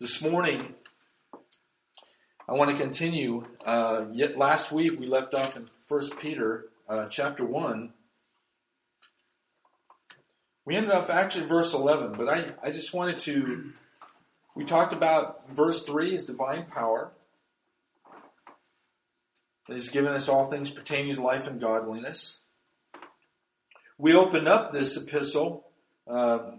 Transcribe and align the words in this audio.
This 0.00 0.22
morning, 0.22 0.76
I 2.48 2.54
want 2.54 2.70
to 2.70 2.76
continue. 2.78 3.44
Uh, 3.66 4.06
yet 4.10 4.38
last 4.38 4.72
week 4.72 4.98
we 4.98 5.06
left 5.06 5.34
off 5.34 5.58
in 5.58 5.68
1 5.86 6.16
Peter 6.18 6.70
uh, 6.88 7.04
chapter 7.08 7.44
1. 7.44 7.92
We 10.64 10.74
ended 10.74 10.92
up 10.92 11.10
actually 11.10 11.44
verse 11.44 11.74
11, 11.74 12.12
but 12.12 12.30
I, 12.30 12.44
I 12.62 12.70
just 12.70 12.94
wanted 12.94 13.20
to. 13.20 13.74
We 14.56 14.64
talked 14.64 14.94
about 14.94 15.50
verse 15.50 15.84
3 15.84 16.14
is 16.14 16.24
divine 16.24 16.64
power. 16.64 17.12
That 19.68 19.74
He's 19.74 19.90
given 19.90 20.14
us 20.14 20.30
all 20.30 20.46
things 20.46 20.70
pertaining 20.70 21.16
to 21.16 21.22
life 21.22 21.46
and 21.46 21.60
godliness. 21.60 22.44
We 23.98 24.14
opened 24.14 24.48
up 24.48 24.72
this 24.72 24.96
epistle 24.96 25.66
uh, 26.06 26.52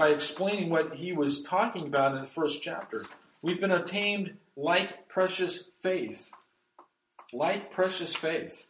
by 0.00 0.08
explaining 0.08 0.70
what 0.70 0.94
he 0.94 1.12
was 1.12 1.42
talking 1.42 1.86
about 1.86 2.14
in 2.14 2.22
the 2.22 2.26
first 2.26 2.62
chapter. 2.62 3.04
We've 3.42 3.60
been 3.60 3.70
obtained 3.70 4.38
like 4.56 5.08
precious 5.08 5.68
faith. 5.82 6.32
Like 7.34 7.70
precious 7.70 8.16
faith. 8.16 8.66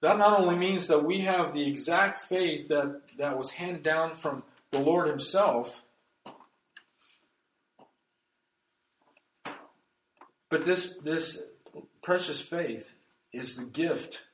That 0.00 0.18
not 0.18 0.40
only 0.40 0.56
means 0.56 0.88
that 0.88 1.04
we 1.04 1.20
have 1.20 1.54
the 1.54 1.64
exact 1.64 2.22
faith 2.22 2.66
that, 2.70 3.02
that 3.18 3.38
was 3.38 3.52
handed 3.52 3.84
down 3.84 4.16
from 4.16 4.42
the 4.72 4.80
Lord 4.80 5.06
Himself, 5.06 5.84
but 10.50 10.64
this, 10.64 10.96
this 11.04 11.46
precious 12.02 12.40
faith 12.40 12.96
is 13.32 13.58
the 13.58 13.66
gift 13.66 14.24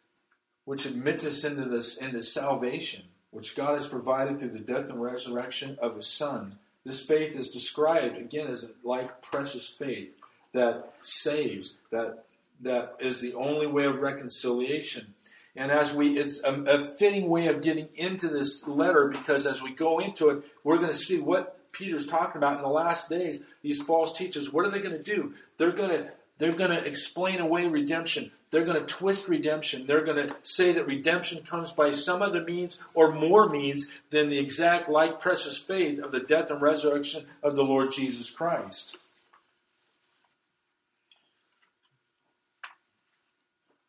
which 0.65 0.87
admits 0.87 1.27
us 1.27 1.45
into 1.45 1.67
this 1.67 2.01
into 2.01 2.23
salvation, 2.23 3.05
which 3.33 3.57
God 3.57 3.75
has 3.75 3.89
provided 3.89 4.39
through 4.39 4.51
the 4.51 4.61
death 4.61 4.89
and 4.89 5.03
resurrection 5.03 5.77
of 5.83 5.97
His 5.97 6.07
Son. 6.07 6.57
This 6.85 7.03
faith 7.03 7.35
is 7.35 7.51
described 7.51 8.17
again 8.17 8.47
as 8.47 8.65
a 8.65 8.89
like 8.89 9.23
precious 9.23 9.69
faith 9.69 10.11
that 10.53 10.93
saves, 11.03 11.77
that 11.91 12.25
that 12.61 12.97
is 13.01 13.21
the 13.21 13.35
only 13.35 13.67
way 13.67 13.85
of 13.85 14.01
reconciliation. 14.01 15.15
And 15.57 15.71
as 15.71 15.95
we, 15.95 16.19
it's 16.19 16.43
a, 16.45 16.63
a 16.63 16.95
fitting 16.97 17.29
way 17.29 17.47
of 17.49 17.63
getting 17.63 17.89
into 17.97 18.29
this 18.29 18.67
letter 18.67 19.09
because 19.09 19.47
as 19.47 19.63
we 19.63 19.73
go 19.73 19.99
into 19.99 20.31
it, 20.31 20.45
we're 20.65 20.79
going 20.79 20.89
to 20.89 20.95
see 20.95 21.21
what 21.21 21.59
Peter's 21.73 22.07
talking 22.07 22.37
about 22.39 22.57
in 22.57 22.63
the 22.63 22.69
last 22.69 23.09
days. 23.09 23.43
These 23.63 23.83
false 23.83 24.17
teachers, 24.17 24.53
what 24.53 24.65
are 24.65 24.71
they 24.71 24.81
going 24.81 24.97
to 24.97 25.03
do? 25.03 25.35
They're 25.59 25.73
going 25.73 25.91
to 25.91 26.11
they're 26.43 26.51
going 26.51 26.73
to 26.73 26.85
explain 26.85 27.39
away 27.39 27.69
redemption. 27.69 28.33
They're 28.51 28.65
going 28.65 28.81
to 28.81 28.85
twist 28.85 29.29
redemption. 29.29 29.87
They're 29.87 30.05
going 30.05 30.27
to 30.27 30.35
say 30.43 30.73
that 30.73 30.89
redemption 30.89 31.45
comes 31.45 31.71
by 31.71 31.93
some 31.93 32.21
other 32.21 32.43
means 32.43 32.81
or 32.95 33.13
more 33.13 33.49
means 33.49 33.93
than 34.11 34.29
the 34.29 34.41
exact 34.41 34.89
like 34.89 35.21
precious 35.21 35.57
faith 35.57 36.01
of 36.01 36.11
the 36.11 36.19
death 36.19 36.51
and 36.51 36.61
resurrection 36.61 37.27
of 37.45 37.55
the 37.55 37.63
Lord 37.63 37.93
Jesus 37.93 38.29
Christ. 38.29 38.97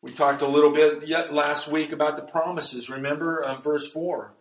We 0.00 0.12
talked 0.12 0.42
a 0.42 0.46
little 0.46 0.70
bit 0.70 1.08
yet 1.08 1.34
last 1.34 1.66
week 1.66 1.90
about 1.90 2.14
the 2.14 2.22
promises. 2.22 2.88
Remember 2.88 3.44
um, 3.44 3.62
verse 3.62 3.90
4. 3.90 4.32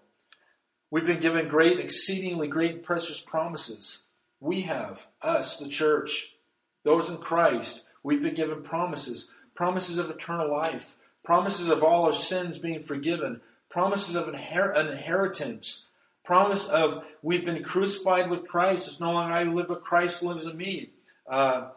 We've 0.91 1.07
been 1.07 1.19
given 1.19 1.47
great, 1.47 1.79
exceedingly 1.79 2.47
great, 2.47 2.83
precious 2.83 3.19
promises. 3.19 4.05
We 4.39 4.61
have, 4.61 5.07
us, 5.23 5.57
the 5.57 5.67
church, 5.67 6.35
those 6.83 7.09
in 7.09 7.17
Christ, 7.17 7.87
we've 8.03 8.21
been 8.21 8.35
given 8.35 8.61
promises 8.61 9.33
promises 9.55 9.97
of 9.97 10.09
eternal 10.09 10.51
life, 10.51 10.97
promises 11.23 11.69
of 11.69 11.83
all 11.83 12.05
our 12.05 12.13
sins 12.13 12.57
being 12.57 12.81
forgiven, 12.81 13.41
promises 13.69 14.15
of 14.15 14.27
inher- 14.27 14.75
inheritance, 14.75 15.89
promise 16.23 16.67
of 16.67 17.03
we've 17.21 17.45
been 17.45 17.63
crucified 17.63 18.29
with 18.29 18.47
Christ. 18.47 18.87
It's 18.87 18.99
no 18.99 19.11
longer 19.11 19.33
I 19.33 19.43
live, 19.43 19.67
but 19.67 19.83
Christ 19.83 20.23
lives 20.23 20.45
in 20.45 20.57
me. 20.57 20.89
Uh, 21.29 21.69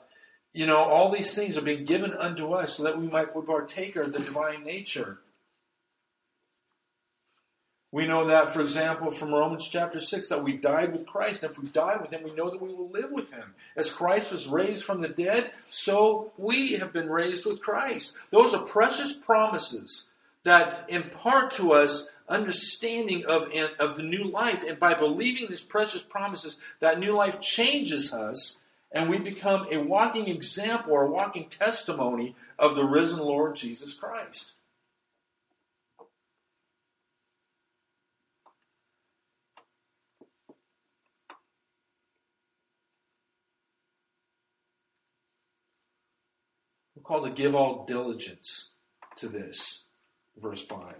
you 0.53 0.67
know, 0.67 0.79
all 0.79 1.13
these 1.13 1.35
things 1.35 1.59
are 1.59 1.63
being 1.63 1.85
given 1.85 2.13
unto 2.15 2.53
us 2.53 2.77
so 2.77 2.85
that 2.85 2.99
we 2.99 3.07
might 3.07 3.35
be 3.35 3.41
partaker 3.43 4.03
of 4.03 4.13
the 4.13 4.21
divine 4.21 4.65
nature. 4.65 5.19
We 7.93 8.07
know 8.07 8.27
that, 8.27 8.53
for 8.53 8.61
example, 8.61 9.11
from 9.11 9.33
Romans 9.33 9.69
chapter 9.69 10.01
6, 10.01 10.29
that 10.29 10.43
we 10.43 10.57
died 10.57 10.93
with 10.93 11.07
Christ. 11.07 11.43
And 11.43 11.53
if 11.53 11.59
we 11.59 11.69
die 11.69 11.97
with 12.01 12.13
him, 12.13 12.25
we 12.25 12.35
know 12.35 12.51
that 12.51 12.61
we 12.61 12.75
will 12.75 12.91
live 12.91 13.13
with 13.13 13.33
him. 13.33 13.55
As 13.77 13.93
Christ 13.93 14.33
was 14.33 14.49
raised 14.49 14.85
from 14.85 15.01
the 15.01 15.09
dead, 15.09 15.53
so 15.71 16.33
we 16.37 16.75
have 16.75 16.93
been 16.93 17.09
raised 17.09 17.47
with 17.47 17.63
Christ. 17.63 18.17
Those 18.31 18.55
are 18.55 18.65
precious 18.65 19.13
promises 19.13 20.11
that 20.43 20.85
impart 20.89 21.53
to 21.53 21.73
us 21.73 22.11
understanding 22.29 23.25
of, 23.25 23.49
of 23.79 23.97
the 23.97 24.03
new 24.03 24.25
life. 24.25 24.65
And 24.67 24.79
by 24.79 24.95
believing 24.95 25.47
these 25.49 25.65
precious 25.65 26.03
promises, 26.03 26.61
that 26.81 26.99
new 26.99 27.15
life 27.15 27.41
changes 27.41 28.13
us, 28.13 28.61
and 28.93 29.09
we 29.09 29.19
become 29.19 29.67
a 29.71 29.79
walking 29.79 30.29
example 30.29 30.93
or 30.93 31.03
a 31.07 31.11
walking 31.11 31.49
testimony 31.49 32.35
of 32.59 32.75
the 32.75 32.85
risen 32.85 33.21
Lord 33.21 33.57
Jesus 33.57 33.95
Christ. 33.95 34.55
Called 47.07 47.25
to 47.25 47.31
give 47.31 47.55
all 47.55 47.85
diligence 47.87 48.75
to 49.17 49.29
this. 49.29 49.87
Verse 50.37 50.65
5. 50.65 50.95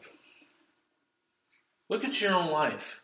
Look 1.89 2.05
at 2.05 2.21
your 2.21 2.35
own 2.35 2.51
life. 2.51 3.03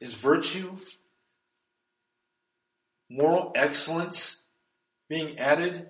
Is 0.00 0.14
virtue, 0.14 0.76
moral 3.10 3.52
excellence 3.56 4.44
being 5.08 5.38
added 5.38 5.88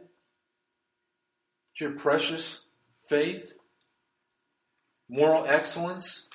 to 1.76 1.84
your 1.84 1.92
precious 1.92 2.64
faith? 3.08 3.52
Moral 5.10 5.44
excellence 5.46 6.27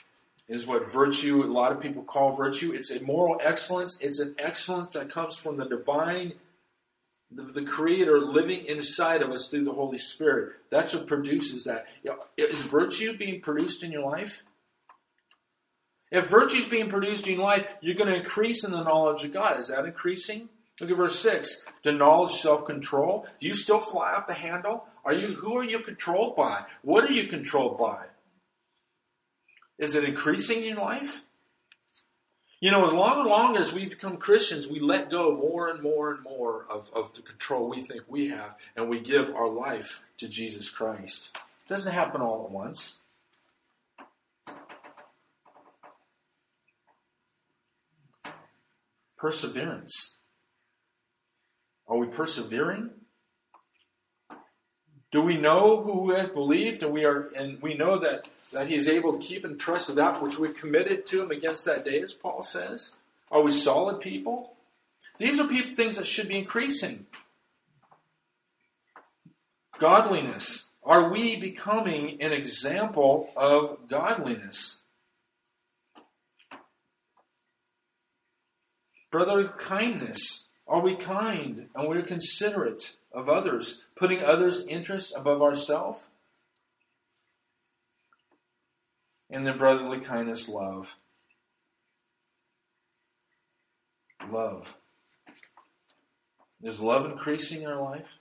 is 0.47 0.67
what 0.67 0.91
virtue, 0.91 1.43
a 1.43 1.45
lot 1.45 1.71
of 1.71 1.79
people 1.79 2.03
call 2.03 2.35
virtue. 2.35 2.73
It's 2.73 2.91
a 2.91 3.01
moral 3.03 3.39
excellence. 3.41 3.99
It's 4.01 4.19
an 4.19 4.35
excellence 4.37 4.91
that 4.91 5.11
comes 5.11 5.37
from 5.37 5.57
the 5.57 5.65
divine 5.65 6.33
the, 7.35 7.43
the 7.43 7.63
Creator 7.63 8.19
living 8.19 8.65
inside 8.65 9.21
of 9.21 9.31
us 9.31 9.49
through 9.49 9.65
the 9.65 9.73
Holy 9.73 9.97
Spirit. 9.97 10.53
That's 10.69 10.93
what 10.93 11.07
produces 11.07 11.63
that. 11.63 11.85
Is 12.37 12.63
virtue 12.63 13.17
being 13.17 13.41
produced 13.41 13.83
in 13.83 13.91
your 13.91 14.09
life? 14.09 14.43
If 16.11 16.29
virtue 16.29 16.59
is 16.59 16.69
being 16.69 16.89
produced 16.89 17.27
in 17.27 17.35
your 17.35 17.43
life, 17.43 17.67
you're 17.81 17.95
going 17.95 18.09
to 18.09 18.19
increase 18.19 18.63
in 18.63 18.71
the 18.71 18.83
knowledge 18.83 19.23
of 19.23 19.33
God. 19.33 19.59
Is 19.59 19.69
that 19.69 19.85
increasing? 19.85 20.49
Look 20.79 20.91
at 20.91 20.97
verse 20.97 21.19
6. 21.19 21.65
The 21.83 21.91
knowledge, 21.91 22.33
self 22.33 22.65
control. 22.65 23.25
Do 23.39 23.47
you 23.47 23.55
still 23.55 23.79
fly 23.79 24.13
off 24.13 24.27
the 24.27 24.33
handle? 24.33 24.85
Are 25.05 25.13
you 25.13 25.35
who 25.35 25.57
are 25.57 25.63
you 25.63 25.79
controlled 25.79 26.35
by? 26.35 26.65
What 26.81 27.09
are 27.09 27.13
you 27.13 27.27
controlled 27.27 27.77
by? 27.79 28.05
Is 29.83 29.95
it 29.95 30.05
increasing 30.05 30.63
in 30.63 30.77
life? 30.77 31.25
You 32.61 32.71
know, 32.71 32.87
as 32.87 32.93
long 32.93 33.19
and 33.19 33.29
long 33.29 33.57
as 33.57 33.73
we 33.73 33.89
become 33.89 34.15
Christians, 34.15 34.71
we 34.71 34.79
let 34.79 35.11
go 35.11 35.35
more 35.35 35.67
and 35.67 35.83
more 35.83 36.13
and 36.13 36.23
more 36.23 36.65
of, 36.69 36.89
of 36.95 37.13
the 37.15 37.21
control 37.21 37.69
we 37.69 37.81
think 37.81 38.03
we 38.07 38.29
have, 38.29 38.55
and 38.77 38.87
we 38.87 39.01
give 39.01 39.35
our 39.35 39.49
life 39.49 40.01
to 40.19 40.29
Jesus 40.29 40.69
Christ. 40.69 41.35
It 41.35 41.67
doesn't 41.67 41.91
happen 41.91 42.21
all 42.21 42.45
at 42.45 42.51
once. 42.51 43.01
Perseverance. 49.17 50.19
Are 51.89 51.97
we 51.97 52.07
persevering? 52.07 52.91
Do 55.13 55.21
we 55.21 55.37
know 55.37 55.83
who 55.83 56.07
we 56.07 56.15
have 56.15 56.33
believed, 56.33 56.81
and 56.81 56.91
we 56.91 57.05
are, 57.05 57.29
and 57.35 57.61
we 57.61 57.77
know 57.77 57.99
that 57.99 58.27
that 58.51 58.67
he 58.67 58.75
is 58.75 58.89
able 58.89 59.13
to 59.13 59.19
keep 59.19 59.45
and 59.45 59.59
trust 59.59 59.95
that 59.95 60.21
which 60.23 60.39
we 60.39 60.49
committed 60.49 61.05
to 61.07 61.21
him 61.21 61.29
against 61.29 61.65
that 61.65 61.85
day, 61.85 62.01
as 62.01 62.13
Paul 62.13 62.41
says? 62.41 62.97
Are 63.31 63.43
we 63.43 63.51
solid 63.51 64.01
people? 64.01 64.55
These 65.19 65.39
are 65.39 65.47
people, 65.47 65.75
things 65.75 65.97
that 65.97 66.07
should 66.07 66.27
be 66.27 66.39
increasing. 66.39 67.05
Godliness. 69.77 70.71
Are 70.83 71.11
we 71.11 71.39
becoming 71.39 72.19
an 72.19 72.31
example 72.31 73.29
of 73.37 73.87
godliness? 73.87 74.85
Brotherly 79.11 79.49
kindness. 79.59 80.49
Are 80.67 80.81
we 80.81 80.95
kind 80.95 81.69
and 81.75 81.87
we're 81.87 82.01
considerate 82.01 82.95
of 83.13 83.29
others, 83.29 83.85
putting 83.95 84.23
others' 84.23 84.65
interests 84.67 85.15
above 85.15 85.41
ourselves? 85.41 86.07
and 89.33 89.47
then 89.47 89.57
brotherly 89.57 89.99
kindness, 89.99 90.47
love. 90.47 90.95
Love. 94.29 94.77
Is 96.61 96.79
love 96.79 97.11
increasing 97.11 97.63
in 97.63 97.69
our 97.69 97.81
life? 97.81 98.15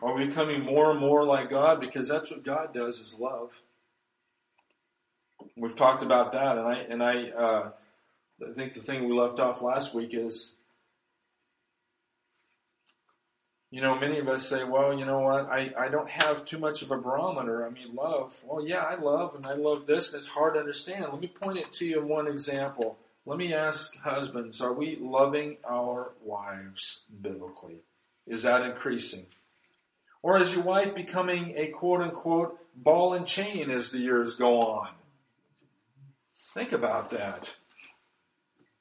Are 0.00 0.14
we 0.14 0.26
becoming 0.26 0.62
more 0.62 0.92
and 0.92 1.00
more 1.00 1.24
like 1.24 1.50
God? 1.50 1.80
Because 1.80 2.08
that's 2.08 2.30
what 2.30 2.44
God 2.44 2.72
does 2.72 3.00
is 3.00 3.18
love. 3.18 3.60
We've 5.56 5.76
talked 5.76 6.04
about 6.04 6.30
that, 6.32 6.56
and 6.56 6.66
I 6.66 6.74
and 6.74 7.02
I 7.02 7.30
uh, 7.30 7.70
I 8.48 8.52
think 8.54 8.74
the 8.74 8.80
thing 8.80 9.08
we 9.08 9.12
left 9.12 9.40
off 9.40 9.60
last 9.60 9.94
week 9.94 10.10
is, 10.12 10.54
you 13.70 13.82
know, 13.82 13.98
many 13.98 14.18
of 14.18 14.28
us 14.28 14.48
say, 14.48 14.64
well, 14.64 14.98
you 14.98 15.04
know 15.04 15.20
what, 15.20 15.46
I, 15.50 15.72
I 15.78 15.88
don't 15.88 16.08
have 16.08 16.44
too 16.44 16.58
much 16.58 16.82
of 16.82 16.90
a 16.90 16.96
barometer. 16.96 17.66
I 17.66 17.70
mean, 17.70 17.94
love. 17.94 18.40
Well, 18.44 18.66
yeah, 18.66 18.82
I 18.82 18.94
love, 18.94 19.34
and 19.34 19.46
I 19.46 19.54
love 19.54 19.86
this, 19.86 20.12
and 20.12 20.20
it's 20.20 20.28
hard 20.28 20.54
to 20.54 20.60
understand. 20.60 21.04
Let 21.04 21.20
me 21.20 21.28
point 21.28 21.58
it 21.58 21.72
to 21.74 21.86
you 21.86 22.00
in 22.00 22.08
one 22.08 22.26
example. 22.26 22.96
Let 23.26 23.38
me 23.38 23.52
ask 23.52 23.98
husbands, 23.98 24.62
are 24.62 24.72
we 24.72 24.96
loving 24.96 25.58
our 25.68 26.12
wives 26.24 27.04
biblically? 27.20 27.82
Is 28.26 28.42
that 28.44 28.64
increasing? 28.64 29.26
Or 30.22 30.40
is 30.40 30.54
your 30.54 30.64
wife 30.64 30.94
becoming 30.94 31.52
a 31.56 31.68
quote 31.68 32.00
unquote 32.00 32.58
ball 32.74 33.12
and 33.12 33.26
chain 33.26 33.70
as 33.70 33.90
the 33.90 33.98
years 33.98 34.36
go 34.36 34.62
on? 34.62 34.88
Think 36.54 36.72
about 36.72 37.10
that. 37.10 37.54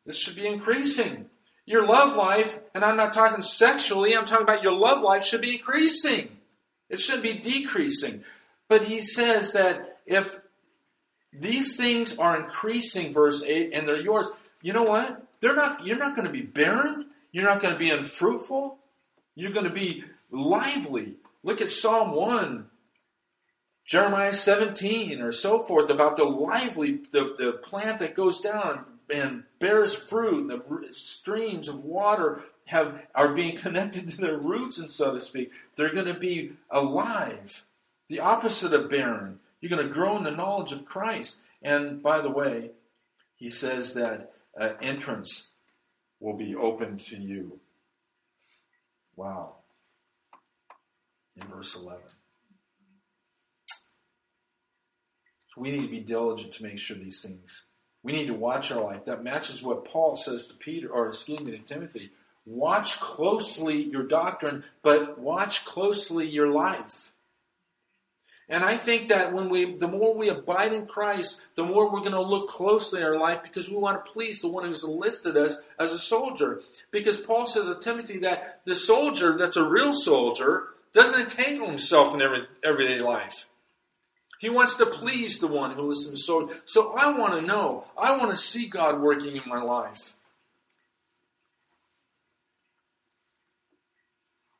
This 0.05 0.17
should 0.17 0.37
be 0.37 0.47
increasing. 0.47 1.29
Your 1.67 1.85
love 1.85 2.15
life, 2.15 2.59
and 2.73 2.85
I'm 2.85 2.95
not 2.95 3.13
talking 3.13 3.41
sexually, 3.41 4.15
I'm 4.15 4.25
talking 4.25 4.43
about 4.43 4.63
your 4.63 4.71
love 4.71 5.01
life 5.01 5.25
should 5.25 5.41
be 5.41 5.57
increasing. 5.57 6.37
It 6.89 7.01
shouldn't 7.01 7.23
be 7.23 7.39
decreasing. 7.39 8.23
But 8.69 8.83
he 8.83 9.01
says 9.01 9.51
that 9.51 9.99
if 10.05 10.39
these 11.33 11.75
things 11.75 12.17
are 12.17 12.41
increasing, 12.41 13.13
verse 13.13 13.43
8, 13.43 13.71
and 13.73 13.85
they're 13.85 13.99
yours, 13.99 14.31
you 14.61 14.71
know 14.71 14.85
what? 14.85 15.27
They're 15.41 15.57
not 15.57 15.85
you're 15.85 15.97
not 15.97 16.15
going 16.15 16.25
to 16.25 16.33
be 16.33 16.41
barren, 16.41 17.07
you're 17.33 17.43
not 17.43 17.61
going 17.61 17.73
to 17.73 17.79
be 17.79 17.89
unfruitful, 17.89 18.79
you're 19.35 19.51
going 19.51 19.67
to 19.67 19.69
be 19.69 20.05
lively. 20.31 21.15
Look 21.43 21.59
at 21.59 21.69
Psalm 21.69 22.15
1, 22.15 22.65
Jeremiah 23.85 24.33
17, 24.33 25.21
or 25.21 25.33
so 25.33 25.63
forth, 25.63 25.89
about 25.89 26.15
the 26.15 26.23
lively, 26.23 27.01
the, 27.11 27.35
the 27.37 27.59
plant 27.61 27.99
that 27.99 28.15
goes 28.15 28.39
down 28.39 28.85
and 29.09 29.43
bears 29.59 29.95
fruit, 29.95 30.47
the 30.47 30.93
streams 30.93 31.67
of 31.67 31.83
water 31.83 32.43
have 32.65 33.01
are 33.15 33.33
being 33.33 33.57
connected 33.65 34.09
to 34.09 34.17
their 34.17 34.37
roots, 34.37 34.79
and 34.79 34.91
so 34.91 35.13
to 35.13 35.21
speak. 35.21 35.51
They're 35.75 35.93
going 35.93 36.05
to 36.05 36.19
be 36.19 36.53
alive. 36.69 37.65
The 38.09 38.19
opposite 38.19 38.73
of 38.73 38.89
barren. 38.89 39.39
You're 39.59 39.75
going 39.75 39.87
to 39.87 39.93
grow 39.93 40.17
in 40.17 40.23
the 40.23 40.31
knowledge 40.31 40.71
of 40.71 40.85
Christ. 40.85 41.41
And 41.61 42.01
by 42.01 42.21
the 42.21 42.29
way, 42.29 42.71
he 43.35 43.49
says 43.49 43.93
that 43.95 44.33
uh, 44.59 44.73
entrance 44.81 45.53
will 46.19 46.35
be 46.35 46.55
open 46.55 46.97
to 46.97 47.17
you. 47.17 47.59
Wow. 49.15 49.55
In 51.35 51.47
verse 51.47 51.75
11. 51.75 52.01
So 55.47 55.61
we 55.61 55.71
need 55.71 55.81
to 55.81 55.91
be 55.91 55.99
diligent 55.99 56.53
to 56.53 56.63
make 56.63 56.77
sure 56.77 56.97
these 56.97 57.21
things. 57.21 57.69
We 58.07 58.13
need 58.13 58.27
to 58.27 58.33
watch 58.33 58.71
our 58.71 58.81
life. 58.81 59.03
That 59.03 59.25
matches 59.25 59.61
what 59.61 59.83
Paul 59.83 60.15
says 60.15 60.47
to 60.47 60.53
Peter, 60.53 60.87
or 60.89 61.09
excuse 61.09 61.41
me, 61.41 61.51
to 61.51 61.57
Timothy. 61.57 62.11
Watch 62.45 63.01
closely 63.01 63.83
your 63.83 64.03
doctrine, 64.03 64.63
but 64.81 65.19
watch 65.19 65.65
closely 65.65 66.25
your 66.25 66.47
life. 66.47 67.11
And 68.47 68.63
I 68.63 68.77
think 68.77 69.09
that 69.09 69.33
when 69.33 69.49
we, 69.49 69.75
the 69.75 69.89
more 69.89 70.15
we 70.15 70.29
abide 70.29 70.71
in 70.71 70.85
Christ, 70.85 71.45
the 71.55 71.65
more 71.65 71.91
we're 71.91 71.99
going 71.99 72.13
to 72.13 72.21
look 72.21 72.47
closely 72.47 73.03
our 73.03 73.19
life 73.19 73.43
because 73.43 73.69
we 73.69 73.75
want 73.75 74.05
to 74.05 74.09
please 74.09 74.39
the 74.39 74.47
one 74.47 74.63
who's 74.63 74.85
enlisted 74.85 75.35
us 75.35 75.61
as 75.77 75.91
a 75.91 75.99
soldier. 75.99 76.61
Because 76.91 77.19
Paul 77.19 77.45
says 77.45 77.67
to 77.67 77.77
Timothy 77.77 78.19
that 78.19 78.61
the 78.63 78.75
soldier, 78.75 79.37
that's 79.37 79.57
a 79.57 79.67
real 79.67 79.93
soldier, 79.93 80.67
doesn't 80.93 81.19
entangle 81.19 81.67
himself 81.67 82.13
in 82.13 82.21
every, 82.21 82.47
everyday 82.63 82.99
life. 82.99 83.49
He 84.39 84.49
wants 84.49 84.75
to 84.75 84.85
please 84.85 85.39
the 85.39 85.47
one 85.47 85.71
who 85.71 85.83
listens 85.83 86.25
soldier. 86.25 86.61
So 86.65 86.93
I 86.93 87.17
want 87.17 87.33
to 87.33 87.41
know. 87.41 87.85
I 87.97 88.17
want 88.17 88.31
to 88.31 88.37
see 88.37 88.67
God 88.67 89.01
working 89.01 89.35
in 89.35 89.43
my 89.47 89.61
life. 89.61 90.15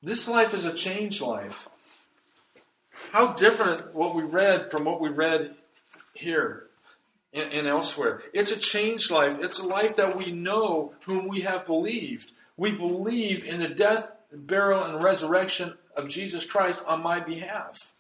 This 0.02 0.28
life 0.28 0.54
is 0.54 0.66
a 0.66 0.74
changed 0.74 1.22
life. 1.22 1.68
How 3.12 3.34
different 3.34 3.94
what 3.94 4.16
we 4.16 4.24
read 4.24 4.72
from 4.72 4.84
what 4.84 5.02
we 5.02 5.10
read 5.10 5.56
here 6.14 6.68
and, 7.34 7.52
and 7.54 7.68
elsewhere. 7.68 8.22
It's 8.34 8.52
a 8.52 8.60
changed 8.60 9.12
life. 9.12 9.38
It's 9.42 9.60
a 9.60 9.68
life 9.68 9.96
that 9.98 10.18
we 10.18 10.32
know 10.32 10.94
whom 11.06 11.28
we 11.28 11.42
have 11.42 11.66
believed. 11.66 12.32
We 12.58 12.72
believe 12.72 13.46
in 13.46 13.60
the 13.60 13.70
death, 13.70 14.12
burial, 14.34 14.84
and 14.84 15.04
resurrection 15.04 15.74
of 15.96 16.10
Jesus 16.10 16.46
Christ 16.46 16.84
on 16.88 17.04
my 17.04 17.20
behalf. 17.20 17.94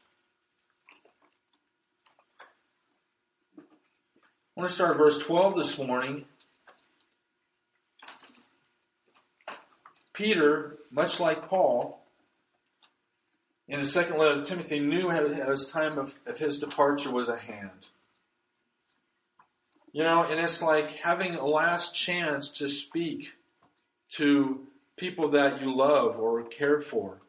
I 4.57 4.62
want 4.62 4.69
to 4.69 4.75
start 4.75 4.98
verse 4.98 5.19
12 5.19 5.56
this 5.56 5.77
morning. 5.77 6.25
Peter, 10.13 10.77
much 10.92 11.19
like 11.19 11.48
Paul, 11.48 12.01
in 13.68 13.80
the 13.80 13.86
second 13.86 14.18
letter 14.18 14.42
of 14.42 14.48
Timothy, 14.48 14.80
knew 14.80 15.09
his 15.09 15.69
time 15.69 16.00
of, 16.00 16.15
of 16.25 16.39
his 16.39 16.57
departure 16.57 17.12
was 17.12 17.30
at 17.30 17.42
hand. 17.42 17.86
You 19.92 20.01
know, 20.01 20.24
and 20.24 20.39
it's 20.39 20.63
like 20.63 20.92
having 20.94 21.36
a 21.36 21.45
last 21.45 21.95
chance 21.95 22.50
to 22.53 22.68
speak 22.68 23.33
to 24.13 24.65
people 24.98 25.30
that 25.30 25.62
you 25.62 25.75
love 25.75 26.19
or 26.19 26.42
care 26.42 26.81
for. 26.81 27.19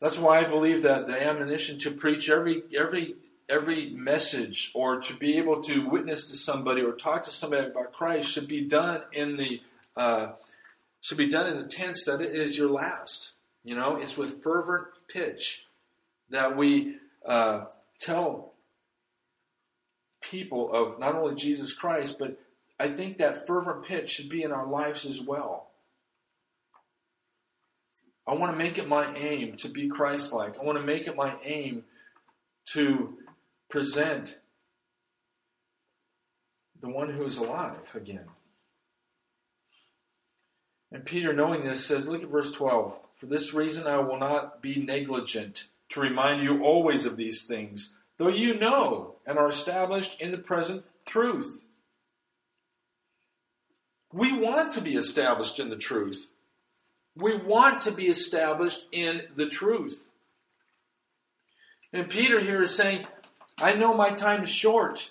That's 0.00 0.16
why 0.20 0.38
I 0.38 0.44
believe 0.44 0.82
that 0.84 1.08
the 1.08 1.20
admonition 1.20 1.80
to 1.80 1.90
preach 1.90 2.30
every 2.30 2.62
every 2.72 3.16
every 3.48 3.90
message 3.90 4.70
or 4.74 5.00
to 5.00 5.14
be 5.14 5.38
able 5.38 5.62
to 5.62 5.88
witness 5.88 6.30
to 6.30 6.36
somebody 6.36 6.82
or 6.82 6.92
talk 6.92 7.22
to 7.24 7.30
somebody 7.30 7.66
about 7.66 7.92
Christ 7.92 8.28
should 8.28 8.48
be 8.48 8.62
done 8.62 9.02
in 9.12 9.36
the 9.36 9.62
uh, 9.96 10.32
should 11.00 11.18
be 11.18 11.28
done 11.28 11.48
in 11.48 11.58
the 11.58 11.68
tense 11.68 12.04
that 12.04 12.20
it 12.20 12.34
is 12.34 12.58
your 12.58 12.70
last. 12.70 13.32
You 13.64 13.74
know, 13.74 13.96
it's 13.96 14.16
with 14.16 14.42
fervent 14.42 14.86
pitch 15.08 15.66
that 16.30 16.56
we 16.56 16.96
uh, 17.24 17.64
tell 17.98 18.52
people 20.20 20.72
of 20.72 20.98
not 20.98 21.14
only 21.14 21.34
Jesus 21.34 21.72
Christ, 21.72 22.18
but 22.18 22.38
I 22.78 22.88
think 22.88 23.18
that 23.18 23.46
fervent 23.46 23.84
pitch 23.84 24.10
should 24.10 24.28
be 24.28 24.42
in 24.42 24.52
our 24.52 24.66
lives 24.66 25.04
as 25.06 25.20
well. 25.20 25.68
I 28.26 28.34
want 28.34 28.52
to 28.52 28.58
make 28.58 28.76
it 28.76 28.86
my 28.86 29.14
aim 29.16 29.56
to 29.58 29.68
be 29.68 29.88
Christ 29.88 30.32
like. 30.32 30.58
I 30.58 30.62
want 30.62 30.78
to 30.78 30.84
make 30.84 31.06
it 31.06 31.16
my 31.16 31.36
aim 31.42 31.84
to 32.74 33.16
present 33.68 34.38
the 36.80 36.88
one 36.88 37.10
who 37.10 37.24
is 37.24 37.38
alive 37.38 37.92
again. 37.94 38.26
And 40.90 41.04
Peter, 41.04 41.32
knowing 41.32 41.64
this, 41.64 41.84
says, 41.84 42.08
look 42.08 42.22
at 42.22 42.30
verse 42.30 42.52
12. 42.52 42.96
For 43.14 43.26
this 43.26 43.52
reason 43.52 43.86
I 43.86 43.98
will 43.98 44.18
not 44.18 44.62
be 44.62 44.76
negligent 44.76 45.64
to 45.90 46.00
remind 46.00 46.42
you 46.42 46.62
always 46.62 47.04
of 47.04 47.16
these 47.16 47.46
things, 47.46 47.96
though 48.16 48.28
you 48.28 48.58
know 48.58 49.16
and 49.26 49.38
are 49.38 49.48
established 49.48 50.20
in 50.20 50.30
the 50.30 50.38
present 50.38 50.84
truth. 51.04 51.66
We 54.12 54.38
want 54.38 54.72
to 54.72 54.80
be 54.80 54.94
established 54.94 55.58
in 55.58 55.68
the 55.68 55.76
truth. 55.76 56.32
We 57.14 57.36
want 57.36 57.82
to 57.82 57.90
be 57.90 58.06
established 58.06 58.86
in 58.92 59.22
the 59.36 59.48
truth. 59.48 60.08
And 61.92 62.08
Peter 62.08 62.40
here 62.40 62.62
is 62.62 62.74
saying, 62.74 63.06
I 63.60 63.74
know 63.74 63.94
my 63.94 64.10
time 64.10 64.42
is 64.44 64.48
short. 64.48 65.10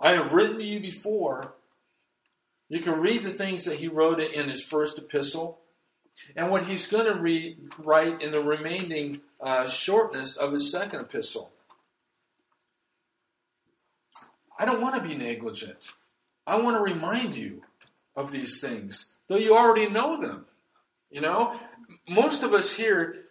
I 0.00 0.12
have 0.12 0.32
written 0.32 0.58
to 0.58 0.64
you 0.64 0.80
before. 0.80 1.54
You 2.68 2.80
can 2.80 3.00
read 3.00 3.24
the 3.24 3.32
things 3.32 3.64
that 3.64 3.78
he 3.78 3.88
wrote 3.88 4.20
in 4.20 4.48
his 4.48 4.62
first 4.62 4.98
epistle 4.98 5.58
and 6.36 6.50
what 6.50 6.64
he's 6.64 6.88
going 6.88 7.06
to 7.06 7.20
read, 7.20 7.58
write 7.78 8.22
in 8.22 8.30
the 8.30 8.42
remaining 8.42 9.22
uh, 9.40 9.68
shortness 9.68 10.36
of 10.36 10.52
his 10.52 10.70
second 10.70 11.00
epistle. 11.00 11.50
I 14.58 14.64
don't 14.64 14.82
want 14.82 14.96
to 14.96 15.08
be 15.08 15.14
negligent. 15.14 15.88
I 16.46 16.60
want 16.60 16.76
to 16.76 16.82
remind 16.82 17.34
you 17.34 17.62
of 18.14 18.30
these 18.30 18.60
things, 18.60 19.16
though 19.28 19.36
you 19.36 19.56
already 19.56 19.88
know 19.88 20.20
them. 20.20 20.46
You 21.10 21.22
know, 21.22 21.58
most 22.08 22.42
of 22.42 22.52
us 22.52 22.74
here, 22.74 23.24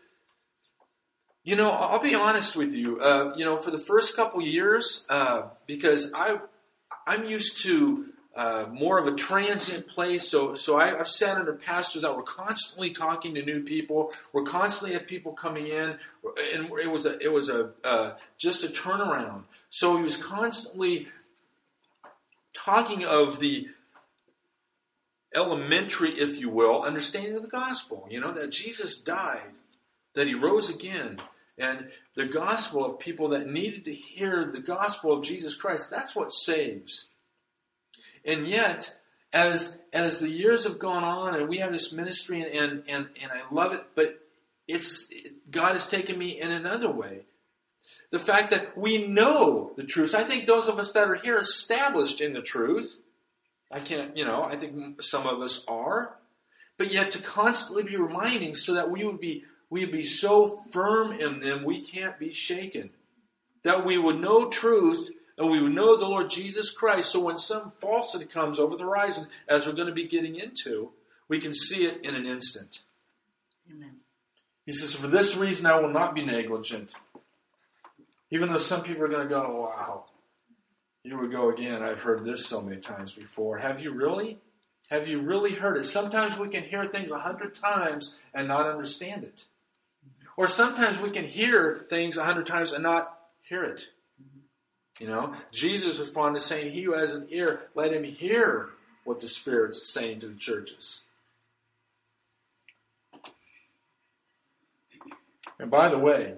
you 1.50 1.56
know, 1.56 1.72
I'll 1.72 2.00
be 2.00 2.14
honest 2.14 2.56
with 2.56 2.76
you. 2.76 3.02
Uh, 3.02 3.34
you 3.36 3.44
know, 3.44 3.58
for 3.58 3.72
the 3.72 3.80
first 3.80 4.16
couple 4.16 4.40
years, 4.40 5.08
uh, 5.10 5.48
because 5.66 6.14
I, 6.14 6.38
I'm 7.08 7.26
used 7.26 7.64
to 7.64 8.06
uh, 8.36 8.66
more 8.72 9.00
of 9.00 9.08
a 9.08 9.16
transient 9.16 9.88
place. 9.88 10.30
So, 10.30 10.54
so 10.54 10.80
I, 10.80 10.96
have 10.96 11.08
sat 11.08 11.38
under 11.38 11.54
pastors 11.54 12.04
that 12.04 12.16
were 12.16 12.22
constantly 12.22 12.92
talking 12.92 13.34
to 13.34 13.44
new 13.44 13.64
people. 13.64 14.14
We're 14.32 14.44
constantly 14.44 14.94
had 14.94 15.08
people 15.08 15.32
coming 15.32 15.66
in, 15.66 15.98
and 16.54 16.70
it 16.84 16.92
was 16.92 17.08
a, 17.08 17.18
it 17.18 17.34
was 17.34 17.50
a 17.50 17.72
uh, 17.84 18.14
just 18.38 18.64
a 18.64 18.68
turnaround. 18.68 19.46
So 19.72 19.98
he 19.98 20.04
was 20.04 20.24
constantly 20.24 21.08
talking 22.54 23.06
of 23.06 23.40
the 23.40 23.70
elementary, 25.34 26.12
if 26.12 26.40
you 26.40 26.52
will, 26.52 26.84
understanding 26.84 27.36
of 27.36 27.42
the 27.42 27.50
gospel. 27.50 28.08
You 28.08 28.22
know 28.22 28.34
that 28.34 28.52
Jesus 28.52 29.02
died, 29.02 29.50
that 30.14 30.28
he 30.28 30.36
rose 30.36 30.74
again, 30.74 31.18
and 31.60 31.90
the 32.16 32.26
gospel 32.26 32.86
of 32.86 33.00
people 33.00 33.30
that 33.30 33.48
needed 33.48 33.86
to 33.86 33.94
hear 33.94 34.50
the 34.52 34.60
gospel 34.60 35.14
of 35.14 35.24
Jesus 35.24 35.56
Christ. 35.56 35.90
That's 35.92 36.16
what 36.16 36.32
saves. 36.32 37.12
And 38.26 38.48
yet, 38.48 38.98
as 39.32 39.80
as 39.94 40.20
the 40.20 40.30
years 40.30 40.66
have 40.66 40.80
gone 40.80 41.04
on 41.04 41.36
and 41.36 41.48
we 41.48 41.58
have 41.58 41.72
this 41.72 41.94
ministry 41.94 42.42
and 42.42 42.52
and, 42.52 42.84
and, 42.88 43.10
and 43.22 43.32
I 43.32 43.54
love 43.54 43.74
it, 43.74 43.84
but 43.96 44.20
it's 44.68 45.12
God 45.50 45.74
has 45.74 45.88
taken 45.88 46.18
me 46.18 46.40
in 46.40 46.52
another 46.52 46.92
way. 46.92 47.22
The 48.12 48.20
fact 48.20 48.50
that 48.52 48.78
we 48.78 49.08
know 49.08 49.74
the 49.76 49.84
truth. 49.84 50.16
I 50.16 50.24
think 50.24 50.46
those 50.46 50.68
of 50.68 50.80
us 50.80 50.94
that 50.94 51.08
are 51.08 51.16
here 51.16 51.38
established 51.38 52.22
in 52.22 52.34
the 52.34 52.42
truth. 52.42 53.02
I 53.72 53.80
can't, 53.80 54.18
you 54.18 54.26
know, 54.26 54.44
I 54.44 54.56
think 54.56 55.00
some 55.02 55.28
of 55.28 55.42
us 55.42 55.64
are. 55.68 56.16
But 56.78 56.92
yet 56.92 57.12
to 57.12 57.22
constantly 57.22 57.84
be 57.84 57.98
reminding 57.98 58.56
so 58.56 58.74
that 58.74 58.90
we 58.90 59.06
would 59.06 59.20
be 59.20 59.44
we 59.70 59.86
be 59.86 60.04
so 60.04 60.58
firm 60.72 61.14
in 61.14 61.40
them 61.40 61.64
we 61.64 61.82
can't 61.82 62.18
be 62.18 62.34
shaken. 62.34 62.90
That 63.64 63.86
we 63.86 63.98
would 63.98 64.20
know 64.20 64.50
truth 64.50 65.10
and 65.38 65.50
we 65.50 65.62
would 65.62 65.74
know 65.74 65.96
the 65.96 66.08
Lord 66.08 66.30
Jesus 66.30 66.72
Christ. 66.72 67.12
So 67.12 67.24
when 67.24 67.38
some 67.38 67.72
falsity 67.80 68.26
comes 68.26 68.60
over 68.60 68.76
the 68.76 68.84
horizon, 68.84 69.28
as 69.48 69.66
we're 69.66 69.74
going 69.74 69.88
to 69.88 69.94
be 69.94 70.08
getting 70.08 70.36
into, 70.36 70.92
we 71.28 71.40
can 71.40 71.54
see 71.54 71.86
it 71.86 72.00
in 72.04 72.16
an 72.16 72.26
instant. 72.26 72.82
Amen. 73.72 73.98
He 74.66 74.74
says, 74.74 74.96
For 74.96 75.08
this 75.08 75.38
reason 75.38 75.66
I 75.66 75.80
will 75.80 75.94
not 75.94 76.16
be 76.16 76.26
negligent. 76.26 76.92
Even 78.32 78.50
though 78.50 78.60
some 78.60 78.84
people 78.84 79.04
are 79.04 79.08
going 79.08 79.28
to 79.28 79.34
go, 79.34 79.62
Wow, 79.62 80.06
here 81.04 81.18
we 81.18 81.30
go 81.30 81.50
again. 81.50 81.82
I've 81.82 82.02
heard 82.02 82.26
this 82.26 82.46
so 82.46 82.62
many 82.62 82.82
times 82.82 83.14
before. 83.14 83.58
Have 83.58 83.82
you 83.82 83.92
really? 83.92 84.38
Have 84.90 85.08
you 85.08 85.22
really 85.22 85.54
heard 85.54 85.78
it? 85.78 85.86
Sometimes 85.86 86.40
we 86.40 86.50
can 86.50 86.64
hear 86.64 86.86
things 86.86 87.12
a 87.12 87.20
hundred 87.20 87.56
times 87.56 88.20
and 88.34 88.48
not 88.48 88.66
understand 88.66 89.24
it. 89.24 89.46
Or 90.40 90.48
sometimes 90.48 91.02
we 91.02 91.10
can 91.10 91.26
hear 91.26 91.86
things 91.90 92.16
a 92.16 92.24
hundred 92.24 92.48
times 92.48 92.72
and 92.72 92.82
not 92.82 93.14
hear 93.42 93.62
it. 93.62 93.90
You 94.98 95.08
know, 95.08 95.34
Jesus 95.52 96.00
was 96.00 96.12
fond 96.12 96.38
of 96.38 96.42
saying, 96.42 96.72
He 96.72 96.84
who 96.84 96.94
has 96.94 97.14
an 97.14 97.28
ear, 97.30 97.68
let 97.76 97.92
him 97.92 98.06
hear 98.06 98.70
what 99.04 99.20
the 99.20 99.28
Spirit's 99.28 99.92
saying 99.92 100.22
to 100.22 100.28
the 100.28 100.40
churches. 100.40 101.04
And 105.60 105.70
by 105.70 105.90
the 105.90 106.00
way, 106.00 106.36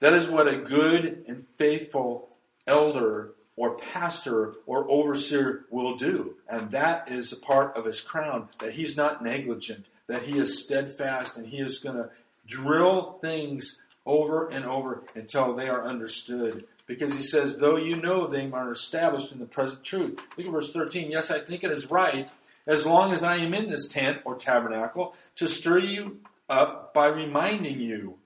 that 0.00 0.14
is 0.14 0.30
what 0.30 0.48
a 0.48 0.56
good 0.56 1.26
and 1.28 1.46
faithful 1.46 2.30
elder 2.66 3.32
or 3.56 3.76
pastor 3.76 4.54
or 4.64 4.90
overseer 4.90 5.66
will 5.68 5.98
do. 5.98 6.36
And 6.48 6.70
that 6.70 7.12
is 7.12 7.30
a 7.30 7.36
part 7.36 7.76
of 7.76 7.84
his 7.84 8.00
crown, 8.00 8.48
that 8.60 8.72
he's 8.72 8.96
not 8.96 9.22
negligent, 9.22 9.84
that 10.06 10.22
he 10.22 10.38
is 10.38 10.64
steadfast, 10.64 11.36
and 11.36 11.46
he 11.46 11.58
is 11.58 11.78
going 11.78 11.96
to 11.96 12.08
drill 12.52 13.18
things 13.20 13.84
over 14.04 14.48
and 14.48 14.64
over 14.64 15.02
until 15.14 15.54
they 15.54 15.68
are 15.68 15.84
understood 15.84 16.66
because 16.86 17.14
he 17.14 17.22
says, 17.22 17.56
though 17.56 17.76
you 17.76 17.96
know 17.96 18.26
them 18.26 18.52
are 18.52 18.70
established 18.70 19.32
in 19.32 19.38
the 19.38 19.46
present 19.46 19.84
truth. 19.84 20.20
Look 20.36 20.46
at 20.46 20.52
verse 20.52 20.72
13. 20.72 21.10
Yes, 21.10 21.30
I 21.30 21.38
think 21.38 21.64
it 21.64 21.70
is 21.70 21.90
right, 21.90 22.28
as 22.66 22.84
long 22.84 23.12
as 23.12 23.24
I 23.24 23.36
am 23.36 23.54
in 23.54 23.70
this 23.70 23.88
tent 23.88 24.18
or 24.24 24.36
tabernacle, 24.36 25.14
to 25.36 25.48
stir 25.48 25.78
you 25.78 26.20
up 26.48 26.92
by 26.92 27.06
reminding 27.06 27.80
you, 27.80 28.18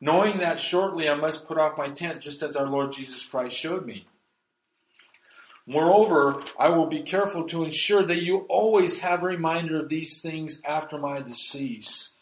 knowing 0.00 0.38
that 0.38 0.60
shortly 0.60 1.08
I 1.08 1.14
must 1.14 1.48
put 1.48 1.58
off 1.58 1.78
my 1.78 1.88
tent, 1.88 2.20
just 2.20 2.42
as 2.42 2.54
our 2.54 2.68
Lord 2.68 2.92
Jesus 2.92 3.26
Christ 3.26 3.56
showed 3.56 3.86
me. 3.86 4.06
Moreover, 5.66 6.42
I 6.58 6.68
will 6.70 6.86
be 6.86 7.02
careful 7.02 7.44
to 7.48 7.64
ensure 7.64 8.02
that 8.02 8.22
you 8.22 8.46
always 8.48 8.98
have 9.00 9.22
a 9.22 9.26
reminder 9.26 9.80
of 9.80 9.88
these 9.88 10.20
things 10.20 10.60
after 10.64 10.98
my 10.98 11.20
decease. 11.20 12.16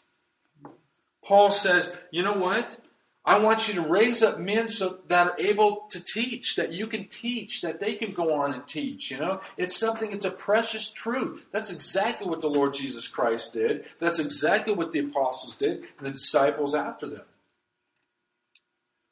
Paul 1.29 1.51
says, 1.51 1.95
you 2.09 2.23
know 2.23 2.39
what? 2.39 2.81
I 3.23 3.37
want 3.37 3.67
you 3.67 3.75
to 3.75 3.87
raise 3.87 4.23
up 4.23 4.39
men 4.39 4.67
so 4.67 4.97
that 5.09 5.27
are 5.27 5.35
able 5.37 5.85
to 5.91 6.03
teach, 6.03 6.55
that 6.55 6.71
you 6.71 6.87
can 6.87 7.05
teach, 7.05 7.61
that 7.61 7.79
they 7.79 7.93
can 7.93 8.13
go 8.13 8.33
on 8.33 8.51
and 8.51 8.65
teach. 8.65 9.11
You 9.11 9.19
know, 9.19 9.41
it's 9.55 9.77
something. 9.77 10.11
It's 10.11 10.25
a 10.25 10.31
precious 10.31 10.91
truth. 10.91 11.45
That's 11.51 11.71
exactly 11.71 12.27
what 12.27 12.41
the 12.41 12.49
Lord 12.49 12.73
Jesus 12.73 13.07
Christ 13.07 13.53
did. 13.53 13.85
That's 13.99 14.17
exactly 14.17 14.73
what 14.73 14.91
the 14.91 15.01
apostles 15.01 15.55
did, 15.55 15.85
and 15.99 16.07
the 16.07 16.09
disciples 16.09 16.73
after 16.73 17.05
them. 17.05 17.25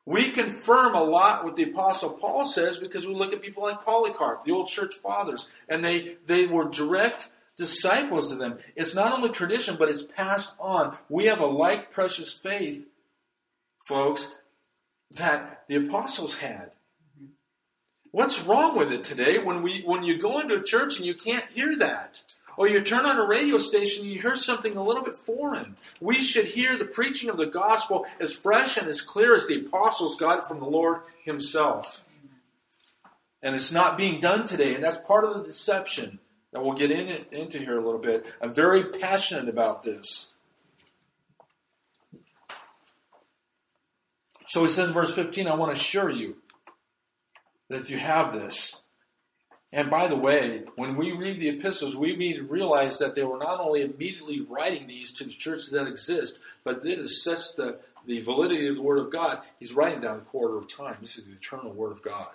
We 0.07 0.31
confirm 0.31 0.95
a 0.95 1.03
lot 1.03 1.45
what 1.45 1.55
the 1.55 1.69
apostle 1.69 2.09
Paul 2.09 2.47
says 2.47 2.79
because 2.79 3.05
we 3.05 3.13
look 3.13 3.31
at 3.31 3.43
people 3.43 3.61
like 3.61 3.85
Polycarp, 3.85 4.43
the 4.43 4.53
old 4.53 4.69
church 4.69 4.95
fathers, 4.95 5.51
and 5.69 5.85
they 5.85 6.17
they 6.25 6.47
were 6.47 6.67
direct 6.67 7.29
disciples 7.57 8.31
of 8.31 8.39
them. 8.39 8.59
It's 8.75 8.95
not 8.95 9.13
only 9.13 9.29
tradition, 9.29 9.75
but 9.77 9.89
it's 9.89 10.03
passed 10.03 10.55
on. 10.59 10.97
We 11.09 11.25
have 11.25 11.41
a 11.41 11.45
like 11.45 11.91
precious 11.91 12.31
faith 12.31 12.85
folks, 13.87 14.35
that 15.11 15.63
the 15.67 15.87
apostles 15.87 16.37
had. 16.37 16.71
What's 18.11 18.43
wrong 18.43 18.77
with 18.77 18.91
it 18.91 19.03
today 19.03 19.39
when 19.39 19.61
we 19.61 19.81
when 19.85 20.03
you 20.03 20.19
go 20.19 20.39
into 20.39 20.55
a 20.55 20.63
church 20.63 20.97
and 20.97 21.05
you 21.05 21.15
can't 21.15 21.45
hear 21.53 21.75
that? 21.77 22.21
Or 22.57 22.67
you 22.67 22.83
turn 22.83 23.05
on 23.05 23.19
a 23.19 23.27
radio 23.27 23.59
station 23.59 24.03
and 24.03 24.11
you 24.11 24.19
hear 24.19 24.35
something 24.35 24.75
a 24.75 24.83
little 24.83 25.03
bit 25.03 25.15
foreign. 25.15 25.77
We 26.01 26.15
should 26.15 26.45
hear 26.45 26.75
the 26.75 26.85
preaching 26.85 27.29
of 27.29 27.37
the 27.37 27.45
gospel 27.45 28.07
as 28.19 28.33
fresh 28.33 28.77
and 28.77 28.87
as 28.87 29.01
clear 29.01 29.35
as 29.35 29.45
the 29.45 29.67
apostles 29.67 30.15
got 30.15 30.39
it 30.39 30.47
from 30.47 30.59
the 30.59 30.65
Lord 30.65 31.01
Himself. 31.23 32.03
And 33.43 33.55
it's 33.55 33.71
not 33.71 33.95
being 33.95 34.19
done 34.19 34.47
today, 34.47 34.73
and 34.73 34.83
that's 34.83 34.99
part 35.01 35.23
of 35.23 35.35
the 35.35 35.43
deception 35.43 36.19
that 36.51 36.63
we'll 36.63 36.77
get 36.77 36.91
in, 36.91 37.25
into 37.31 37.59
here 37.59 37.77
a 37.77 37.85
little 37.85 37.99
bit. 37.99 38.25
I'm 38.41 38.53
very 38.53 38.85
passionate 38.85 39.49
about 39.49 39.83
this. 39.83 40.33
So 44.47 44.63
he 44.63 44.69
says 44.69 44.87
in 44.87 44.93
verse 44.93 45.13
15, 45.13 45.47
I 45.47 45.55
want 45.55 45.75
to 45.75 45.79
assure 45.79 46.09
you 46.09 46.37
that 47.69 47.89
you 47.89 47.97
have 47.97 48.33
this. 48.33 48.83
And 49.73 49.89
by 49.89 50.07
the 50.07 50.15
way, 50.15 50.63
when 50.77 50.95
we 50.95 51.11
read 51.11 51.39
the 51.39 51.49
epistles, 51.49 51.95
we 51.95 52.15
need 52.15 52.37
to 52.37 52.43
realize 52.43 52.97
that 52.99 53.15
they 53.15 53.23
were 53.23 53.37
not 53.37 53.59
only 53.59 53.81
immediately 53.81 54.39
writing 54.39 54.87
these 54.87 55.11
to 55.13 55.25
the 55.25 55.31
churches 55.31 55.71
that 55.71 55.87
exist, 55.87 56.39
but 56.63 56.83
this 56.83 56.97
is 56.97 57.23
such 57.23 57.57
the, 57.57 57.79
the 58.05 58.21
validity 58.21 58.67
of 58.67 58.75
the 58.75 58.81
Word 58.81 58.99
of 58.99 59.11
God. 59.11 59.41
He's 59.59 59.73
writing 59.73 60.01
down 60.01 60.19
a 60.19 60.21
quarter 60.21 60.57
of 60.57 60.69
time. 60.69 60.95
This 61.01 61.17
is 61.17 61.25
the 61.25 61.33
eternal 61.33 61.73
Word 61.73 61.91
of 61.91 62.01
God. 62.01 62.29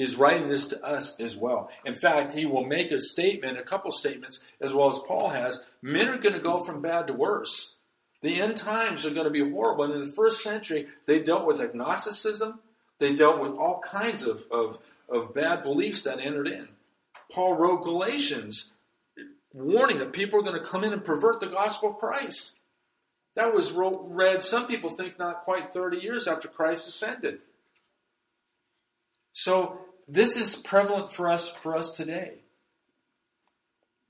Is 0.00 0.14
writing 0.16 0.46
this 0.46 0.68
to 0.68 0.84
us 0.84 1.18
as 1.18 1.36
well. 1.36 1.70
In 1.84 1.92
fact, 1.92 2.32
he 2.32 2.46
will 2.46 2.64
make 2.64 2.92
a 2.92 3.00
statement, 3.00 3.58
a 3.58 3.64
couple 3.64 3.90
statements, 3.90 4.46
as 4.60 4.72
well 4.72 4.90
as 4.90 5.00
Paul 5.00 5.30
has. 5.30 5.66
Men 5.82 6.06
are 6.06 6.18
going 6.18 6.36
to 6.36 6.40
go 6.40 6.62
from 6.62 6.80
bad 6.80 7.08
to 7.08 7.12
worse. 7.12 7.78
The 8.22 8.40
end 8.40 8.56
times 8.56 9.04
are 9.04 9.10
going 9.10 9.24
to 9.24 9.30
be 9.30 9.50
horrible. 9.50 9.84
And 9.84 9.94
in 9.94 10.06
the 10.06 10.14
first 10.14 10.44
century, 10.44 10.86
they 11.06 11.20
dealt 11.20 11.46
with 11.46 11.60
agnosticism, 11.60 12.60
they 13.00 13.16
dealt 13.16 13.40
with 13.40 13.52
all 13.52 13.80
kinds 13.80 14.24
of, 14.24 14.44
of, 14.52 14.78
of 15.08 15.34
bad 15.34 15.64
beliefs 15.64 16.02
that 16.02 16.20
entered 16.20 16.46
in. 16.46 16.68
Paul 17.32 17.56
wrote 17.56 17.82
Galatians 17.82 18.74
warning 19.52 19.98
that 19.98 20.12
people 20.12 20.38
are 20.38 20.44
going 20.44 20.60
to 20.60 20.68
come 20.68 20.84
in 20.84 20.92
and 20.92 21.04
pervert 21.04 21.40
the 21.40 21.46
gospel 21.46 21.90
of 21.90 21.98
Christ. 21.98 22.56
That 23.34 23.52
was 23.52 23.72
read, 23.72 24.44
some 24.44 24.68
people 24.68 24.90
think, 24.90 25.18
not 25.18 25.42
quite 25.42 25.72
30 25.72 25.98
years 25.98 26.28
after 26.28 26.46
Christ 26.46 26.86
ascended. 26.86 27.40
So 29.32 29.78
this 30.08 30.40
is 30.40 30.56
prevalent 30.56 31.12
for 31.12 31.28
us 31.28 31.48
for 31.50 31.76
us 31.76 31.92
today. 31.92 32.38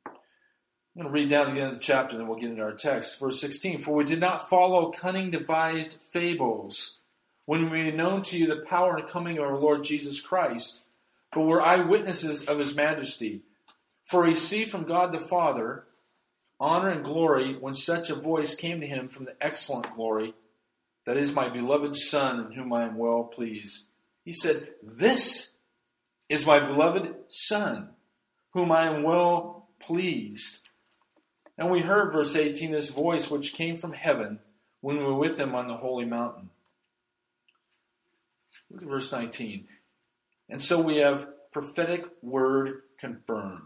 I'm 0.06 1.02
going 1.02 1.06
to 1.06 1.12
read 1.12 1.28
down 1.28 1.48
to 1.48 1.52
the 1.52 1.60
end 1.60 1.72
of 1.72 1.74
the 1.74 1.84
chapter, 1.84 2.12
and 2.12 2.20
then 2.20 2.28
we'll 2.28 2.38
get 2.38 2.50
into 2.50 2.62
our 2.62 2.72
text. 2.72 3.18
Verse 3.20 3.40
16 3.40 3.80
For 3.80 3.94
we 3.94 4.04
did 4.04 4.20
not 4.20 4.48
follow 4.48 4.90
cunning 4.90 5.30
devised 5.30 5.98
fables 6.10 7.00
when 7.44 7.64
we 7.64 7.84
made 7.84 7.96
known 7.96 8.22
to 8.22 8.38
you 8.38 8.46
the 8.46 8.64
power 8.64 8.96
and 8.96 9.08
coming 9.08 9.38
of 9.38 9.44
our 9.44 9.56
Lord 9.56 9.84
Jesus 9.84 10.20
Christ, 10.20 10.84
but 11.32 11.42
were 11.42 11.62
eyewitnesses 11.62 12.44
of 12.46 12.58
his 12.58 12.76
majesty. 12.76 13.42
For 14.04 14.24
he 14.24 14.30
received 14.30 14.70
from 14.70 14.84
God 14.84 15.12
the 15.12 15.18
Father 15.18 15.84
honor 16.60 16.90
and 16.90 17.04
glory 17.04 17.54
when 17.54 17.74
such 17.74 18.10
a 18.10 18.14
voice 18.14 18.54
came 18.54 18.80
to 18.80 18.86
him 18.86 19.08
from 19.08 19.24
the 19.24 19.36
excellent 19.40 19.94
glory, 19.94 20.34
that 21.06 21.16
is 21.16 21.34
my 21.34 21.48
beloved 21.48 21.94
Son, 21.94 22.46
in 22.46 22.52
whom 22.52 22.72
I 22.72 22.86
am 22.86 22.96
well 22.96 23.24
pleased. 23.24 23.88
He 24.24 24.32
said, 24.32 24.68
This 24.82 25.54
is 26.28 26.46
my 26.46 26.60
beloved 26.60 27.14
Son, 27.28 27.90
whom 28.52 28.70
I 28.70 28.84
am 28.84 29.02
well 29.02 29.68
pleased. 29.80 30.68
And 31.56 31.70
we 31.70 31.80
heard, 31.80 32.12
verse 32.12 32.36
18, 32.36 32.72
this 32.72 32.90
voice 32.90 33.30
which 33.30 33.54
came 33.54 33.76
from 33.76 33.92
heaven 33.92 34.38
when 34.80 34.98
we 34.98 35.04
were 35.04 35.14
with 35.14 35.38
him 35.38 35.54
on 35.54 35.66
the 35.66 35.76
holy 35.76 36.04
mountain. 36.04 36.50
Look 38.70 38.82
at 38.82 38.88
verse 38.88 39.10
19. 39.10 39.66
And 40.48 40.62
so 40.62 40.80
we 40.80 40.98
have 40.98 41.28
prophetic 41.52 42.04
word 42.22 42.82
confirmed. 42.98 43.62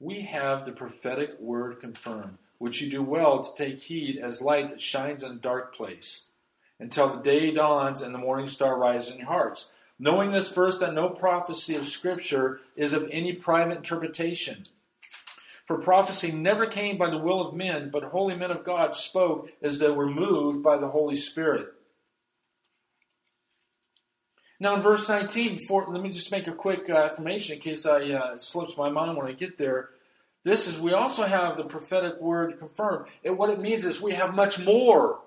We 0.00 0.22
have 0.22 0.64
the 0.64 0.72
prophetic 0.72 1.38
word 1.40 1.80
confirmed, 1.80 2.38
which 2.58 2.80
you 2.80 2.90
do 2.90 3.02
well 3.02 3.42
to 3.42 3.54
take 3.56 3.82
heed 3.82 4.18
as 4.18 4.42
light 4.42 4.68
that 4.70 4.80
shines 4.80 5.22
in 5.22 5.32
a 5.32 5.36
dark 5.36 5.74
place, 5.74 6.30
until 6.78 7.16
the 7.16 7.22
day 7.22 7.52
dawns 7.52 8.02
and 8.02 8.14
the 8.14 8.18
morning 8.18 8.46
star 8.46 8.78
rises 8.78 9.12
in 9.12 9.18
your 9.18 9.28
hearts. 9.28 9.72
Knowing 9.98 10.32
this 10.32 10.50
first, 10.50 10.80
that 10.80 10.94
no 10.94 11.08
prophecy 11.08 11.76
of 11.76 11.84
Scripture 11.84 12.60
is 12.76 12.92
of 12.92 13.08
any 13.12 13.32
private 13.32 13.76
interpretation. 13.76 14.64
For 15.66 15.78
prophecy 15.78 16.32
never 16.32 16.66
came 16.66 16.98
by 16.98 17.08
the 17.08 17.18
will 17.18 17.40
of 17.40 17.54
men, 17.54 17.90
but 17.90 18.04
holy 18.04 18.36
men 18.36 18.50
of 18.50 18.64
God 18.64 18.94
spoke 18.94 19.50
as 19.62 19.78
they 19.78 19.90
were 19.90 20.10
moved 20.10 20.62
by 20.62 20.76
the 20.76 20.88
Holy 20.88 21.16
Spirit. 21.16 21.72
Now, 24.60 24.76
in 24.76 24.82
verse 24.82 25.08
19, 25.08 25.56
before, 25.56 25.86
let 25.88 26.02
me 26.02 26.10
just 26.10 26.30
make 26.30 26.46
a 26.46 26.52
quick 26.52 26.88
uh, 26.88 26.94
affirmation 26.94 27.56
in 27.56 27.60
case 27.60 27.86
I 27.86 28.10
uh, 28.12 28.38
slips 28.38 28.76
my 28.76 28.90
mind 28.90 29.16
when 29.16 29.26
I 29.26 29.32
get 29.32 29.58
there. 29.58 29.90
This 30.44 30.68
is, 30.68 30.80
we 30.80 30.92
also 30.92 31.24
have 31.24 31.56
the 31.56 31.64
prophetic 31.64 32.20
word 32.20 32.58
confirmed. 32.58 33.06
And 33.24 33.38
what 33.38 33.50
it 33.50 33.60
means 33.60 33.84
is 33.84 34.00
we 34.00 34.12
have 34.12 34.34
much 34.34 34.62
more. 34.64 35.20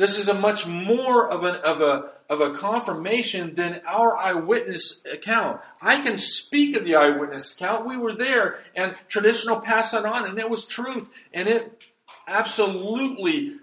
This 0.00 0.16
is 0.16 0.30
a 0.30 0.34
much 0.34 0.66
more 0.66 1.30
of, 1.30 1.44
an, 1.44 1.56
of, 1.56 1.82
a, 1.82 2.12
of 2.30 2.40
a 2.40 2.56
confirmation 2.56 3.54
than 3.54 3.82
our 3.86 4.16
eyewitness 4.16 5.04
account. 5.04 5.60
I 5.82 6.00
can 6.00 6.16
speak 6.16 6.74
of 6.74 6.84
the 6.84 6.94
eyewitness 6.94 7.54
account. 7.54 7.84
We 7.84 7.98
were 7.98 8.14
there, 8.14 8.60
and 8.74 8.96
traditional 9.08 9.60
passed 9.60 9.92
that 9.92 10.06
on, 10.06 10.26
and 10.26 10.38
it 10.38 10.48
was 10.48 10.66
truth. 10.66 11.10
And 11.34 11.46
it 11.50 11.84
absolutely 12.26 13.56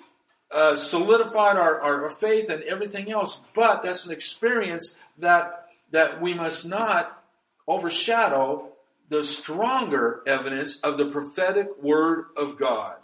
uh, 0.52 0.76
solidified 0.76 1.58
our, 1.58 1.82
our 1.82 2.08
faith 2.08 2.52
and 2.52 2.62
everything 2.62 3.12
else. 3.12 3.42
But 3.56 3.82
that's 3.82 4.06
an 4.06 4.12
experience 4.12 5.00
that, 5.18 5.70
that 5.90 6.22
we 6.22 6.36
must 6.36 6.68
not 6.68 7.24
overshadow 7.68 8.74
the 9.10 9.24
stronger 9.24 10.22
evidence 10.28 10.80
of 10.82 11.00
the 11.00 11.10
prophetic 11.10 11.82
word 11.82 12.26
of 12.38 12.60
God. 12.60 12.98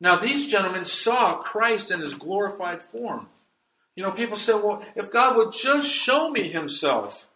Now, 0.00 0.16
these 0.16 0.48
gentlemen 0.48 0.86
saw 0.86 1.36
Christ 1.36 1.90
in 1.90 2.00
his 2.00 2.14
glorified 2.14 2.82
form. 2.82 3.28
You 3.94 4.02
know, 4.02 4.12
people 4.12 4.38
say, 4.38 4.54
well, 4.54 4.82
if 4.96 5.10
God 5.10 5.36
would 5.36 5.52
just 5.52 5.88
show 5.88 6.30
me 6.30 6.48
himself, 6.48 7.28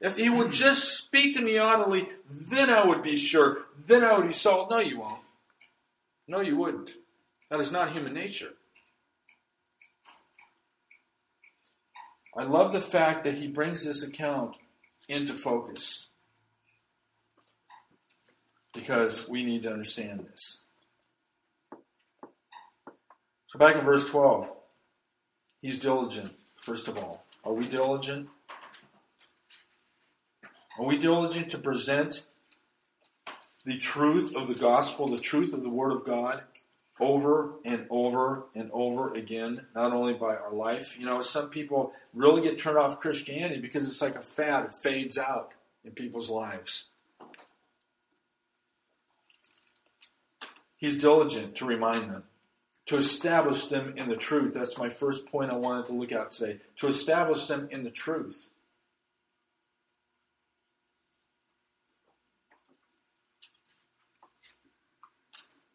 if 0.00 0.16
he 0.16 0.30
would 0.30 0.52
just 0.52 0.96
speak 1.04 1.36
to 1.36 1.42
me 1.42 1.58
audibly, 1.58 2.08
then 2.30 2.70
I 2.70 2.86
would 2.86 3.02
be 3.02 3.16
sure. 3.16 3.66
Then 3.78 4.02
I 4.02 4.16
would 4.16 4.28
be 4.28 4.32
sold. 4.32 4.70
No, 4.70 4.78
you 4.78 5.00
won't. 5.00 5.20
No, 6.26 6.40
you 6.40 6.56
wouldn't. 6.56 6.92
That 7.50 7.60
is 7.60 7.70
not 7.70 7.92
human 7.92 8.14
nature. 8.14 8.54
I 12.36 12.44
love 12.44 12.72
the 12.72 12.80
fact 12.80 13.24
that 13.24 13.34
he 13.34 13.46
brings 13.46 13.84
this 13.84 14.02
account 14.02 14.56
into 15.08 15.32
focus 15.32 16.10
because 18.74 19.28
we 19.28 19.42
need 19.42 19.62
to 19.62 19.72
understand 19.72 20.26
this. 20.30 20.65
So, 23.48 23.58
back 23.58 23.76
in 23.76 23.84
verse 23.84 24.08
12, 24.08 24.50
he's 25.62 25.78
diligent, 25.78 26.34
first 26.56 26.88
of 26.88 26.98
all. 26.98 27.24
Are 27.44 27.52
we 27.52 27.64
diligent? 27.64 28.28
Are 30.78 30.84
we 30.84 30.98
diligent 30.98 31.50
to 31.52 31.58
present 31.58 32.26
the 33.64 33.78
truth 33.78 34.34
of 34.36 34.48
the 34.48 34.54
gospel, 34.54 35.08
the 35.08 35.18
truth 35.18 35.52
of 35.54 35.62
the 35.62 35.70
Word 35.70 35.92
of 35.92 36.04
God? 36.04 36.42
over 36.98 37.52
and 37.64 37.86
over 37.90 38.46
and 38.54 38.70
over 38.72 39.14
again, 39.14 39.66
not 39.74 39.92
only 39.92 40.14
by 40.14 40.34
our 40.34 40.52
life. 40.52 40.98
You 40.98 41.06
know, 41.06 41.20
some 41.22 41.50
people 41.50 41.92
really 42.14 42.42
get 42.42 42.58
turned 42.58 42.78
off 42.78 43.00
Christianity 43.00 43.60
because 43.60 43.86
it's 43.86 44.00
like 44.00 44.16
a 44.16 44.22
fad, 44.22 44.66
it 44.66 44.74
fades 44.74 45.18
out 45.18 45.52
in 45.84 45.92
people's 45.92 46.30
lives. 46.30 46.88
He's 50.78 51.00
diligent 51.00 51.54
to 51.56 51.64
remind 51.64 52.10
them, 52.10 52.24
to 52.86 52.96
establish 52.96 53.66
them 53.66 53.94
in 53.96 54.08
the 54.08 54.16
truth. 54.16 54.54
That's 54.54 54.78
my 54.78 54.88
first 54.88 55.26
point 55.26 55.50
I 55.50 55.56
wanted 55.56 55.86
to 55.86 55.92
look 55.92 56.12
at 56.12 56.30
today. 56.30 56.60
To 56.76 56.86
establish 56.86 57.46
them 57.46 57.68
in 57.70 57.84
the 57.84 57.90
truth. 57.90 58.52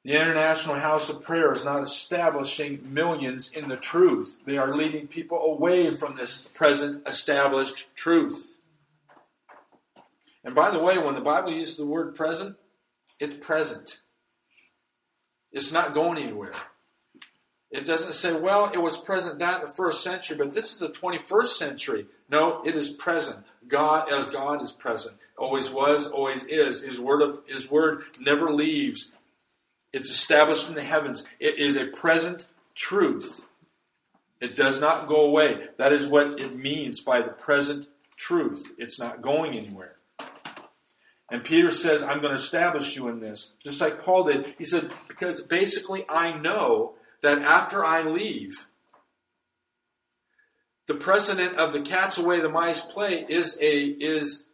The 0.03 0.13
International 0.13 0.77
House 0.77 1.11
of 1.11 1.21
Prayer 1.21 1.53
is 1.53 1.63
not 1.63 1.83
establishing 1.83 2.91
millions 2.91 3.51
in 3.53 3.69
the 3.69 3.77
truth. 3.77 4.41
They 4.47 4.57
are 4.57 4.75
leading 4.75 5.07
people 5.07 5.39
away 5.39 5.95
from 5.95 6.15
this 6.15 6.47
present 6.47 7.07
established 7.07 7.95
truth. 7.95 8.57
And 10.43 10.55
by 10.55 10.71
the 10.71 10.81
way, 10.81 10.97
when 10.97 11.13
the 11.13 11.21
Bible 11.21 11.51
uses 11.51 11.77
the 11.77 11.85
word 11.85 12.15
present, 12.15 12.57
it's 13.19 13.35
present. 13.35 14.01
It's 15.51 15.71
not 15.71 15.93
going 15.93 16.17
anywhere. 16.17 16.53
It 17.71 17.85
doesn't 17.85 18.13
say, 18.13 18.33
well, 18.33 18.69
it 18.73 18.81
was 18.81 18.97
present 18.97 19.39
that 19.39 19.61
in 19.61 19.67
the 19.67 19.73
first 19.73 20.03
century, 20.03 20.37
but 20.37 20.51
this 20.51 20.73
is 20.73 20.79
the 20.79 20.89
21st 20.89 21.47
century. 21.47 22.05
No, 22.29 22.61
it 22.63 22.75
is 22.75 22.91
present. 22.91 23.45
God 23.67 24.11
as 24.11 24.29
God 24.29 24.61
is 24.61 24.73
present. 24.73 25.15
Always 25.37 25.71
was, 25.71 26.09
always 26.09 26.45
is. 26.47 26.83
His 26.83 26.99
word 26.99 27.21
of 27.21 27.41
his 27.47 27.71
word 27.71 28.03
never 28.19 28.51
leaves. 28.51 29.15
It's 29.93 30.09
established 30.09 30.67
in 30.67 30.75
the 30.75 30.83
heavens. 30.83 31.25
It 31.39 31.59
is 31.59 31.77
a 31.77 31.87
present 31.87 32.47
truth. 32.75 33.47
It 34.41 34.55
does 34.55 34.81
not 34.81 35.07
go 35.07 35.25
away. 35.25 35.67
That 35.77 35.93
is 35.93 36.07
what 36.07 36.39
it 36.39 36.57
means 36.57 37.01
by 37.01 37.21
the 37.21 37.29
present 37.29 37.87
truth. 38.17 38.73
It's 38.77 38.99
not 38.99 39.21
going 39.21 39.57
anywhere. 39.57 39.95
And 41.29 41.43
Peter 41.43 41.71
says, 41.71 42.03
I'm 42.03 42.19
going 42.19 42.35
to 42.35 42.41
establish 42.41 42.97
you 42.97 43.07
in 43.07 43.21
this. 43.21 43.55
Just 43.63 43.79
like 43.79 44.03
Paul 44.03 44.25
did. 44.25 44.55
He 44.57 44.65
said, 44.65 44.91
because 45.07 45.41
basically 45.41 46.05
I 46.09 46.37
know 46.37 46.95
that 47.21 47.41
after 47.41 47.85
I 47.85 48.03
leave, 48.03 48.67
the 50.87 50.95
precedent 50.95 51.57
of 51.57 51.73
the 51.73 51.81
cat's 51.81 52.17
away, 52.17 52.41
the 52.41 52.49
mice 52.49 52.83
play 52.83 53.25
is 53.27 53.57
a 53.61 53.83
is 53.85 54.49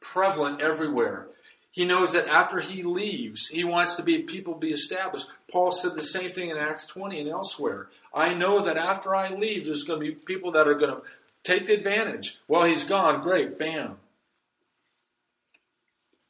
prevalent 0.00 0.60
everywhere. 0.60 1.28
He 1.70 1.84
knows 1.84 2.12
that 2.12 2.28
after 2.28 2.60
he 2.60 2.84
leaves, 2.84 3.48
he 3.48 3.64
wants 3.64 3.96
to 3.96 4.02
be 4.02 4.18
people 4.18 4.54
be 4.54 4.70
established. 4.70 5.26
Paul 5.50 5.72
said 5.72 5.94
the 5.94 6.02
same 6.02 6.30
thing 6.32 6.50
in 6.50 6.56
Acts 6.56 6.86
20 6.86 7.20
and 7.20 7.28
elsewhere. 7.28 7.88
I 8.14 8.32
know 8.32 8.64
that 8.64 8.76
after 8.76 9.14
I 9.14 9.30
leave, 9.30 9.64
there's 9.64 9.82
going 9.82 10.00
to 10.00 10.06
be 10.06 10.12
people 10.12 10.52
that 10.52 10.68
are 10.68 10.74
going 10.74 10.94
to 10.94 11.02
take 11.42 11.66
the 11.66 11.74
advantage. 11.74 12.38
Well, 12.46 12.62
he's 12.62 12.84
gone. 12.84 13.22
Great. 13.22 13.58
Bam. 13.58 13.96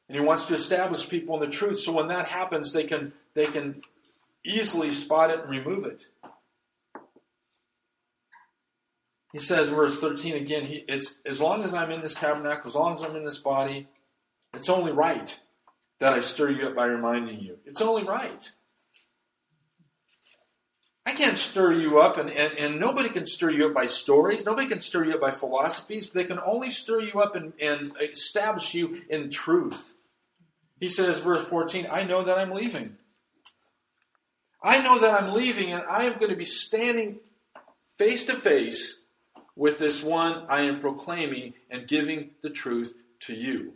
And 0.09 0.19
he 0.19 0.21
wants 0.21 0.47
to 0.47 0.55
establish 0.55 1.09
people 1.09 1.35
in 1.35 1.49
the 1.49 1.55
truth. 1.55 1.79
So 1.79 1.93
when 1.93 2.09
that 2.09 2.27
happens, 2.27 2.73
they 2.73 2.85
can 2.85 3.12
they 3.35 3.47
can 3.47 3.83
easily 4.44 4.90
spot 4.90 5.30
it 5.30 5.40
and 5.40 5.50
remove 5.50 5.87
it. 5.87 6.07
He 9.33 9.40
says, 9.40 9.68
verse 9.68 9.98
13 9.98 10.37
again, 10.37 10.66
he, 10.66 10.85
it's 10.87 11.20
as 11.26 11.40
long 11.40 11.64
as 11.64 11.74
I'm 11.74 11.90
in 11.90 12.02
this 12.02 12.14
tabernacle, 12.14 12.68
as 12.68 12.76
long 12.76 12.94
as 12.94 13.02
I'm 13.02 13.16
in 13.16 13.24
this 13.24 13.40
body, 13.40 13.88
it's 14.54 14.68
only 14.68 14.92
right 14.92 15.40
that 15.98 16.12
I 16.12 16.20
stir 16.20 16.50
you 16.50 16.68
up 16.68 16.76
by 16.76 16.85
reminding 16.85 17.40
you. 17.40 17.59
It's 17.64 17.83
only 17.83 18.04
right. 18.04 18.50
I 21.07 21.12
can't 21.12 21.37
stir 21.37 21.72
you 21.72 22.00
up, 22.00 22.16
and, 22.16 22.30
and, 22.30 22.59
and 22.59 22.80
nobody 22.80 23.11
can 23.11 23.26
stir 23.26 23.50
you 23.50 23.66
up 23.66 23.74
by 23.74 23.87
stories. 23.87 24.46
Nobody 24.46 24.68
can 24.68 24.80
stir 24.80 25.04
you 25.04 25.14
up 25.14 25.20
by 25.20 25.33
philosophies. 25.33 26.11
They 26.11 26.24
can 26.24 26.38
only 26.38 26.70
stir 26.70 27.00
you 27.00 27.20
up 27.20 27.37
and, 27.37 27.52
and 27.61 27.92
establish 28.00 28.72
you 28.72 29.02
in 29.11 29.30
truth. 29.30 29.94
He 30.80 30.88
says, 30.88 31.20
verse 31.20 31.44
14, 31.44 31.88
I 31.90 32.04
know 32.04 32.24
that 32.24 32.38
I'm 32.38 32.52
leaving. 32.52 32.96
I 34.64 34.83
know 34.83 34.98
that 34.98 35.22
I'm 35.22 35.35
leaving, 35.35 35.72
and 35.72 35.85
I 35.85 36.05
am 36.05 36.14
going 36.14 36.31
to 36.31 36.37
be 36.37 36.46
standing 36.46 37.20
face 37.98 38.24
to 38.27 38.33
face 38.33 39.05
with 39.55 39.79
this 39.79 40.03
one 40.03 40.46
I 40.48 40.62
am 40.62 40.81
proclaiming 40.81 41.53
and 41.70 41.87
giving 41.87 42.31
the 42.42 42.48
truth 42.48 42.96
to 43.27 43.35
you. 43.35 43.74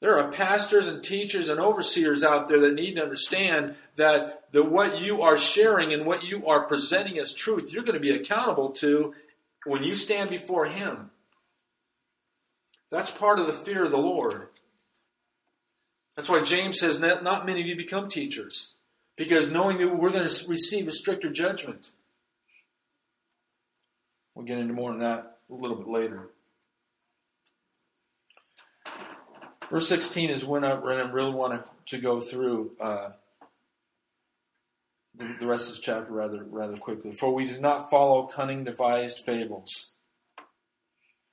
There 0.00 0.18
are 0.18 0.30
pastors 0.30 0.88
and 0.88 1.02
teachers 1.02 1.48
and 1.48 1.60
overseers 1.60 2.24
out 2.24 2.48
there 2.48 2.60
that 2.60 2.74
need 2.74 2.96
to 2.96 3.02
understand 3.02 3.76
that 3.96 4.52
the, 4.52 4.62
what 4.62 5.00
you 5.00 5.22
are 5.22 5.38
sharing 5.38 5.92
and 5.92 6.04
what 6.04 6.24
you 6.24 6.46
are 6.48 6.66
presenting 6.66 7.18
as 7.18 7.32
truth, 7.32 7.72
you're 7.72 7.84
going 7.84 7.94
to 7.94 8.00
be 8.00 8.14
accountable 8.14 8.70
to 8.70 9.14
when 9.66 9.84
you 9.84 9.94
stand 9.94 10.30
before 10.30 10.66
Him. 10.66 11.10
That's 12.90 13.10
part 13.10 13.38
of 13.38 13.46
the 13.46 13.52
fear 13.52 13.84
of 13.84 13.90
the 13.92 13.98
Lord. 13.98 14.48
That's 16.18 16.28
why 16.28 16.42
James 16.42 16.80
says 16.80 16.98
not 16.98 17.46
many 17.46 17.60
of 17.60 17.68
you 17.68 17.76
become 17.76 18.08
teachers, 18.08 18.74
because 19.16 19.52
knowing 19.52 19.78
that 19.78 19.96
we're 19.96 20.10
going 20.10 20.26
to 20.28 20.48
receive 20.48 20.88
a 20.88 20.90
stricter 20.90 21.30
judgment. 21.30 21.92
We'll 24.34 24.44
get 24.44 24.58
into 24.58 24.74
more 24.74 24.90
on 24.90 24.98
that 24.98 25.38
a 25.48 25.54
little 25.54 25.76
bit 25.76 25.86
later. 25.86 26.30
Verse 29.70 29.86
16 29.86 30.30
is 30.30 30.44
when 30.44 30.64
I, 30.64 30.74
when 30.74 30.96
I 30.96 31.08
really 31.08 31.30
want 31.30 31.64
to 31.86 31.98
go 31.98 32.20
through 32.20 32.72
uh, 32.80 33.10
the, 35.16 35.36
the 35.38 35.46
rest 35.46 35.68
of 35.68 35.76
this 35.76 35.84
chapter 35.84 36.12
rather 36.12 36.42
rather 36.42 36.76
quickly. 36.76 37.12
For 37.12 37.32
we 37.32 37.46
did 37.46 37.60
not 37.60 37.90
follow 37.90 38.26
cunning 38.26 38.64
devised 38.64 39.20
fables 39.24 39.92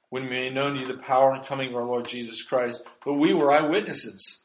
when 0.10 0.26
we 0.26 0.30
made 0.30 0.54
known 0.54 0.76
to 0.76 0.82
you 0.82 0.86
the 0.86 0.94
power 0.94 1.34
and 1.34 1.44
coming 1.44 1.70
of 1.72 1.76
our 1.76 1.86
Lord 1.86 2.06
Jesus 2.06 2.44
Christ, 2.44 2.86
but 3.04 3.16
we 3.16 3.34
were 3.34 3.52
eyewitnesses. 3.52 4.45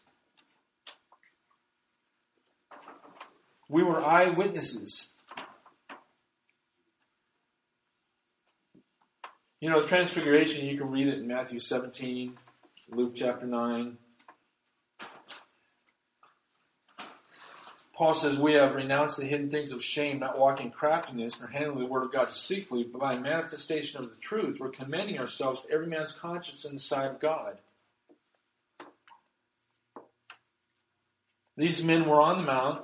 We 3.71 3.85
were 3.85 4.05
eyewitnesses. 4.05 5.15
You 9.61 9.71
know, 9.71 9.81
the 9.81 9.87
Transfiguration, 9.87 10.67
you 10.67 10.77
can 10.77 10.91
read 10.91 11.07
it 11.07 11.21
in 11.21 11.29
Matthew 11.29 11.61
17, 11.61 12.37
Luke 12.89 13.13
chapter 13.15 13.47
9. 13.47 13.97
Paul 17.95 18.15
says, 18.15 18.41
We 18.41 18.55
have 18.55 18.75
renounced 18.75 19.19
the 19.19 19.27
hidden 19.27 19.51
things 19.51 19.71
of 19.71 19.85
shame, 19.85 20.19
not 20.19 20.37
walking 20.37 20.73
craftiness, 20.73 21.39
nor 21.39 21.51
handling 21.51 21.79
the 21.79 21.87
word 21.87 22.03
of 22.03 22.13
God 22.13 22.27
deceitfully, 22.27 22.83
but 22.83 23.01
by 23.01 23.21
manifestation 23.21 24.01
of 24.01 24.11
the 24.11 24.17
truth, 24.17 24.59
we're 24.59 24.71
commending 24.71 25.21
ourselves 25.21 25.63
to 25.63 25.71
every 25.71 25.87
man's 25.87 26.13
conscience 26.13 26.65
in 26.65 26.75
the 26.75 26.81
sight 26.81 27.09
of 27.09 27.21
God. 27.21 27.59
These 31.57 31.85
men 31.85 32.09
were 32.09 32.21
on 32.21 32.39
the 32.39 32.43
mount. 32.43 32.83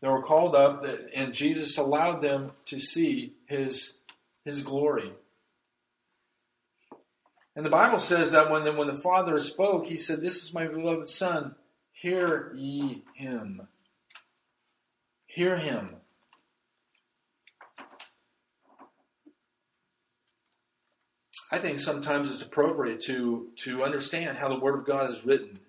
They 0.00 0.08
were 0.08 0.22
called 0.22 0.54
up, 0.54 0.84
and 1.14 1.32
Jesus 1.32 1.78
allowed 1.78 2.20
them 2.20 2.52
to 2.66 2.78
see 2.78 3.34
his, 3.46 3.98
his 4.44 4.62
glory. 4.62 5.12
And 7.54 7.64
the 7.64 7.70
Bible 7.70 7.98
says 7.98 8.32
that 8.32 8.50
when 8.50 8.64
the, 8.64 8.72
when 8.72 8.88
the 8.88 8.98
Father 8.98 9.38
spoke, 9.38 9.86
he 9.86 9.96
said, 9.96 10.20
This 10.20 10.44
is 10.44 10.52
my 10.52 10.66
beloved 10.66 11.08
Son, 11.08 11.54
hear 11.90 12.52
ye 12.54 13.04
him. 13.14 13.68
Hear 15.26 15.56
him. 15.56 15.96
I 21.50 21.58
think 21.58 21.80
sometimes 21.80 22.30
it's 22.30 22.42
appropriate 22.42 23.00
to 23.02 23.50
to 23.58 23.84
understand 23.84 24.36
how 24.36 24.48
the 24.48 24.58
Word 24.58 24.80
of 24.80 24.86
God 24.86 25.08
is 25.08 25.24
written. 25.24 25.60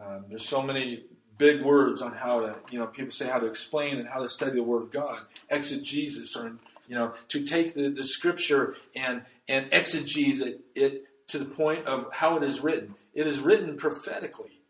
Um, 0.00 0.24
there's 0.28 0.48
so 0.48 0.62
many 0.62 1.04
big 1.38 1.62
words 1.62 2.02
on 2.02 2.12
how 2.12 2.40
to, 2.40 2.58
you 2.70 2.78
know, 2.78 2.86
people 2.86 3.12
say 3.12 3.28
how 3.28 3.38
to 3.38 3.46
explain 3.46 3.98
and 3.98 4.08
how 4.08 4.20
to 4.20 4.28
study 4.28 4.56
the 4.56 4.62
Word 4.62 4.82
of 4.82 4.92
God. 4.92 5.20
Exegesis, 5.48 6.36
or 6.36 6.56
you 6.88 6.94
know, 6.94 7.14
to 7.28 7.44
take 7.44 7.74
the, 7.74 7.88
the 7.88 8.04
Scripture 8.04 8.76
and 8.94 9.22
and 9.48 9.70
exegese 9.70 10.42
it, 10.42 10.60
it 10.74 11.04
to 11.28 11.38
the 11.38 11.44
point 11.44 11.86
of 11.86 12.12
how 12.12 12.36
it 12.36 12.42
is 12.42 12.60
written. 12.60 12.94
It 13.14 13.26
is 13.26 13.40
written 13.40 13.76
prophetically, 13.76 14.60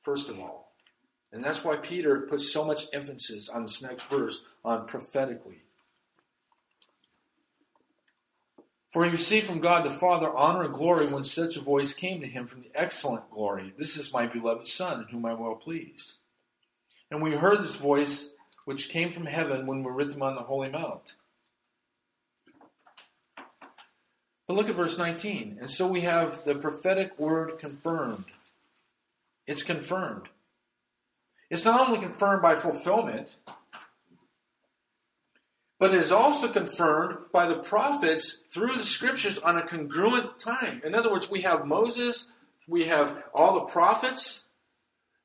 first 0.00 0.28
of 0.28 0.38
all. 0.38 0.72
And 1.30 1.44
that's 1.44 1.64
why 1.64 1.76
Peter 1.76 2.20
puts 2.20 2.50
so 2.52 2.64
much 2.64 2.86
emphasis 2.92 3.48
on 3.48 3.62
this 3.62 3.82
next 3.82 4.04
verse 4.04 4.46
on 4.64 4.86
prophetically. 4.86 5.62
For 8.90 9.04
he 9.04 9.10
received 9.10 9.46
from 9.46 9.60
God 9.60 9.84
the 9.84 9.90
Father 9.90 10.34
honor 10.34 10.62
and 10.62 10.74
glory 10.74 11.06
when 11.06 11.24
such 11.24 11.56
a 11.56 11.60
voice 11.60 11.92
came 11.92 12.20
to 12.20 12.26
him 12.26 12.46
from 12.46 12.62
the 12.62 12.70
excellent 12.74 13.30
glory 13.30 13.74
This 13.76 13.96
is 13.96 14.12
my 14.12 14.26
beloved 14.26 14.66
Son, 14.66 15.02
in 15.02 15.08
whom 15.08 15.26
I 15.26 15.32
am 15.32 15.40
well 15.40 15.56
pleased. 15.56 16.18
And 17.10 17.22
we 17.22 17.32
heard 17.32 17.60
this 17.60 17.76
voice 17.76 18.30
which 18.64 18.90
came 18.90 19.12
from 19.12 19.26
heaven 19.26 19.66
when 19.66 19.78
we 19.78 19.84
were 19.84 19.94
with 19.94 20.14
him 20.14 20.22
on 20.22 20.34
the 20.34 20.42
Holy 20.42 20.68
Mount. 20.68 21.16
But 24.46 24.56
look 24.56 24.68
at 24.68 24.76
verse 24.76 24.98
19. 24.98 25.58
And 25.60 25.70
so 25.70 25.86
we 25.86 26.00
have 26.02 26.44
the 26.44 26.54
prophetic 26.54 27.18
word 27.18 27.58
confirmed. 27.58 28.24
It's 29.46 29.62
confirmed. 29.62 30.28
It's 31.50 31.64
not 31.64 31.88
only 31.88 32.00
confirmed 32.00 32.42
by 32.42 32.54
fulfillment, 32.54 33.36
but 35.78 35.94
it 35.94 36.00
is 36.00 36.12
also 36.12 36.48
confirmed 36.48 37.18
by 37.32 37.46
the 37.46 37.58
prophets 37.58 38.42
through 38.52 38.74
the 38.74 38.84
scriptures 38.84 39.38
on 39.38 39.56
a 39.56 39.66
congruent 39.66 40.38
time. 40.38 40.82
In 40.84 40.94
other 40.94 41.10
words, 41.10 41.30
we 41.30 41.42
have 41.42 41.66
Moses, 41.66 42.32
we 42.66 42.86
have 42.86 43.22
all 43.32 43.54
the 43.54 43.72
prophets 43.72 44.48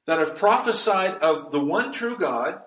that 0.06 0.20
have 0.20 0.36
prophesied 0.36 1.16
of 1.16 1.52
the 1.52 1.64
one 1.64 1.92
true 1.92 2.18
God. 2.18 2.62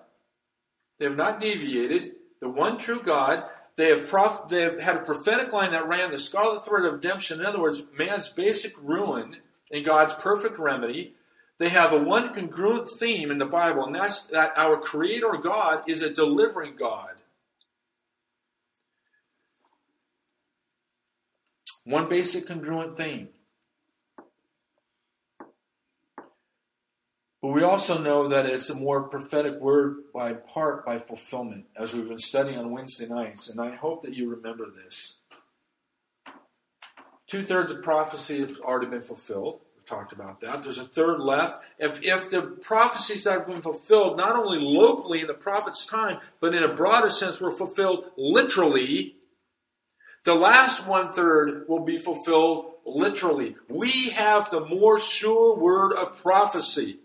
They 0.99 1.05
have 1.05 1.15
not 1.15 1.39
deviated. 1.39 2.13
The 2.41 2.49
one 2.49 2.77
true 2.77 3.01
God. 3.01 3.43
They 3.75 3.89
have, 3.89 4.07
prof- 4.07 4.49
they 4.49 4.61
have 4.61 4.79
had 4.79 4.95
a 4.97 5.03
prophetic 5.03 5.53
line 5.53 5.71
that 5.71 5.87
ran 5.87 6.11
the 6.11 6.17
scarlet 6.17 6.65
thread 6.65 6.85
of 6.85 6.93
redemption. 6.93 7.39
In 7.39 7.45
other 7.45 7.61
words, 7.61 7.85
man's 7.97 8.27
basic 8.27 8.73
ruin 8.81 9.37
and 9.71 9.85
God's 9.85 10.15
perfect 10.15 10.57
remedy. 10.57 11.13
They 11.59 11.69
have 11.69 11.93
a 11.93 11.99
one 11.99 12.33
congruent 12.33 12.89
theme 12.89 13.31
in 13.31 13.37
the 13.37 13.45
Bible, 13.45 13.85
and 13.85 13.95
that's 13.95 14.25
that 14.27 14.53
our 14.55 14.77
Creator 14.77 15.39
God 15.41 15.83
is 15.87 16.01
a 16.01 16.13
delivering 16.13 16.75
God. 16.75 17.16
One 21.87 22.09
basic 22.09 22.47
congruent 22.47 22.97
theme. 22.97 23.29
But 27.41 27.47
we 27.53 27.63
also 27.63 28.03
know 28.03 28.27
that 28.27 28.45
it's 28.45 28.69
a 28.69 28.75
more 28.75 29.03
prophetic 29.03 29.61
word 29.61 29.99
by 30.13 30.33
part 30.33 30.85
by 30.85 30.99
fulfillment, 30.99 31.67
as 31.77 31.93
we've 31.93 32.09
been 32.09 32.19
studying 32.19 32.59
on 32.59 32.71
Wednesday 32.71 33.07
nights, 33.07 33.49
and 33.49 33.61
I 33.61 33.73
hope 33.73 34.01
that 34.01 34.13
you 34.13 34.29
remember 34.29 34.65
this. 34.69 35.21
Two 37.25 37.41
thirds 37.41 37.71
of 37.71 37.81
prophecy 37.81 38.41
have 38.41 38.59
already 38.59 38.87
been 38.87 39.01
fulfilled 39.01 39.61
We've 39.77 39.85
talked 39.85 40.11
about 40.11 40.41
that. 40.41 40.63
There's 40.63 40.79
a 40.79 40.83
third 40.83 41.21
left. 41.21 41.63
If, 41.79 42.03
if 42.03 42.29
the 42.29 42.41
prophecies 42.41 43.23
that 43.23 43.31
have 43.31 43.47
been 43.47 43.61
fulfilled, 43.61 44.17
not 44.17 44.35
only 44.35 44.59
locally 44.59 45.21
in 45.21 45.27
the 45.27 45.33
prophet's 45.33 45.85
time, 45.85 46.19
but 46.41 46.53
in 46.53 46.63
a 46.63 46.73
broader 46.73 47.11
sense, 47.11 47.39
were 47.39 47.51
fulfilled 47.51 48.11
literally, 48.17 49.16
the 50.23 50.35
last 50.35 50.87
one 50.87 51.13
third 51.13 51.65
will 51.67 51.85
be 51.85 51.97
fulfilled 51.97 52.73
literally. 52.85 53.55
We 53.69 54.09
have 54.09 54.49
the 54.49 54.65
more 54.65 54.99
sure 54.99 55.57
word 55.57 55.93
of 55.93 56.21
prophecy. 56.21 56.99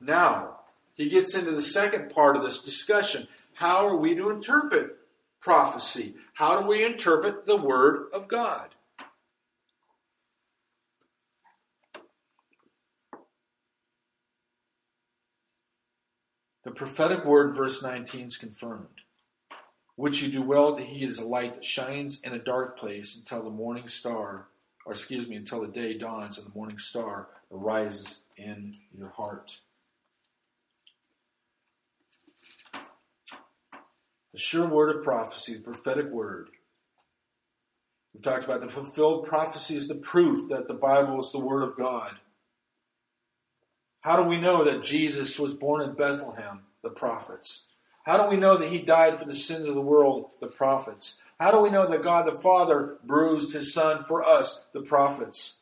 Now, 0.00 0.60
he 0.94 1.08
gets 1.08 1.36
into 1.36 1.52
the 1.52 1.62
second 1.62 2.10
part 2.10 2.36
of 2.36 2.42
this 2.42 2.62
discussion. 2.62 3.28
How 3.54 3.86
are 3.86 3.96
we 3.96 4.14
to 4.14 4.30
interpret 4.30 4.96
prophecy? 5.40 6.14
How 6.34 6.60
do 6.60 6.66
we 6.66 6.84
interpret 6.84 7.46
the 7.46 7.56
word 7.56 8.08
of 8.12 8.28
God? 8.28 8.74
The 16.64 16.70
prophetic 16.74 17.24
word, 17.24 17.56
verse 17.56 17.82
19, 17.82 18.26
is 18.26 18.36
confirmed. 18.36 18.97
Which 19.98 20.22
you 20.22 20.30
do 20.30 20.42
well 20.42 20.76
to 20.76 20.82
heed 20.84 21.08
as 21.08 21.18
a 21.18 21.26
light 21.26 21.54
that 21.54 21.64
shines 21.64 22.20
in 22.20 22.32
a 22.32 22.38
dark 22.38 22.78
place 22.78 23.16
until 23.16 23.42
the 23.42 23.50
morning 23.50 23.88
star, 23.88 24.46
or 24.86 24.92
excuse 24.92 25.28
me, 25.28 25.34
until 25.34 25.60
the 25.60 25.66
day 25.66 25.98
dawns 25.98 26.38
and 26.38 26.46
the 26.46 26.56
morning 26.56 26.78
star 26.78 27.26
arises 27.50 28.22
in 28.36 28.76
your 28.96 29.08
heart. 29.08 29.58
The 34.32 34.38
sure 34.38 34.68
word 34.68 34.94
of 34.94 35.02
prophecy, 35.02 35.54
the 35.54 35.62
prophetic 35.62 36.12
word. 36.12 36.50
We 38.14 38.20
talked 38.20 38.44
about 38.44 38.60
the 38.60 38.68
fulfilled 38.68 39.26
prophecy 39.26 39.74
is 39.74 39.88
the 39.88 39.96
proof 39.96 40.48
that 40.50 40.68
the 40.68 40.74
Bible 40.74 41.18
is 41.18 41.32
the 41.32 41.40
Word 41.40 41.64
of 41.64 41.76
God. 41.76 42.14
How 44.02 44.14
do 44.14 44.28
we 44.28 44.40
know 44.40 44.64
that 44.64 44.84
Jesus 44.84 45.40
was 45.40 45.54
born 45.54 45.82
in 45.82 45.96
Bethlehem? 45.96 46.66
The 46.84 46.90
prophets. 46.90 47.70
How 48.08 48.16
do 48.16 48.30
we 48.30 48.40
know 48.40 48.56
that 48.56 48.70
he 48.70 48.80
died 48.80 49.18
for 49.18 49.26
the 49.26 49.34
sins 49.34 49.68
of 49.68 49.74
the 49.74 49.82
world? 49.82 50.30
The 50.40 50.46
prophets. 50.46 51.22
How 51.38 51.50
do 51.50 51.62
we 51.62 51.68
know 51.68 51.86
that 51.86 52.02
God 52.02 52.26
the 52.26 52.40
Father 52.40 52.96
bruised 53.04 53.52
his 53.52 53.74
Son 53.74 54.02
for 54.02 54.24
us? 54.24 54.64
The 54.72 54.80
prophets. 54.80 55.60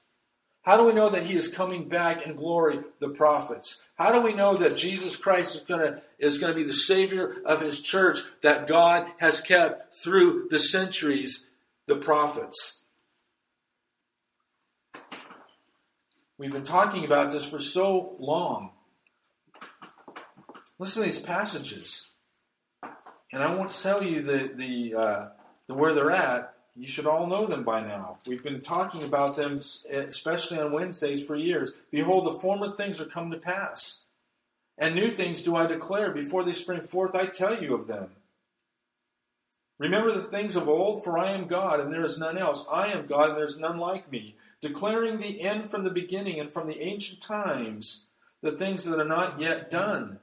How 0.63 0.77
do 0.77 0.85
we 0.87 0.93
know 0.93 1.11
that 1.11 1.25
he 1.25 1.35
is 1.35 1.49
coming 1.49 1.89
back 1.89 2.25
in 2.25 2.37
glory? 2.37 2.83
The 3.01 3.09
prophets. 3.09 3.85
How 3.97 4.13
do 4.13 4.23
we 4.23 4.33
know 4.33 4.57
that 4.59 4.77
Jesus 4.77 5.17
Christ 5.17 5.57
is 5.57 5.63
going 5.63 5.81
to, 5.81 6.01
is 6.21 6.39
going 6.39 6.53
to 6.53 6.57
be 6.57 6.63
the 6.63 6.73
Savior 6.73 7.43
of 7.45 7.61
his 7.61 7.83
church 7.83 8.21
that 8.45 8.69
God 8.69 9.09
has 9.19 9.41
kept 9.41 9.95
through 9.95 10.47
the 10.49 10.61
centuries? 10.61 11.49
The 11.89 11.97
prophets. 11.97 12.85
We've 16.39 16.53
been 16.53 16.63
talking 16.63 17.05
about 17.05 17.33
this 17.33 17.45
for 17.45 17.59
so 17.59 18.15
long. 18.21 18.71
Listen 20.79 21.03
to 21.03 21.09
these 21.09 21.23
passages. 21.23 22.13
And 23.37 23.45
I 23.45 23.55
won't 23.55 23.69
tell 23.71 24.03
you 24.03 24.23
the, 24.23 24.51
the, 24.55 24.95
uh, 24.95 25.29
the 25.67 25.75
where 25.75 25.93
they're 25.93 26.11
at. 26.11 26.55
You 26.75 26.89
should 26.89 27.07
all 27.07 27.27
know 27.27 27.45
them 27.45 27.65
by 27.65 27.83
now. 27.83 28.17
We've 28.27 28.43
been 28.43 28.63
talking 28.63 29.03
about 29.03 29.37
them, 29.37 29.59
especially 29.93 30.59
on 30.59 30.73
Wednesdays, 30.73 31.23
for 31.23 31.37
years. 31.37 31.75
Behold, 31.91 32.25
the 32.25 32.41
former 32.41 32.67
things 32.67 32.99
are 32.99 33.05
come 33.05 33.31
to 33.31 33.37
pass. 33.37 34.07
And 34.79 34.95
new 34.95 35.11
things 35.11 35.43
do 35.43 35.55
I 35.55 35.67
declare. 35.67 36.13
Before 36.13 36.45
they 36.45 36.55
spring 36.55 36.81
forth, 36.81 37.15
I 37.15 37.27
tell 37.27 37.63
you 37.63 37.75
of 37.75 37.87
them. 37.87 38.13
Remember 39.79 40.13
the 40.13 40.23
things 40.23 40.57
of 40.57 40.67
old, 40.67 41.05
for 41.05 41.19
I 41.19 41.33
am 41.33 41.47
God, 41.47 41.79
and 41.79 41.93
there 41.93 42.07
is 42.07 42.19
none 42.19 42.39
else. 42.39 42.67
I 42.73 42.87
am 42.87 43.07
God, 43.07 43.29
and 43.29 43.37
there 43.37 43.45
is 43.45 43.61
none 43.61 43.77
like 43.77 44.11
me 44.11 44.37
declaring 44.63 45.21
the 45.21 45.43
end 45.43 45.71
from 45.71 45.85
the 45.85 45.91
beginning 45.91 46.41
and 46.41 46.51
from 46.51 46.69
the 46.69 46.81
ancient 46.81 47.21
times, 47.21 48.09
the 48.41 48.53
things 48.53 48.85
that 48.85 48.99
are 48.99 49.05
not 49.05 49.39
yet 49.39 49.71
done, 49.71 50.21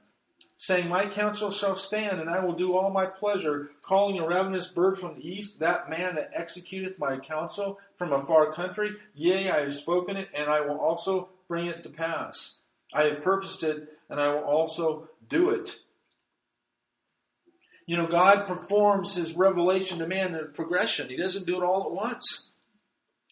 saying, 0.56 0.88
My 0.88 1.06
counsel 1.06 1.50
shall 1.50 1.76
stand, 1.76 2.20
and 2.20 2.30
I 2.30 2.44
will 2.44 2.52
do 2.52 2.76
all 2.76 2.90
my 2.90 3.06
pleasure, 3.06 3.70
calling 3.82 4.18
a 4.18 4.26
ravenous 4.26 4.68
bird 4.68 4.98
from 4.98 5.16
the 5.16 5.28
east, 5.28 5.60
that 5.60 5.90
man 5.90 6.14
that 6.14 6.34
executeth 6.34 6.98
my 6.98 7.18
counsel 7.18 7.78
from 7.96 8.12
a 8.12 8.24
far 8.24 8.52
country. 8.52 8.92
Yea, 9.14 9.50
I 9.50 9.60
have 9.60 9.74
spoken 9.74 10.16
it, 10.16 10.28
and 10.34 10.48
I 10.48 10.60
will 10.60 10.78
also 10.78 11.28
bring 11.48 11.66
it 11.66 11.82
to 11.82 11.90
pass. 11.90 12.60
I 12.92 13.04
have 13.04 13.22
purposed 13.22 13.62
it, 13.62 13.98
and 14.08 14.20
I 14.20 14.28
will 14.28 14.44
also 14.44 15.08
do 15.28 15.50
it. 15.50 15.78
You 17.86 17.98
know, 17.98 18.06
God 18.06 18.46
performs 18.46 19.14
his 19.14 19.36
revelation 19.36 19.98
to 19.98 20.06
man 20.06 20.34
in 20.34 20.52
progression. 20.54 21.08
He 21.08 21.16
doesn't 21.16 21.46
do 21.46 21.56
it 21.56 21.64
all 21.64 21.84
at 21.84 21.92
once. 21.92 22.54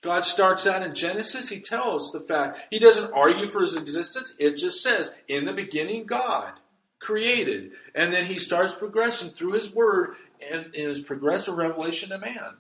God 0.03 0.25
starts 0.25 0.67
out 0.67 0.83
in 0.83 0.97
Genesis, 0.97 1.49
he 1.49 1.61
tells 1.61 2.11
the 2.11 2.21
fact. 2.21 2.61
He 2.71 2.81
doesn't 2.81 3.13
argue 3.15 3.49
for 3.49 3.61
his 3.61 3.77
existence. 3.77 4.35
It 4.37 4.57
just 4.57 4.83
says, 4.83 5.15
in 5.29 5.47
the 5.47 5.53
beginning, 5.53 6.07
God 6.07 6.55
created. 7.03 7.73
And 7.95 8.13
then 8.13 8.27
he 8.27 8.39
starts 8.39 8.75
progressing 8.75 9.31
through 9.31 9.53
his 9.53 9.75
word 9.75 10.15
and 10.51 10.75
in 10.75 10.89
his 10.89 11.01
progressive 11.01 11.57
revelation 11.57 12.11
to 12.11 12.19
man. 12.19 12.57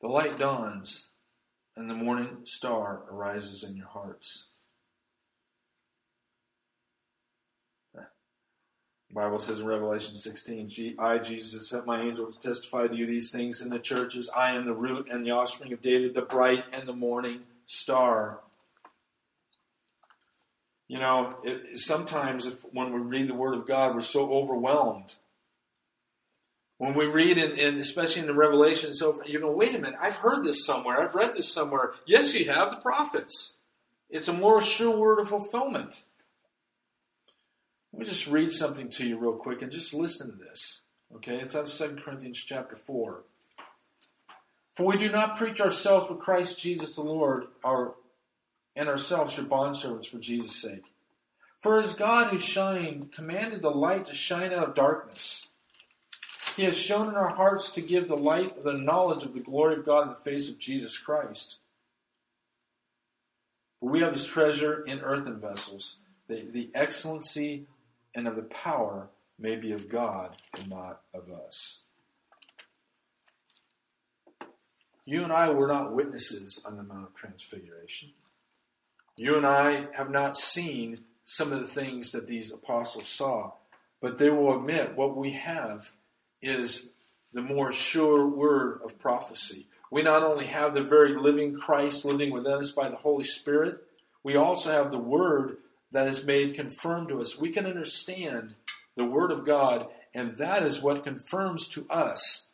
The 0.00 0.08
light 0.08 0.36
dawns, 0.36 1.10
and 1.76 1.88
the 1.88 1.94
morning 1.94 2.38
star 2.44 3.02
arises 3.10 3.62
in 3.62 3.76
your 3.76 3.86
hearts. 3.86 4.48
The 7.94 9.20
Bible 9.20 9.38
says 9.38 9.60
in 9.60 9.66
Revelation 9.66 10.16
16, 10.16 10.96
I, 10.98 11.18
Jesus, 11.18 11.70
have 11.70 11.84
my 11.84 12.00
angel 12.00 12.32
testify 12.32 12.86
to 12.86 12.96
you 12.96 13.06
these 13.06 13.30
things 13.30 13.60
in 13.60 13.68
the 13.68 13.78
churches. 13.78 14.30
I 14.34 14.52
am 14.52 14.64
the 14.64 14.72
root 14.72 15.08
and 15.10 15.24
the 15.24 15.32
offspring 15.32 15.72
of 15.74 15.82
David, 15.82 16.14
the 16.14 16.22
bright 16.22 16.64
and 16.72 16.88
the 16.88 16.94
morning 16.94 17.42
star. 17.66 18.40
You 20.92 20.98
know, 20.98 21.34
it, 21.42 21.78
sometimes 21.78 22.44
if, 22.44 22.58
when 22.70 22.92
we 22.92 23.00
read 23.00 23.26
the 23.26 23.34
Word 23.34 23.54
of 23.54 23.66
God, 23.66 23.94
we're 23.94 24.00
so 24.00 24.30
overwhelmed. 24.30 25.14
When 26.76 26.92
we 26.92 27.06
read, 27.06 27.38
in, 27.38 27.52
in 27.52 27.78
especially 27.78 28.20
in 28.20 28.26
the 28.26 28.34
Revelation, 28.34 28.92
so 28.92 29.22
you 29.24 29.40
go, 29.40 29.50
wait 29.50 29.74
a 29.74 29.78
minute, 29.78 29.98
I've 30.02 30.16
heard 30.16 30.44
this 30.44 30.66
somewhere, 30.66 31.00
I've 31.00 31.14
read 31.14 31.32
this 31.32 31.50
somewhere. 31.50 31.94
Yes, 32.04 32.38
you 32.38 32.50
have 32.50 32.72
the 32.72 32.76
prophets. 32.76 33.56
It's 34.10 34.28
a 34.28 34.34
more 34.34 34.60
sure 34.60 34.94
word 34.94 35.20
of 35.20 35.30
fulfillment. 35.30 36.02
Let 37.94 38.00
me 38.00 38.04
just 38.04 38.28
read 38.28 38.52
something 38.52 38.90
to 38.90 39.06
you 39.06 39.16
real 39.16 39.38
quick 39.38 39.62
and 39.62 39.72
just 39.72 39.94
listen 39.94 40.30
to 40.30 40.36
this. 40.36 40.82
Okay, 41.16 41.36
it's 41.36 41.56
out 41.56 41.64
of 41.64 41.96
2 41.96 42.02
Corinthians 42.04 42.36
chapter 42.36 42.76
4. 42.76 43.22
For 44.74 44.86
we 44.86 44.98
do 44.98 45.10
not 45.10 45.38
preach 45.38 45.58
ourselves 45.58 46.08
but 46.10 46.20
Christ 46.20 46.60
Jesus 46.60 46.96
the 46.96 47.02
Lord, 47.02 47.46
our 47.64 47.94
and 48.74 48.88
ourselves 48.88 49.36
your 49.36 49.46
bondservants 49.46 50.06
for 50.06 50.18
Jesus' 50.18 50.60
sake. 50.60 50.84
For 51.60 51.78
as 51.78 51.94
God 51.94 52.30
who 52.30 52.38
shined 52.38 53.12
commanded 53.12 53.62
the 53.62 53.70
light 53.70 54.06
to 54.06 54.14
shine 54.14 54.52
out 54.52 54.68
of 54.68 54.74
darkness, 54.74 55.50
he 56.56 56.64
has 56.64 56.76
shown 56.76 57.08
in 57.08 57.14
our 57.14 57.34
hearts 57.34 57.70
to 57.72 57.80
give 57.80 58.08
the 58.08 58.16
light 58.16 58.56
of 58.58 58.64
the 58.64 58.74
knowledge 58.74 59.22
of 59.22 59.32
the 59.32 59.40
glory 59.40 59.76
of 59.76 59.86
God 59.86 60.02
in 60.02 60.08
the 60.10 60.14
face 60.16 60.50
of 60.50 60.58
Jesus 60.58 60.98
Christ. 60.98 61.60
But 63.80 63.90
we 63.90 64.00
have 64.00 64.12
this 64.12 64.26
treasure 64.26 64.84
in 64.84 65.00
earthen 65.00 65.40
vessels, 65.40 66.00
the, 66.28 66.42
the 66.42 66.70
excellency 66.74 67.66
and 68.14 68.28
of 68.28 68.36
the 68.36 68.42
power 68.42 69.08
may 69.38 69.56
be 69.56 69.72
of 69.72 69.88
God 69.88 70.36
and 70.58 70.68
not 70.68 71.00
of 71.14 71.30
us. 71.30 71.82
You 75.04 75.24
and 75.24 75.32
I 75.32 75.50
were 75.50 75.66
not 75.66 75.92
witnesses 75.92 76.62
on 76.64 76.76
the 76.76 76.82
Mount 76.82 77.08
of 77.08 77.14
Transfiguration. 77.14 78.10
You 79.16 79.36
and 79.36 79.46
I 79.46 79.88
have 79.94 80.10
not 80.10 80.36
seen 80.36 80.98
some 81.24 81.52
of 81.52 81.60
the 81.60 81.66
things 81.66 82.12
that 82.12 82.26
these 82.26 82.52
apostles 82.52 83.08
saw, 83.08 83.52
but 84.00 84.18
they 84.18 84.30
will 84.30 84.56
admit 84.56 84.96
what 84.96 85.16
we 85.16 85.32
have 85.32 85.92
is 86.40 86.92
the 87.32 87.42
more 87.42 87.72
sure 87.72 88.26
word 88.26 88.80
of 88.84 88.98
prophecy. 88.98 89.66
We 89.90 90.02
not 90.02 90.22
only 90.22 90.46
have 90.46 90.74
the 90.74 90.82
very 90.82 91.14
living 91.14 91.54
Christ 91.54 92.04
living 92.04 92.30
within 92.30 92.54
us 92.54 92.72
by 92.72 92.88
the 92.88 92.96
Holy 92.96 93.24
Spirit, 93.24 93.82
we 94.24 94.36
also 94.36 94.70
have 94.70 94.90
the 94.90 94.98
word 94.98 95.58
that 95.92 96.08
is 96.08 96.26
made 96.26 96.54
confirmed 96.54 97.08
to 97.08 97.20
us. 97.20 97.40
We 97.40 97.50
can 97.50 97.66
understand 97.66 98.54
the 98.96 99.04
Word 99.04 99.30
of 99.30 99.46
God, 99.46 99.86
and 100.14 100.36
that 100.36 100.62
is 100.62 100.82
what 100.82 101.04
confirms 101.04 101.68
to 101.68 101.86
us. 101.88 102.50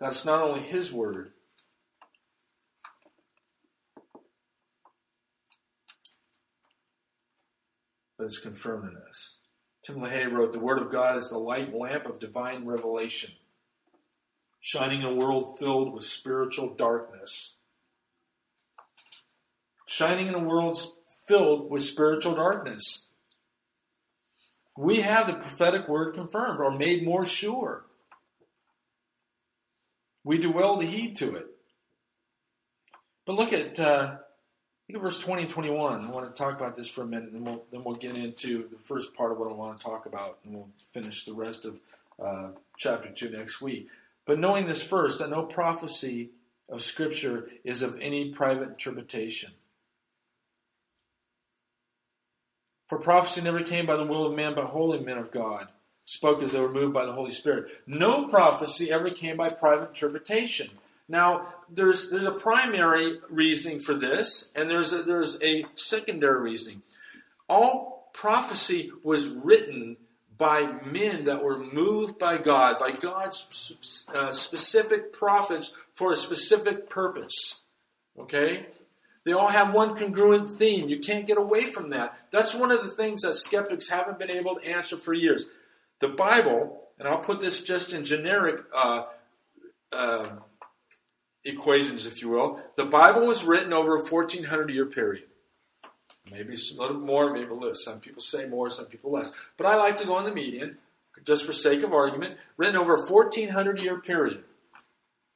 That's 0.00 0.24
not 0.24 0.42
only 0.42 0.60
His 0.60 0.92
Word, 0.92 1.32
but 8.16 8.24
it's 8.24 8.40
confirmed 8.40 8.90
in 8.90 8.96
us. 9.08 9.40
Tim 9.84 9.96
LaHaye 9.96 10.32
wrote, 10.32 10.52
The 10.52 10.58
Word 10.58 10.80
of 10.80 10.90
God 10.90 11.16
is 11.16 11.30
the 11.30 11.38
light 11.38 11.74
lamp 11.74 12.06
of 12.06 12.20
divine 12.20 12.66
revelation, 12.66 13.32
shining 14.60 15.00
in 15.00 15.06
a 15.06 15.14
world 15.14 15.58
filled 15.58 15.92
with 15.92 16.04
spiritual 16.04 16.74
darkness. 16.74 17.56
Shining 19.86 20.28
in 20.28 20.34
a 20.34 20.38
world 20.38 20.78
filled 21.28 21.70
with 21.70 21.82
spiritual 21.82 22.34
darkness. 22.34 23.10
We 24.76 25.02
have 25.02 25.26
the 25.26 25.34
prophetic 25.34 25.88
word 25.88 26.14
confirmed 26.14 26.58
or 26.60 26.76
made 26.76 27.04
more 27.04 27.26
sure. 27.26 27.84
We 30.24 30.38
do 30.38 30.50
well 30.50 30.78
to 30.80 30.86
heed 30.86 31.16
to 31.16 31.36
it. 31.36 31.46
But 33.26 33.36
look 33.36 33.52
at 33.52 33.78
uh, 33.78 34.16
look 34.88 34.96
at 34.96 35.02
verse 35.02 35.20
20 35.20 35.42
and 35.42 35.50
21. 35.50 36.02
I 36.02 36.10
want 36.10 36.26
to 36.26 36.42
talk 36.42 36.56
about 36.56 36.74
this 36.74 36.88
for 36.88 37.02
a 37.02 37.06
minute, 37.06 37.32
and 37.32 37.46
we'll, 37.46 37.62
then 37.70 37.84
we'll 37.84 37.94
get 37.94 38.16
into 38.16 38.68
the 38.68 38.78
first 38.78 39.14
part 39.14 39.32
of 39.32 39.38
what 39.38 39.50
I 39.50 39.54
want 39.54 39.78
to 39.78 39.84
talk 39.84 40.06
about, 40.06 40.38
and 40.44 40.54
we'll 40.54 40.68
finish 40.78 41.24
the 41.24 41.32
rest 41.32 41.64
of 41.64 41.78
uh, 42.22 42.48
chapter 42.76 43.10
2 43.10 43.30
next 43.30 43.60
week. 43.60 43.88
But 44.26 44.38
knowing 44.38 44.66
this 44.66 44.82
first, 44.82 45.18
that 45.18 45.30
no 45.30 45.44
prophecy 45.44 46.30
of 46.68 46.82
Scripture 46.82 47.48
is 47.62 47.82
of 47.82 47.98
any 48.00 48.32
private 48.32 48.68
interpretation. 48.68 49.52
For 52.88 52.98
prophecy 52.98 53.42
never 53.42 53.62
came 53.62 53.86
by 53.86 53.96
the 53.96 54.04
will 54.04 54.26
of 54.26 54.34
man, 54.34 54.54
but 54.54 54.66
holy 54.66 55.00
men 55.00 55.18
of 55.18 55.30
God 55.30 55.68
spoke 56.04 56.42
as 56.42 56.52
they 56.52 56.60
were 56.60 56.72
moved 56.72 56.94
by 56.94 57.06
the 57.06 57.12
Holy 57.12 57.30
Spirit. 57.30 57.70
No 57.86 58.28
prophecy 58.28 58.90
ever 58.90 59.10
came 59.10 59.36
by 59.36 59.48
private 59.48 59.88
interpretation. 59.88 60.70
Now, 61.08 61.54
there's 61.70 62.10
there's 62.10 62.26
a 62.26 62.32
primary 62.32 63.20
reasoning 63.28 63.80
for 63.80 63.94
this, 63.94 64.52
and 64.56 64.70
there's 64.70 64.92
a, 64.92 65.02
there's 65.02 65.42
a 65.42 65.66
secondary 65.74 66.40
reasoning. 66.40 66.82
All 67.48 68.10
prophecy 68.14 68.90
was 69.02 69.28
written 69.28 69.96
by 70.36 70.80
men 70.84 71.26
that 71.26 71.42
were 71.42 71.58
moved 71.58 72.18
by 72.18 72.38
God, 72.38 72.78
by 72.78 72.90
God's 72.92 74.06
uh, 74.14 74.32
specific 74.32 75.12
prophets 75.12 75.76
for 75.92 76.12
a 76.12 76.16
specific 76.16 76.88
purpose. 76.88 77.64
Okay? 78.18 78.66
They 79.24 79.32
all 79.32 79.48
have 79.48 79.72
one 79.72 79.96
congruent 79.96 80.50
theme. 80.50 80.88
You 80.88 80.98
can't 80.98 81.26
get 81.26 81.38
away 81.38 81.64
from 81.64 81.90
that. 81.90 82.18
That's 82.30 82.54
one 82.54 82.70
of 82.70 82.82
the 82.82 82.90
things 82.90 83.22
that 83.22 83.34
skeptics 83.34 83.88
haven't 83.88 84.18
been 84.18 84.30
able 84.30 84.56
to 84.56 84.66
answer 84.66 84.96
for 84.96 85.14
years. 85.14 85.48
The 86.00 86.08
Bible, 86.08 86.82
and 86.98 87.08
I'll 87.08 87.20
put 87.20 87.40
this 87.40 87.62
just 87.62 87.94
in 87.94 88.04
generic 88.04 88.64
uh, 88.74 89.04
uh, 89.92 90.26
equations, 91.44 92.06
if 92.06 92.22
you 92.22 92.28
will, 92.30 92.60
the 92.76 92.84
Bible 92.84 93.26
was 93.26 93.44
written 93.44 93.72
over 93.72 93.96
a 93.96 94.02
1400 94.02 94.70
year 94.70 94.86
period. 94.86 95.24
Maybe 96.30 96.54
a 96.54 96.80
little 96.80 96.98
more, 96.98 97.32
maybe 97.32 97.52
less. 97.52 97.84
Some 97.84 98.00
people 98.00 98.22
say 98.22 98.46
more, 98.46 98.70
some 98.70 98.86
people 98.86 99.12
less. 99.12 99.32
But 99.56 99.66
I 99.66 99.76
like 99.76 99.98
to 99.98 100.06
go 100.06 100.14
on 100.14 100.24
the 100.24 100.34
median, 100.34 100.78
just 101.24 101.44
for 101.44 101.52
sake 101.52 101.82
of 101.82 101.92
argument, 101.92 102.38
written 102.56 102.76
over 102.76 102.94
a 102.94 103.06
1400 103.06 103.80
year 103.80 104.00
period. 104.00 104.42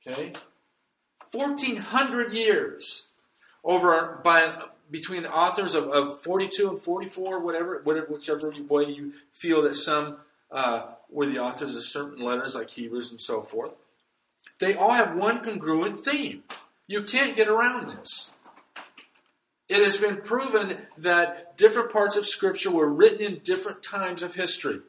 Okay? 0.07 0.33
1400 1.33 2.33
years 2.33 3.11
over 3.63 4.21
by 4.25 4.63
between 4.91 5.27
authors 5.27 5.75
of, 5.75 5.89
of 5.89 6.23
42 6.23 6.71
and 6.71 6.81
44, 6.81 7.41
whatever, 7.41 7.81
whatever, 7.85 8.07
whichever 8.07 8.51
way 8.69 8.85
you 8.85 9.13
feel 9.33 9.63
that 9.63 9.77
some 9.77 10.17
uh, 10.51 10.87
were 11.11 11.27
the 11.27 11.39
authors 11.39 11.77
of 11.77 11.83
certain 11.83 12.25
letters 12.25 12.55
like 12.55 12.71
Hebrews 12.71 13.11
and 13.11 13.21
so 13.21 13.43
forth. 13.43 13.73
They 14.59 14.75
all 14.75 14.93
have 14.93 15.17
one 15.17 15.45
congruent 15.45 16.05
theme. 16.05 16.43
You 16.87 17.03
can't 17.05 17.37
get 17.37 17.49
around 17.49 17.89
this. 17.89 18.35
It 19.69 19.83
has 19.83 19.99
been 19.99 20.17
proven 20.23 20.79
that 20.97 21.57
different 21.57 21.93
parts 21.93 22.17
of 22.17 22.27
Scripture 22.27 22.71
were 22.71 22.89
written 22.89 23.21
in 23.21 23.41
different 23.45 23.83
times 23.83 24.23
of 24.23 24.35
history. 24.35 24.81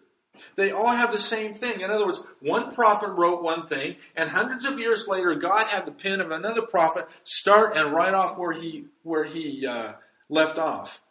They 0.55 0.71
all 0.71 0.91
have 0.91 1.12
the 1.12 1.19
same 1.19 1.53
thing. 1.53 1.82
In 1.82 1.91
other 1.91 2.05
words, 2.05 2.23
one 2.39 2.73
prophet 2.73 3.10
wrote 3.10 3.43
one 3.43 3.67
thing, 3.67 3.97
and 4.15 4.29
hundreds 4.29 4.63
of 4.63 4.79
years 4.79 5.05
later, 5.05 5.36
God 5.36 5.65
had 5.67 5.86
the 5.86 5.91
pen 5.91 6.21
of 6.21 6.32
another 6.32 6.62
prophet 6.62 7.08
start 7.25 7.75
and 7.75 7.91
write 7.91 8.13
off 8.13 8.38
where 8.38 8.53
he 8.53 8.86
where 9.03 9.25
he 9.25 9.67
uh, 9.67 9.93
left 10.29 10.58
off. 10.58 11.01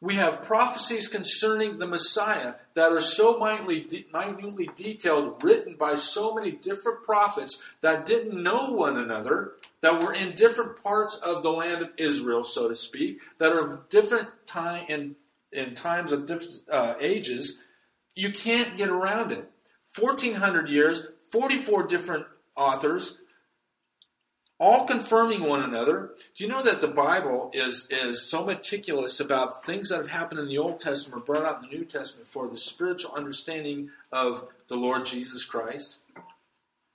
We 0.00 0.14
have 0.14 0.44
prophecies 0.44 1.08
concerning 1.08 1.78
the 1.78 1.86
Messiah 1.86 2.54
that 2.74 2.92
are 2.92 3.00
so 3.00 3.38
minutely, 3.38 4.06
minutely 4.12 4.70
detailed, 4.76 5.42
written 5.42 5.74
by 5.74 5.96
so 5.96 6.34
many 6.34 6.52
different 6.52 7.04
prophets 7.04 7.64
that 7.80 8.06
didn't 8.06 8.40
know 8.40 8.74
one 8.74 8.96
another, 8.96 9.54
that 9.80 10.02
were 10.02 10.12
in 10.12 10.34
different 10.34 10.82
parts 10.82 11.16
of 11.16 11.42
the 11.42 11.50
land 11.50 11.82
of 11.82 11.90
Israel, 11.96 12.44
so 12.44 12.68
to 12.68 12.76
speak, 12.76 13.18
that 13.38 13.52
are 13.52 13.80
different 13.90 14.28
time 14.46 14.84
in, 14.88 15.16
in 15.52 15.74
times 15.74 16.12
of 16.12 16.26
different 16.26 16.62
uh, 16.70 16.94
ages, 17.00 17.62
you 18.14 18.32
can't 18.32 18.76
get 18.76 18.88
around 18.88 19.32
it. 19.32 19.50
1400 19.98 20.68
years, 20.68 21.10
44 21.32 21.86
different 21.88 22.26
authors, 22.56 23.22
all 24.58 24.86
confirming 24.86 25.44
one 25.44 25.62
another. 25.62 26.10
Do 26.36 26.44
you 26.44 26.50
know 26.50 26.62
that 26.62 26.80
the 26.80 26.88
Bible 26.88 27.50
is, 27.54 27.88
is 27.90 28.28
so 28.28 28.44
meticulous 28.44 29.20
about 29.20 29.64
things 29.64 29.88
that 29.88 29.98
have 29.98 30.08
happened 30.08 30.40
in 30.40 30.48
the 30.48 30.58
Old 30.58 30.80
Testament 30.80 31.26
brought 31.26 31.44
out 31.44 31.62
in 31.62 31.70
the 31.70 31.76
New 31.76 31.84
Testament 31.84 32.28
for 32.28 32.48
the 32.48 32.58
spiritual 32.58 33.14
understanding 33.14 33.90
of 34.12 34.48
the 34.66 34.76
Lord 34.76 35.06
Jesus 35.06 35.44
Christ? 35.44 36.00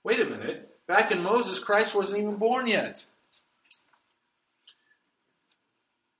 Wait 0.02 0.20
a 0.20 0.26
minute. 0.26 0.76
Back 0.86 1.10
in 1.10 1.22
Moses, 1.22 1.58
Christ 1.58 1.94
wasn't 1.94 2.20
even 2.20 2.36
born 2.36 2.66
yet. 2.66 3.06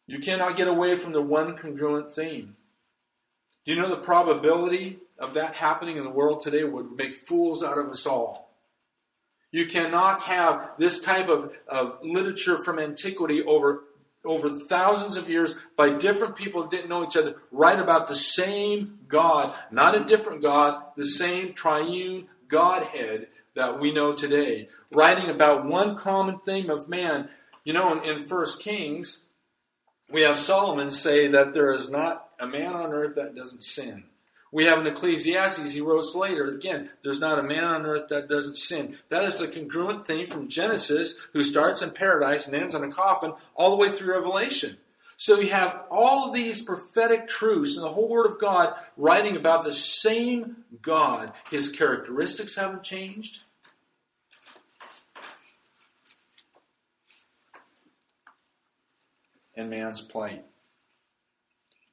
You 0.07 0.18
cannot 0.18 0.57
get 0.57 0.68
away 0.68 0.96
from 0.96 1.12
the 1.12 1.22
one 1.22 1.57
congruent 1.57 2.14
theme. 2.14 2.57
Do 3.64 3.72
you 3.72 3.80
know 3.80 3.88
the 3.88 3.96
probability 3.96 4.98
of 5.18 5.35
that 5.35 5.54
happening 5.54 5.96
in 5.96 6.04
the 6.04 6.11
world 6.11 6.42
today 6.42 6.64
would 6.64 6.96
make 6.96 7.14
fools 7.14 7.62
out 7.62 7.78
of 7.78 7.88
us 7.88 8.07
all? 8.07 8.43
You 9.55 9.67
cannot 9.67 10.23
have 10.23 10.71
this 10.79 11.01
type 11.01 11.29
of, 11.29 11.53
of 11.69 12.01
literature 12.03 12.64
from 12.64 12.81
antiquity 12.81 13.40
over, 13.45 13.85
over 14.25 14.59
thousands 14.69 15.17
of 15.17 15.29
years 15.29 15.55
by 15.77 15.97
different 15.97 16.35
people 16.35 16.64
who 16.64 16.69
didn't 16.69 16.88
know 16.88 17.05
each 17.05 17.17
other 17.17 17.37
write 17.53 17.79
about 17.79 18.09
the 18.09 18.17
same 18.17 18.99
God, 19.07 19.55
not 19.71 19.95
a 19.95 20.03
different 20.03 20.43
God, 20.43 20.83
the 20.97 21.07
same 21.07 21.55
triune 21.55 22.27
Godhead 22.49 23.29
that 23.55 23.79
we 23.79 23.95
know 23.95 24.12
today. 24.12 24.71
Writing 24.93 25.31
about 25.31 25.64
one 25.64 25.95
common 25.95 26.40
theme 26.40 26.69
of 26.69 26.88
man. 26.88 27.29
You 27.62 27.75
know, 27.75 27.97
in, 27.97 28.03
in 28.03 28.27
First 28.27 28.61
Kings, 28.61 29.29
we 30.11 30.23
have 30.23 30.40
Solomon 30.40 30.90
say 30.90 31.29
that 31.29 31.55
there 31.55 31.71
is 31.71 31.93
not 31.93 32.29
a 32.40 32.49
man 32.49 32.73
on 32.73 32.90
earth 32.93 33.14
that 33.14 33.37
doesn't 33.37 33.62
sin. 33.62 34.03
We 34.55 34.67
have 34.67 34.79
in 34.79 34.87
Ecclesiastes, 34.87 35.73
he 35.73 35.81
wrote 35.81 36.14
later, 36.14 36.45
again, 36.45 36.88
there's 37.03 37.19
not 37.19 37.40
a 37.40 37.49
man 37.49 37.64
on 37.64 37.87
earth 37.87 38.07
that 38.11 38.29
doesn't 38.29 38.57
sin. 38.57 38.97
That 39.09 39.25
is 39.25 39.37
the 39.37 39.49
congruent 39.49 40.07
theme 40.07 40.29
from 40.29 40.47
Genesis, 40.47 41.19
who 41.33 41.43
starts 41.43 41.83
in 41.83 41.90
paradise 41.90 42.47
and 42.47 42.55
ends 42.55 42.77
in 42.77 42.85
a 42.85 42.93
coffin, 42.93 43.33
all 43.57 43.71
the 43.71 43.77
way 43.77 43.88
through 43.88 44.14
Revelation. 44.14 44.77
So 45.17 45.40
you 45.40 45.51
have 45.51 45.83
all 45.90 46.29
of 46.29 46.35
these 46.35 46.62
prophetic 46.62 47.27
truths 47.27 47.75
in 47.77 47.83
the 47.83 47.88
whole 47.88 48.09
Word 48.09 48.31
of 48.31 48.40
God 48.40 48.75
writing 48.97 49.35
about 49.35 49.64
the 49.64 49.73
same 49.73 50.59
God. 50.81 51.33
His 51.51 51.73
characteristics 51.73 52.55
haven't 52.55 52.85
changed. 52.85 53.43
And 59.57 59.69
man's 59.69 60.01
plight. 60.01 60.45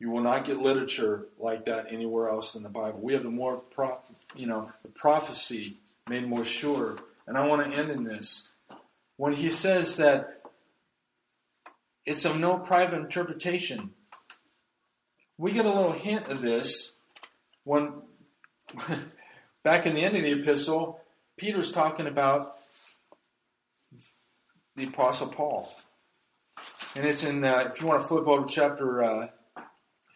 You 0.01 0.09
will 0.09 0.23
not 0.23 0.45
get 0.45 0.57
literature 0.57 1.27
like 1.37 1.65
that 1.65 1.85
anywhere 1.91 2.27
else 2.27 2.55
in 2.55 2.63
the 2.63 2.69
Bible. 2.69 2.99
We 2.99 3.13
have 3.13 3.21
the 3.21 3.29
more, 3.29 3.61
you 4.35 4.47
know, 4.47 4.71
the 4.81 4.89
prophecy 4.89 5.77
made 6.09 6.27
more 6.27 6.43
sure. 6.43 6.97
And 7.27 7.37
I 7.37 7.45
want 7.45 7.63
to 7.63 7.77
end 7.77 7.91
in 7.91 8.03
this. 8.03 8.53
When 9.17 9.33
he 9.33 9.51
says 9.51 9.97
that 9.97 10.41
it's 12.03 12.25
of 12.25 12.39
no 12.39 12.57
private 12.57 12.97
interpretation, 12.97 13.91
we 15.37 15.51
get 15.51 15.67
a 15.67 15.71
little 15.71 15.91
hint 15.91 16.25
of 16.29 16.41
this 16.41 16.95
when, 17.63 18.01
back 19.63 19.85
in 19.85 19.93
the 19.93 20.03
end 20.03 20.17
of 20.17 20.23
the 20.23 20.31
epistle, 20.31 20.99
Peter's 21.37 21.71
talking 21.71 22.07
about 22.07 22.57
the 24.75 24.85
Apostle 24.85 25.27
Paul. 25.27 25.71
And 26.95 27.05
it's 27.05 27.23
in, 27.23 27.43
uh, 27.43 27.69
if 27.71 27.79
you 27.79 27.85
want 27.85 28.01
to 28.01 28.07
flip 28.07 28.27
over 28.27 28.47
chapter 28.47 29.03
uh, 29.03 29.27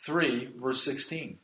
3, 0.05 0.53
verse 0.57 0.83
16. 0.83 1.39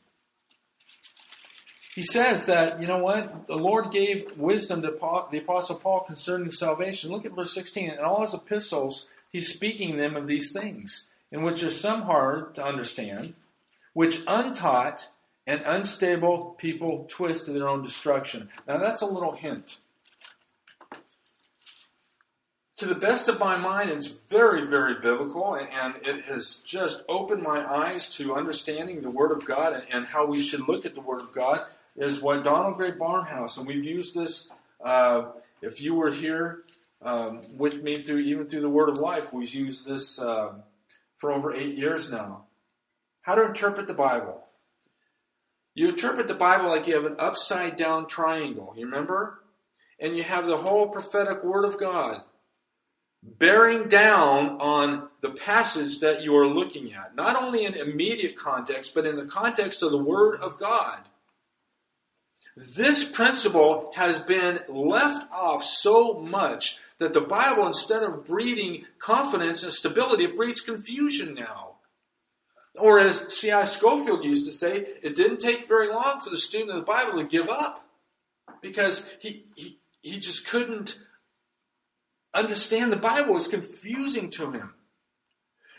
He 1.94 2.02
says 2.02 2.46
that, 2.46 2.80
you 2.80 2.86
know 2.86 2.98
what? 2.98 3.46
The 3.46 3.56
Lord 3.56 3.90
gave 3.90 4.38
wisdom 4.38 4.80
to 4.80 4.88
the 5.30 5.38
Apostle 5.38 5.76
Paul 5.76 6.00
concerning 6.00 6.50
salvation. 6.50 7.10
Look 7.10 7.26
at 7.26 7.36
verse 7.36 7.54
16. 7.54 7.90
In 7.90 7.98
all 7.98 8.22
his 8.22 8.32
epistles, 8.32 9.10
he's 9.30 9.52
speaking 9.52 9.96
them 9.96 10.16
of 10.16 10.26
these 10.26 10.52
things, 10.52 11.10
in 11.30 11.42
which 11.42 11.62
are 11.62 11.70
some 11.70 12.02
hard 12.02 12.54
to 12.54 12.64
understand, 12.64 13.34
which 13.92 14.22
untaught 14.26 15.08
and 15.46 15.60
unstable 15.66 16.56
people 16.56 17.04
twist 17.10 17.44
to 17.46 17.52
their 17.52 17.68
own 17.68 17.82
destruction. 17.82 18.48
Now, 18.66 18.78
that's 18.78 19.02
a 19.02 19.06
little 19.06 19.32
hint 19.32 19.78
to 22.76 22.86
the 22.86 22.94
best 22.94 23.28
of 23.28 23.38
my 23.38 23.58
mind, 23.58 23.90
it's 23.90 24.06
very, 24.06 24.66
very 24.66 24.94
biblical, 24.94 25.54
and 25.54 25.94
it 26.02 26.24
has 26.24 26.62
just 26.66 27.04
opened 27.08 27.42
my 27.42 27.64
eyes 27.64 28.14
to 28.16 28.34
understanding 28.34 29.02
the 29.02 29.10
Word 29.10 29.30
of 29.30 29.44
God 29.44 29.74
and, 29.74 29.84
and 29.90 30.06
how 30.06 30.26
we 30.26 30.38
should 30.38 30.66
look 30.66 30.86
at 30.86 30.94
the 30.94 31.00
Word 31.00 31.20
of 31.20 31.32
God. 31.32 31.64
Is 31.94 32.22
what 32.22 32.42
Donald 32.42 32.78
Grey 32.78 32.92
Barnhouse, 32.92 33.58
and 33.58 33.66
we've 33.66 33.84
used 33.84 34.14
this. 34.14 34.50
Uh, 34.82 35.24
if 35.60 35.82
you 35.82 35.94
were 35.94 36.10
here 36.10 36.62
um, 37.02 37.42
with 37.54 37.82
me 37.82 37.98
through 37.98 38.20
even 38.20 38.48
through 38.48 38.62
the 38.62 38.70
Word 38.70 38.88
of 38.88 38.96
Life, 38.96 39.30
we've 39.34 39.54
used 39.54 39.86
this 39.86 40.18
uh, 40.18 40.54
for 41.18 41.30
over 41.30 41.54
eight 41.54 41.76
years 41.76 42.10
now. 42.10 42.44
How 43.20 43.34
to 43.34 43.44
interpret 43.44 43.86
the 43.88 43.94
Bible. 43.94 44.42
You 45.74 45.90
interpret 45.90 46.28
the 46.28 46.34
Bible 46.34 46.68
like 46.68 46.86
you 46.86 46.94
have 46.94 47.04
an 47.04 47.16
upside 47.18 47.76
down 47.76 48.06
triangle. 48.06 48.74
You 48.74 48.86
remember? 48.86 49.42
And 50.00 50.16
you 50.16 50.22
have 50.22 50.46
the 50.46 50.56
whole 50.56 50.88
prophetic 50.88 51.44
Word 51.44 51.66
of 51.66 51.78
God 51.78 52.22
bearing 53.22 53.88
down 53.88 54.60
on 54.60 55.08
the 55.20 55.30
passage 55.30 56.00
that 56.00 56.22
you 56.22 56.36
are 56.36 56.46
looking 56.46 56.92
at, 56.92 57.14
not 57.14 57.40
only 57.40 57.64
in 57.64 57.74
immediate 57.74 58.36
context, 58.36 58.94
but 58.94 59.06
in 59.06 59.16
the 59.16 59.26
context 59.26 59.82
of 59.82 59.92
the 59.92 59.98
Word 60.02 60.40
of 60.40 60.58
God. 60.58 61.00
This 62.56 63.10
principle 63.10 63.92
has 63.94 64.20
been 64.20 64.60
left 64.68 65.30
off 65.32 65.64
so 65.64 66.14
much 66.14 66.78
that 66.98 67.14
the 67.14 67.20
Bible, 67.20 67.66
instead 67.66 68.02
of 68.02 68.26
breeding 68.26 68.84
confidence 68.98 69.62
and 69.62 69.72
stability, 69.72 70.24
it 70.24 70.36
breeds 70.36 70.60
confusion 70.60 71.34
now. 71.34 71.76
Or 72.74 72.98
as 72.98 73.34
C.I. 73.34 73.64
Scofield 73.64 74.24
used 74.24 74.46
to 74.46 74.52
say, 74.52 74.86
it 75.02 75.14
didn't 75.14 75.38
take 75.38 75.68
very 75.68 75.88
long 75.88 76.20
for 76.22 76.30
the 76.30 76.38
student 76.38 76.70
of 76.70 76.76
the 76.76 76.82
Bible 76.82 77.18
to 77.18 77.24
give 77.24 77.48
up 77.48 77.86
because 78.60 79.10
he, 79.20 79.44
he, 79.54 79.78
he 80.00 80.18
just 80.20 80.46
couldn't 80.46 80.98
understand 82.34 82.92
the 82.92 82.96
Bible 82.96 83.36
is 83.36 83.48
confusing 83.48 84.30
to 84.30 84.52
him. 84.52 84.74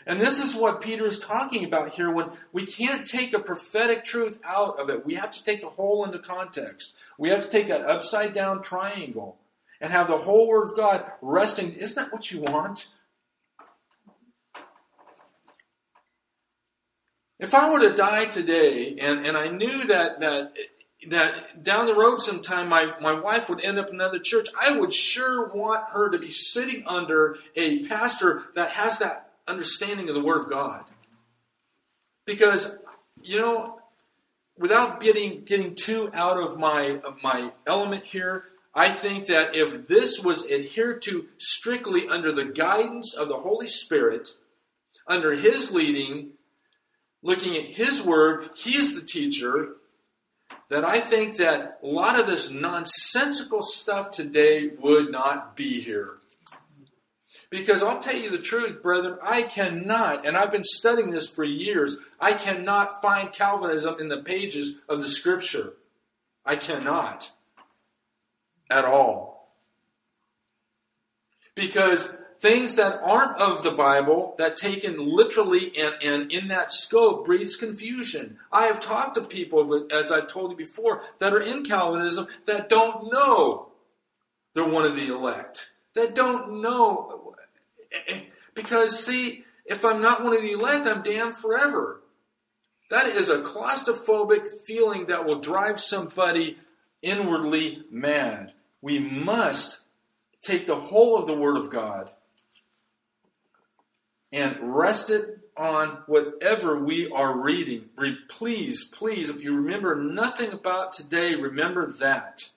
And 0.06 0.20
this 0.20 0.42
is 0.42 0.54
what 0.54 0.82
Peter 0.82 1.06
is 1.06 1.18
talking 1.18 1.64
about 1.64 1.94
here 1.94 2.10
when 2.10 2.30
we 2.52 2.66
can't 2.66 3.08
take 3.08 3.32
a 3.32 3.38
prophetic 3.38 4.04
truth 4.04 4.38
out 4.44 4.78
of 4.78 4.90
it. 4.90 5.06
We 5.06 5.14
have 5.14 5.30
to 5.32 5.42
take 5.42 5.62
the 5.62 5.70
whole 5.70 6.04
into 6.04 6.18
context. 6.18 6.94
We 7.18 7.30
have 7.30 7.44
to 7.44 7.50
take 7.50 7.68
that 7.68 7.86
upside 7.86 8.34
down 8.34 8.62
triangle 8.62 9.38
and 9.80 9.92
have 9.92 10.08
the 10.08 10.18
whole 10.18 10.46
Word 10.46 10.70
of 10.70 10.76
God 10.76 11.10
resting. 11.22 11.72
Isn't 11.72 11.96
that 11.96 12.12
what 12.12 12.30
you 12.30 12.42
want? 12.42 12.88
If 17.38 17.54
I 17.54 17.72
were 17.72 17.88
to 17.88 17.96
die 17.96 18.26
today 18.26 18.96
and, 19.00 19.26
and 19.26 19.36
I 19.36 19.48
knew 19.48 19.86
that, 19.86 20.20
that 20.20 20.52
that 21.08 21.62
down 21.62 21.86
the 21.86 21.94
road 21.94 22.20
sometime 22.20 22.68
my, 22.68 22.92
my 23.00 23.18
wife 23.18 23.48
would 23.48 23.64
end 23.64 23.78
up 23.78 23.88
in 23.88 23.96
another 23.96 24.18
church, 24.18 24.48
I 24.60 24.78
would 24.78 24.92
sure 24.92 25.48
want 25.48 25.90
her 25.90 26.10
to 26.10 26.18
be 26.18 26.30
sitting 26.30 26.84
under 26.86 27.36
a 27.56 27.86
pastor 27.86 28.44
that 28.54 28.70
has 28.70 28.98
that 28.98 29.32
understanding 29.46 30.08
of 30.08 30.14
the 30.14 30.22
Word 30.22 30.42
of 30.42 30.50
God. 30.50 30.84
Because, 32.26 32.78
you 33.22 33.38
know, 33.38 33.80
without 34.58 35.00
getting 35.00 35.44
getting 35.44 35.74
too 35.74 36.10
out 36.14 36.38
of 36.38 36.58
my 36.58 37.00
of 37.04 37.22
my 37.22 37.52
element 37.66 38.04
here, 38.04 38.44
I 38.74 38.90
think 38.90 39.26
that 39.26 39.54
if 39.54 39.86
this 39.86 40.22
was 40.22 40.50
adhered 40.50 41.02
to 41.02 41.26
strictly 41.38 42.08
under 42.08 42.32
the 42.32 42.46
guidance 42.46 43.14
of 43.14 43.28
the 43.28 43.36
Holy 43.36 43.68
Spirit, 43.68 44.30
under 45.06 45.34
His 45.34 45.72
leading, 45.72 46.30
looking 47.22 47.56
at 47.56 47.64
His 47.64 48.04
Word, 48.04 48.50
He 48.56 48.76
is 48.76 48.94
the 48.94 49.06
teacher, 49.06 49.76
that 50.68 50.84
I 50.84 51.00
think 51.00 51.36
that 51.36 51.78
a 51.82 51.86
lot 51.86 52.18
of 52.18 52.26
this 52.26 52.50
nonsensical 52.50 53.62
stuff 53.62 54.10
today 54.10 54.70
would 54.78 55.10
not 55.10 55.56
be 55.56 55.80
here. 55.80 56.18
Because 57.50 57.82
I'll 57.82 58.00
tell 58.00 58.16
you 58.16 58.30
the 58.30 58.38
truth, 58.38 58.82
brethren, 58.82 59.18
I 59.22 59.42
cannot, 59.42 60.26
and 60.26 60.36
I've 60.36 60.50
been 60.50 60.64
studying 60.64 61.10
this 61.10 61.28
for 61.28 61.44
years, 61.44 62.00
I 62.18 62.32
cannot 62.32 63.00
find 63.00 63.32
Calvinism 63.32 64.00
in 64.00 64.08
the 64.08 64.22
pages 64.22 64.80
of 64.88 65.00
the 65.00 65.08
Scripture. 65.08 65.74
I 66.44 66.56
cannot. 66.56 67.30
At 68.68 68.84
all. 68.84 69.54
Because 71.54 72.16
things 72.44 72.74
that 72.74 73.00
aren't 73.02 73.40
of 73.40 73.62
the 73.62 73.70
Bible, 73.70 74.34
that 74.36 74.54
taken 74.54 74.98
literally 74.98 75.72
and, 75.78 75.94
and 76.02 76.30
in 76.30 76.48
that 76.48 76.70
scope, 76.70 77.24
breeds 77.24 77.56
confusion. 77.56 78.36
I 78.52 78.66
have 78.66 78.80
talked 78.80 79.14
to 79.14 79.22
people, 79.22 79.88
as 79.90 80.12
I've 80.12 80.28
told 80.28 80.50
you 80.50 80.56
before, 80.58 81.00
that 81.20 81.32
are 81.32 81.40
in 81.40 81.64
Calvinism 81.64 82.26
that 82.44 82.68
don't 82.68 83.10
know 83.10 83.68
they're 84.52 84.68
one 84.68 84.84
of 84.84 84.94
the 84.94 85.08
elect. 85.08 85.70
That 85.94 86.14
don't 86.14 86.60
know. 86.60 87.34
Because, 88.52 89.02
see, 89.02 89.46
if 89.64 89.82
I'm 89.82 90.02
not 90.02 90.22
one 90.22 90.36
of 90.36 90.42
the 90.42 90.52
elect, 90.52 90.86
I'm 90.86 91.02
damned 91.02 91.36
forever. 91.36 92.02
That 92.90 93.06
is 93.06 93.30
a 93.30 93.40
claustrophobic 93.40 94.60
feeling 94.66 95.06
that 95.06 95.24
will 95.24 95.40
drive 95.40 95.80
somebody 95.80 96.58
inwardly 97.00 97.84
mad. 97.90 98.52
We 98.82 98.98
must 98.98 99.80
take 100.42 100.66
the 100.66 100.76
whole 100.76 101.16
of 101.18 101.26
the 101.26 101.38
Word 101.38 101.56
of 101.56 101.70
God 101.70 102.10
and 104.34 104.76
rest 104.76 105.10
it 105.10 105.46
on 105.56 106.02
whatever 106.06 106.82
we 106.82 107.08
are 107.08 107.40
reading. 107.40 107.84
Please, 108.28 108.82
please, 108.82 109.30
if 109.30 109.40
you 109.44 109.54
remember 109.54 109.94
nothing 109.94 110.52
about 110.52 110.92
today, 110.92 111.36
remember 111.36 111.92
that. 112.00 112.50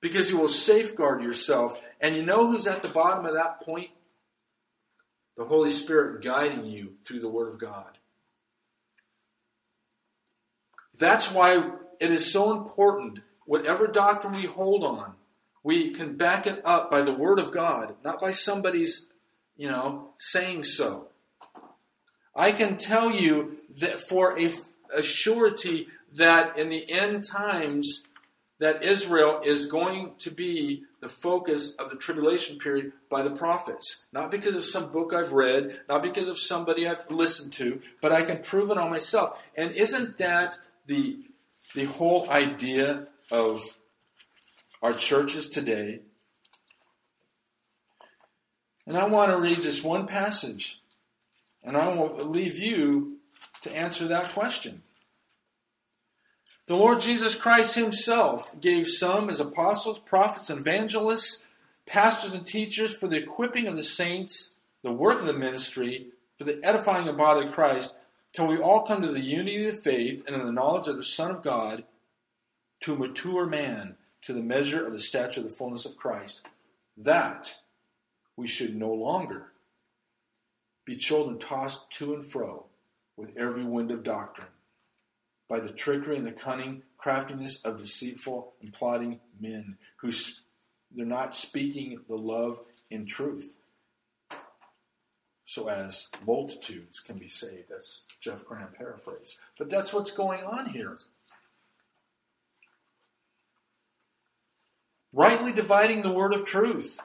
Because 0.00 0.30
you 0.30 0.40
will 0.40 0.48
safeguard 0.48 1.22
yourself. 1.22 1.78
And 2.00 2.16
you 2.16 2.24
know 2.24 2.50
who's 2.50 2.66
at 2.66 2.82
the 2.82 2.88
bottom 2.88 3.26
of 3.26 3.34
that 3.34 3.60
point? 3.60 3.90
The 5.36 5.44
Holy 5.44 5.70
Spirit 5.70 6.24
guiding 6.24 6.64
you 6.64 6.94
through 7.04 7.20
the 7.20 7.28
Word 7.28 7.52
of 7.52 7.60
God. 7.60 7.98
That's 10.98 11.34
why 11.34 11.70
it 12.00 12.10
is 12.10 12.32
so 12.32 12.58
important, 12.58 13.18
whatever 13.44 13.86
doctrine 13.86 14.32
we 14.32 14.46
hold 14.46 14.84
on, 14.84 15.12
we 15.62 15.90
can 15.90 16.16
back 16.16 16.46
it 16.46 16.62
up 16.64 16.90
by 16.90 17.02
the 17.02 17.12
Word 17.12 17.38
of 17.38 17.52
God, 17.52 17.96
not 18.02 18.18
by 18.18 18.30
somebody's, 18.30 19.10
you 19.56 19.70
know, 19.70 20.10
saying 20.18 20.64
so. 20.64 21.08
I 22.34 22.52
can 22.52 22.76
tell 22.76 23.10
you 23.10 23.58
that 23.78 24.00
for 24.00 24.38
a, 24.38 24.50
a 24.94 25.02
surety 25.02 25.88
that 26.14 26.58
in 26.58 26.68
the 26.68 26.90
end 26.90 27.24
times, 27.24 28.06
that 28.58 28.82
Israel 28.82 29.40
is 29.44 29.66
going 29.66 30.12
to 30.18 30.30
be 30.30 30.84
the 31.00 31.08
focus 31.08 31.74
of 31.76 31.90
the 31.90 31.96
tribulation 31.96 32.58
period 32.58 32.92
by 33.10 33.22
the 33.22 33.30
prophets. 33.30 34.06
Not 34.12 34.30
because 34.30 34.54
of 34.54 34.64
some 34.64 34.90
book 34.92 35.12
I've 35.12 35.32
read, 35.32 35.80
not 35.88 36.02
because 36.02 36.28
of 36.28 36.38
somebody 36.38 36.88
I've 36.88 37.10
listened 37.10 37.52
to, 37.54 37.80
but 38.00 38.12
I 38.12 38.22
can 38.22 38.42
prove 38.42 38.70
it 38.70 38.78
on 38.78 38.90
myself. 38.90 39.38
And 39.56 39.72
isn't 39.72 40.16
that 40.18 40.58
the, 40.86 41.18
the 41.74 41.84
whole 41.84 42.30
idea 42.30 43.08
of 43.30 43.60
our 44.82 44.94
churches 44.94 45.50
today? 45.50 46.00
And 48.86 48.96
I 48.96 49.08
want 49.08 49.30
to 49.32 49.38
read 49.38 49.62
just 49.62 49.84
one 49.84 50.06
passage, 50.06 50.80
and 51.62 51.76
I 51.76 51.88
will 51.88 52.24
leave 52.24 52.58
you 52.58 53.18
to 53.62 53.76
answer 53.76 54.06
that 54.06 54.30
question. 54.30 54.82
The 56.66 56.76
Lord 56.76 57.00
Jesus 57.00 57.34
Christ 57.34 57.74
Himself 57.74 58.60
gave 58.60 58.88
some 58.88 59.30
as 59.30 59.40
apostles, 59.40 59.98
prophets, 59.98 60.50
and 60.50 60.60
evangelists, 60.60 61.44
pastors, 61.86 62.34
and 62.34 62.46
teachers 62.46 62.94
for 62.94 63.08
the 63.08 63.18
equipping 63.18 63.66
of 63.66 63.76
the 63.76 63.84
saints, 63.84 64.56
the 64.82 64.92
work 64.92 65.20
of 65.20 65.26
the 65.26 65.32
ministry, 65.32 66.08
for 66.36 66.44
the 66.44 66.60
edifying 66.64 67.08
of 67.08 67.14
the 67.14 67.18
body 67.22 67.46
of 67.46 67.52
Christ, 67.52 67.96
till 68.32 68.46
we 68.46 68.58
all 68.58 68.82
come 68.82 69.02
to 69.02 69.12
the 69.12 69.20
unity 69.20 69.66
of 69.66 69.76
the 69.76 69.82
faith 69.82 70.24
and 70.26 70.36
in 70.36 70.44
the 70.44 70.52
knowledge 70.52 70.88
of 70.88 70.96
the 70.96 71.04
Son 71.04 71.30
of 71.30 71.42
God, 71.42 71.84
to 72.80 72.96
mature 72.96 73.46
man, 73.46 73.96
to 74.22 74.32
the 74.32 74.42
measure 74.42 74.86
of 74.86 74.92
the 74.92 75.00
stature 75.00 75.40
of 75.40 75.48
the 75.48 75.54
fullness 75.54 75.84
of 75.84 75.96
Christ, 75.96 76.46
that 76.96 77.54
we 78.36 78.46
should 78.46 78.76
no 78.76 78.92
longer 78.92 79.52
be 80.84 80.96
children 80.96 81.38
tossed 81.38 81.90
to 81.90 82.14
and 82.14 82.26
fro 82.26 82.66
with 83.16 83.36
every 83.36 83.64
wind 83.64 83.90
of 83.90 84.04
doctrine 84.04 84.48
by 85.48 85.60
the 85.60 85.70
trickery 85.70 86.16
and 86.16 86.26
the 86.26 86.32
cunning 86.32 86.82
craftiness 86.98 87.64
of 87.64 87.78
deceitful 87.78 88.52
and 88.62 88.72
plotting 88.72 89.20
men 89.40 89.76
who 89.96 90.10
they're 90.94 91.06
not 91.06 91.34
speaking 91.34 91.98
the 92.08 92.16
love 92.16 92.64
in 92.90 93.06
truth 93.06 93.60
so 95.44 95.68
as 95.68 96.08
multitudes 96.26 97.00
can 97.00 97.16
be 97.16 97.28
saved 97.28 97.68
that's 97.68 98.06
jeff 98.20 98.44
graham 98.44 98.68
paraphrase 98.76 99.38
but 99.58 99.70
that's 99.70 99.92
what's 99.92 100.12
going 100.12 100.44
on 100.44 100.66
here. 100.66 100.96
Rightly 105.12 105.54
dividing 105.54 106.02
the 106.02 106.12
word 106.12 106.34
of 106.34 106.44
truth 106.44 107.00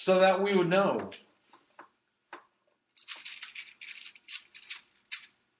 so 0.00 0.18
that 0.18 0.42
we 0.42 0.56
would 0.56 0.68
know 0.68 1.10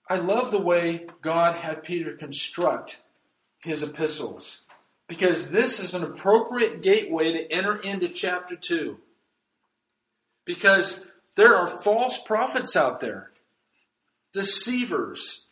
I 0.08 0.16
love 0.16 0.50
the 0.50 0.60
way 0.60 1.06
God 1.22 1.54
had 1.54 1.84
Peter 1.84 2.16
construct 2.16 3.00
his 3.62 3.84
epistles 3.84 4.64
because 5.06 5.52
this 5.52 5.78
is 5.78 5.94
an 5.94 6.02
appropriate 6.02 6.82
gateway 6.82 7.32
to 7.32 7.52
enter 7.52 7.76
into 7.76 8.08
chapter 8.08 8.56
2. 8.56 8.98
Because 10.44 11.06
there 11.36 11.54
are 11.54 11.68
false 11.68 12.20
prophets 12.20 12.76
out 12.76 12.98
there, 12.98 13.30
deceivers, 14.32 15.46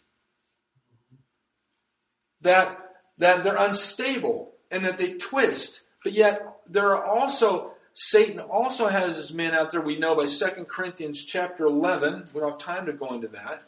that, 2.41 2.95
that 3.18 3.45
they're 3.45 3.55
unstable 3.57 4.55
and 4.72 4.84
that 4.84 4.99
they 4.99 5.12
twist. 5.12 5.84
But 6.03 6.14
yet, 6.14 6.43
there 6.66 6.97
are 6.97 7.05
also, 7.05 7.74
Satan 8.01 8.38
also 8.38 8.86
has 8.86 9.16
his 9.16 9.34
men 9.34 9.55
out 9.55 9.72
there, 9.72 9.80
we 9.80 9.99
know 9.99 10.14
by 10.14 10.26
2 10.26 10.66
Corinthians 10.66 11.24
chapter 11.24 11.66
11. 11.66 12.28
We 12.32 12.40
don't 12.40 12.51
have 12.51 12.61
time 12.61 12.86
to 12.86 12.92
go 12.92 13.12
into 13.12 13.26
that 13.28 13.64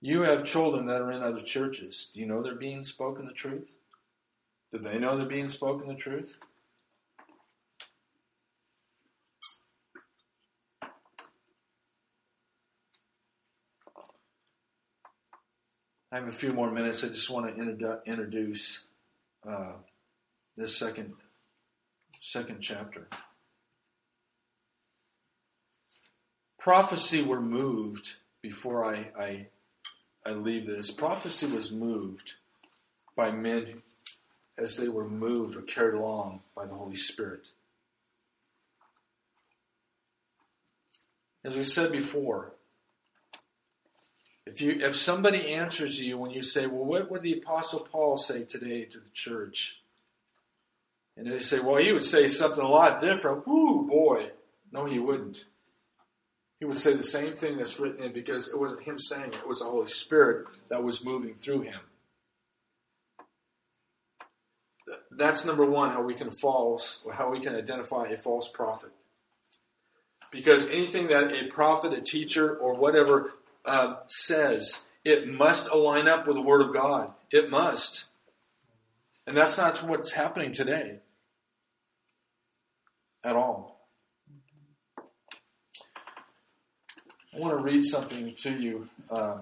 You 0.00 0.22
have 0.22 0.44
children 0.44 0.86
that 0.86 1.00
are 1.00 1.10
in 1.10 1.22
other 1.22 1.42
churches. 1.42 2.10
Do 2.14 2.20
you 2.20 2.26
know 2.26 2.40
they're 2.40 2.54
being 2.54 2.84
spoken 2.84 3.26
the 3.26 3.32
truth? 3.32 3.74
Do 4.70 4.78
they 4.78 4.98
know 4.98 5.16
they're 5.16 5.26
being 5.26 5.48
spoken 5.48 5.88
the 5.88 5.94
truth? 5.94 6.38
I 16.10 16.16
have 16.16 16.28
a 16.28 16.32
few 16.32 16.52
more 16.52 16.70
minutes. 16.70 17.04
I 17.04 17.08
just 17.08 17.30
want 17.30 17.54
to 17.54 18.00
introduce 18.06 18.86
uh, 19.46 19.72
this 20.56 20.76
second 20.76 21.14
second 22.20 22.60
chapter. 22.60 23.08
Prophecy 26.58 27.22
were 27.22 27.40
moved 27.40 28.14
before 28.42 28.84
I, 28.84 29.10
I 29.18 29.46
I 30.24 30.30
leave 30.30 30.66
this. 30.66 30.90
Prophecy 30.90 31.46
was 31.46 31.72
moved 31.72 32.34
by 33.14 33.30
men 33.30 33.82
as 34.56 34.76
they 34.76 34.88
were 34.88 35.08
moved 35.08 35.56
or 35.56 35.62
carried 35.62 35.94
along 35.94 36.40
by 36.56 36.66
the 36.66 36.74
Holy 36.74 36.96
Spirit. 36.96 37.48
As 41.44 41.56
we 41.56 41.62
said 41.62 41.92
before, 41.92 42.52
if 44.48 44.60
you 44.60 44.78
if 44.80 44.96
somebody 44.96 45.52
answers 45.52 46.00
you 46.00 46.18
when 46.18 46.30
you 46.30 46.42
say, 46.42 46.66
"Well, 46.66 46.84
what 46.84 47.10
would 47.10 47.22
the 47.22 47.38
Apostle 47.38 47.80
Paul 47.80 48.18
say 48.18 48.44
today 48.44 48.84
to 48.84 48.98
the 48.98 49.10
church?" 49.10 49.82
and 51.16 51.30
they 51.30 51.40
say, 51.40 51.60
"Well, 51.60 51.76
he 51.76 51.92
would 51.92 52.04
say 52.04 52.28
something 52.28 52.62
a 52.62 52.68
lot 52.68 53.00
different." 53.00 53.46
Whoo, 53.46 53.86
boy! 53.86 54.30
No, 54.72 54.84
he 54.84 54.98
wouldn't 54.98 55.44
he 56.58 56.64
would 56.64 56.78
say 56.78 56.94
the 56.94 57.02
same 57.02 57.34
thing 57.34 57.56
that's 57.56 57.78
written 57.78 58.04
in 58.04 58.12
because 58.12 58.48
it 58.48 58.58
wasn't 58.58 58.82
him 58.82 58.98
saying 58.98 59.30
it, 59.30 59.36
it 59.36 59.48
was 59.48 59.60
the 59.60 59.66
Holy 59.66 59.86
Spirit 59.86 60.48
that 60.68 60.82
was 60.82 61.04
moving 61.04 61.34
through 61.34 61.62
him. 61.62 61.80
That's 65.10 65.44
number 65.44 65.64
one, 65.64 65.90
how 65.90 66.02
we 66.02 66.14
can 66.14 66.30
false, 66.30 67.06
how 67.14 67.30
we 67.30 67.40
can 67.40 67.54
identify 67.54 68.06
a 68.06 68.16
false 68.16 68.50
prophet. 68.50 68.90
Because 70.32 70.68
anything 70.68 71.08
that 71.08 71.32
a 71.32 71.48
prophet, 71.48 71.92
a 71.92 72.00
teacher, 72.00 72.56
or 72.56 72.74
whatever 72.74 73.32
um, 73.64 73.96
says, 74.06 74.88
it 75.04 75.28
must 75.28 75.70
align 75.70 76.08
up 76.08 76.26
with 76.26 76.36
the 76.36 76.42
Word 76.42 76.60
of 76.60 76.72
God. 76.72 77.12
It 77.30 77.50
must. 77.50 78.06
And 79.26 79.36
that's 79.36 79.56
not 79.56 79.78
what's 79.82 80.12
happening 80.12 80.52
today 80.52 81.00
at 83.22 83.36
all. 83.36 83.86
I 87.34 87.38
want 87.38 87.56
to 87.56 87.62
read 87.62 87.84
something 87.84 88.34
to 88.40 88.50
you 88.50 88.88
uh, 89.10 89.38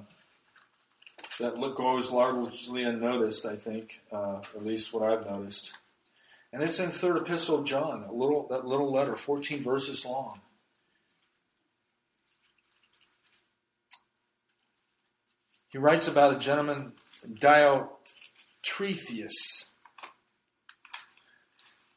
that 1.39 1.59
goes 1.77 2.11
largely 2.11 2.83
unnoticed, 2.83 3.47
I 3.47 3.57
think, 3.57 4.01
uh, 4.13 4.41
at 4.55 4.65
least 4.65 4.93
what 4.93 5.03
I've 5.03 5.25
noticed. 5.25 5.73
And 6.53 6.63
it's 6.63 6.81
in 6.81 6.91
Third 6.91 7.19
Epistle 7.19 7.61
of 7.61 7.65
John, 7.65 8.03
that 8.03 8.15
little, 8.15 8.47
that 8.49 8.67
little 8.67 8.93
letter, 8.93 9.15
14 9.15 9.63
verses 9.63 10.05
long. 10.05 10.41
He 15.77 15.79
writes 15.79 16.09
about 16.09 16.35
a 16.35 16.39
gentleman, 16.39 16.93
Diotrephes, 17.29 17.91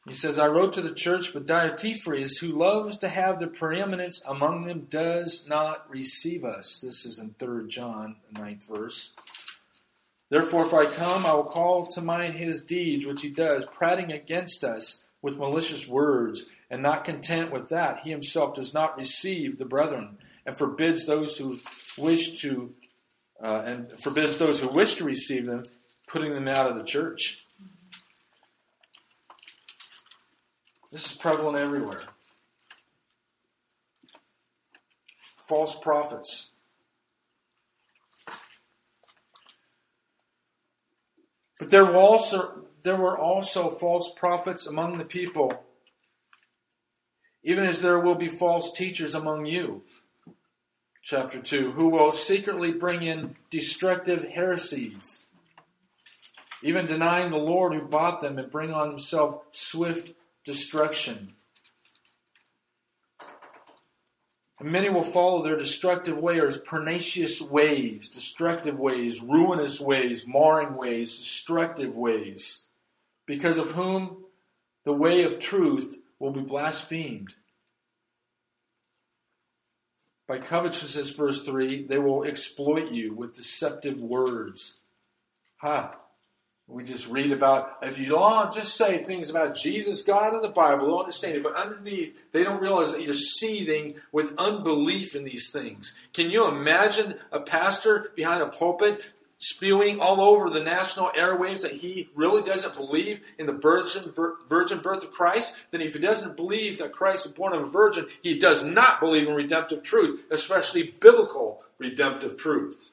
he 0.06 0.12
says, 0.12 0.38
I 0.38 0.48
wrote 0.48 0.74
to 0.74 0.82
the 0.82 0.92
church, 0.92 1.32
but 1.32 1.46
Diotrephes, 1.46 2.40
who 2.42 2.48
loves 2.48 2.98
to 2.98 3.08
have 3.08 3.40
the 3.40 3.46
preeminence 3.46 4.22
among 4.28 4.66
them, 4.66 4.86
does 4.90 5.48
not 5.48 5.88
receive 5.88 6.44
us. 6.44 6.78
This 6.78 7.06
is 7.06 7.18
in 7.18 7.34
3 7.38 7.68
John, 7.68 8.16
the 8.30 8.38
ninth 8.38 8.66
verse. 8.68 9.16
Therefore, 10.28 10.66
if 10.66 10.74
I 10.74 10.84
come, 10.84 11.24
I 11.24 11.32
will 11.32 11.44
call 11.44 11.86
to 11.86 12.02
mind 12.02 12.34
his 12.34 12.62
deeds, 12.62 13.06
which 13.06 13.22
he 13.22 13.30
does, 13.30 13.64
prating 13.64 14.12
against 14.12 14.62
us 14.62 15.06
with 15.22 15.38
malicious 15.38 15.88
words, 15.88 16.50
and 16.68 16.82
not 16.82 17.04
content 17.04 17.50
with 17.50 17.70
that, 17.70 18.00
he 18.00 18.10
himself 18.10 18.54
does 18.54 18.74
not 18.74 18.98
receive 18.98 19.56
the 19.56 19.64
brethren, 19.64 20.18
and 20.44 20.54
forbids 20.54 21.06
those 21.06 21.38
who 21.38 21.60
wish 21.96 22.42
to 22.42 22.74
uh, 23.42 23.62
and 23.64 23.92
forbids 23.98 24.38
those 24.38 24.60
who 24.60 24.68
wish 24.68 24.96
to 24.96 25.04
receive 25.04 25.46
them, 25.46 25.62
putting 26.06 26.34
them 26.34 26.48
out 26.48 26.70
of 26.70 26.76
the 26.76 26.84
church. 26.84 27.46
This 30.90 31.10
is 31.10 31.16
prevalent 31.16 31.58
everywhere. 31.58 32.00
False 35.46 35.78
prophets. 35.78 36.52
But 41.58 41.70
there 41.70 41.84
were 41.84 41.96
also 41.96 42.64
there 42.82 42.96
were 42.96 43.18
also 43.18 43.70
false 43.70 44.12
prophets 44.16 44.66
among 44.66 44.96
the 44.96 45.04
people, 45.04 45.64
even 47.44 47.64
as 47.64 47.82
there 47.82 48.00
will 48.00 48.14
be 48.14 48.28
false 48.28 48.72
teachers 48.72 49.14
among 49.14 49.44
you. 49.44 49.82
Chapter 51.02 51.40
2 51.40 51.72
Who 51.72 51.88
will 51.88 52.12
secretly 52.12 52.72
bring 52.72 53.02
in 53.02 53.36
destructive 53.50 54.28
heresies, 54.30 55.26
even 56.62 56.86
denying 56.86 57.30
the 57.30 57.38
Lord 57.38 57.74
who 57.74 57.82
bought 57.82 58.20
them, 58.20 58.38
and 58.38 58.50
bring 58.50 58.72
on 58.72 58.88
himself 58.88 59.42
swift 59.52 60.12
destruction. 60.44 61.34
And 64.58 64.70
many 64.70 64.90
will 64.90 65.02
follow 65.02 65.42
their 65.42 65.56
destructive 65.56 66.18
ways, 66.18 66.58
pernicious 66.58 67.40
ways, 67.40 68.10
destructive 68.10 68.78
ways, 68.78 69.22
ruinous 69.22 69.80
ways, 69.80 70.26
marring 70.28 70.76
ways, 70.76 71.16
destructive 71.16 71.96
ways, 71.96 72.66
because 73.24 73.56
of 73.56 73.70
whom 73.70 74.24
the 74.84 74.92
way 74.92 75.22
of 75.22 75.38
truth 75.38 76.02
will 76.18 76.32
be 76.32 76.42
blasphemed. 76.42 77.32
By 80.30 80.38
covetousness, 80.38 81.10
verse 81.10 81.42
3, 81.44 81.88
they 81.88 81.98
will 81.98 82.22
exploit 82.22 82.92
you 82.92 83.12
with 83.14 83.34
deceptive 83.34 83.98
words. 83.98 84.82
Huh. 85.56 85.90
We 86.68 86.84
just 86.84 87.10
read 87.10 87.32
about, 87.32 87.78
if 87.82 87.98
you 87.98 88.10
don't 88.10 88.54
just 88.54 88.76
say 88.76 88.98
things 88.98 89.28
about 89.28 89.56
Jesus, 89.56 90.04
God, 90.04 90.34
and 90.34 90.44
the 90.44 90.50
Bible, 90.50 90.86
they'll 90.86 90.98
understand 90.98 91.38
it. 91.38 91.42
But 91.42 91.56
underneath, 91.56 92.16
they 92.30 92.44
don't 92.44 92.62
realize 92.62 92.92
that 92.92 93.02
you're 93.02 93.12
seething 93.12 93.96
with 94.12 94.38
unbelief 94.38 95.16
in 95.16 95.24
these 95.24 95.50
things. 95.50 95.98
Can 96.12 96.30
you 96.30 96.46
imagine 96.46 97.16
a 97.32 97.40
pastor 97.40 98.12
behind 98.14 98.40
a 98.40 98.46
pulpit 98.46 99.02
spewing 99.40 99.98
all 99.98 100.20
over 100.20 100.48
the 100.48 100.62
national 100.62 101.10
airwaves 101.18 101.62
that 101.62 101.72
he 101.72 102.08
really 102.14 102.42
doesn't 102.42 102.76
believe 102.76 103.20
in 103.38 103.46
the 103.46 103.52
virgin, 103.52 104.12
virgin 104.48 104.78
birth 104.78 105.02
of 105.02 105.10
Christ? 105.10 105.56
Then 105.72 105.80
if 105.80 105.94
he 105.94 105.98
doesn't 105.98 106.36
believe 106.36 106.78
that 106.78 106.92
Christ 106.92 107.26
is 107.26 107.32
born 107.32 107.54
of 107.54 107.62
a 107.62 107.70
virgin, 107.70 108.06
he 108.22 108.38
does 108.38 108.64
not 108.64 109.00
believe 109.00 109.26
in 109.26 109.34
redemptive 109.34 109.82
truth, 109.82 110.24
especially 110.30 110.94
biblical 111.00 111.62
redemptive 111.78 112.36
truth. 112.36 112.92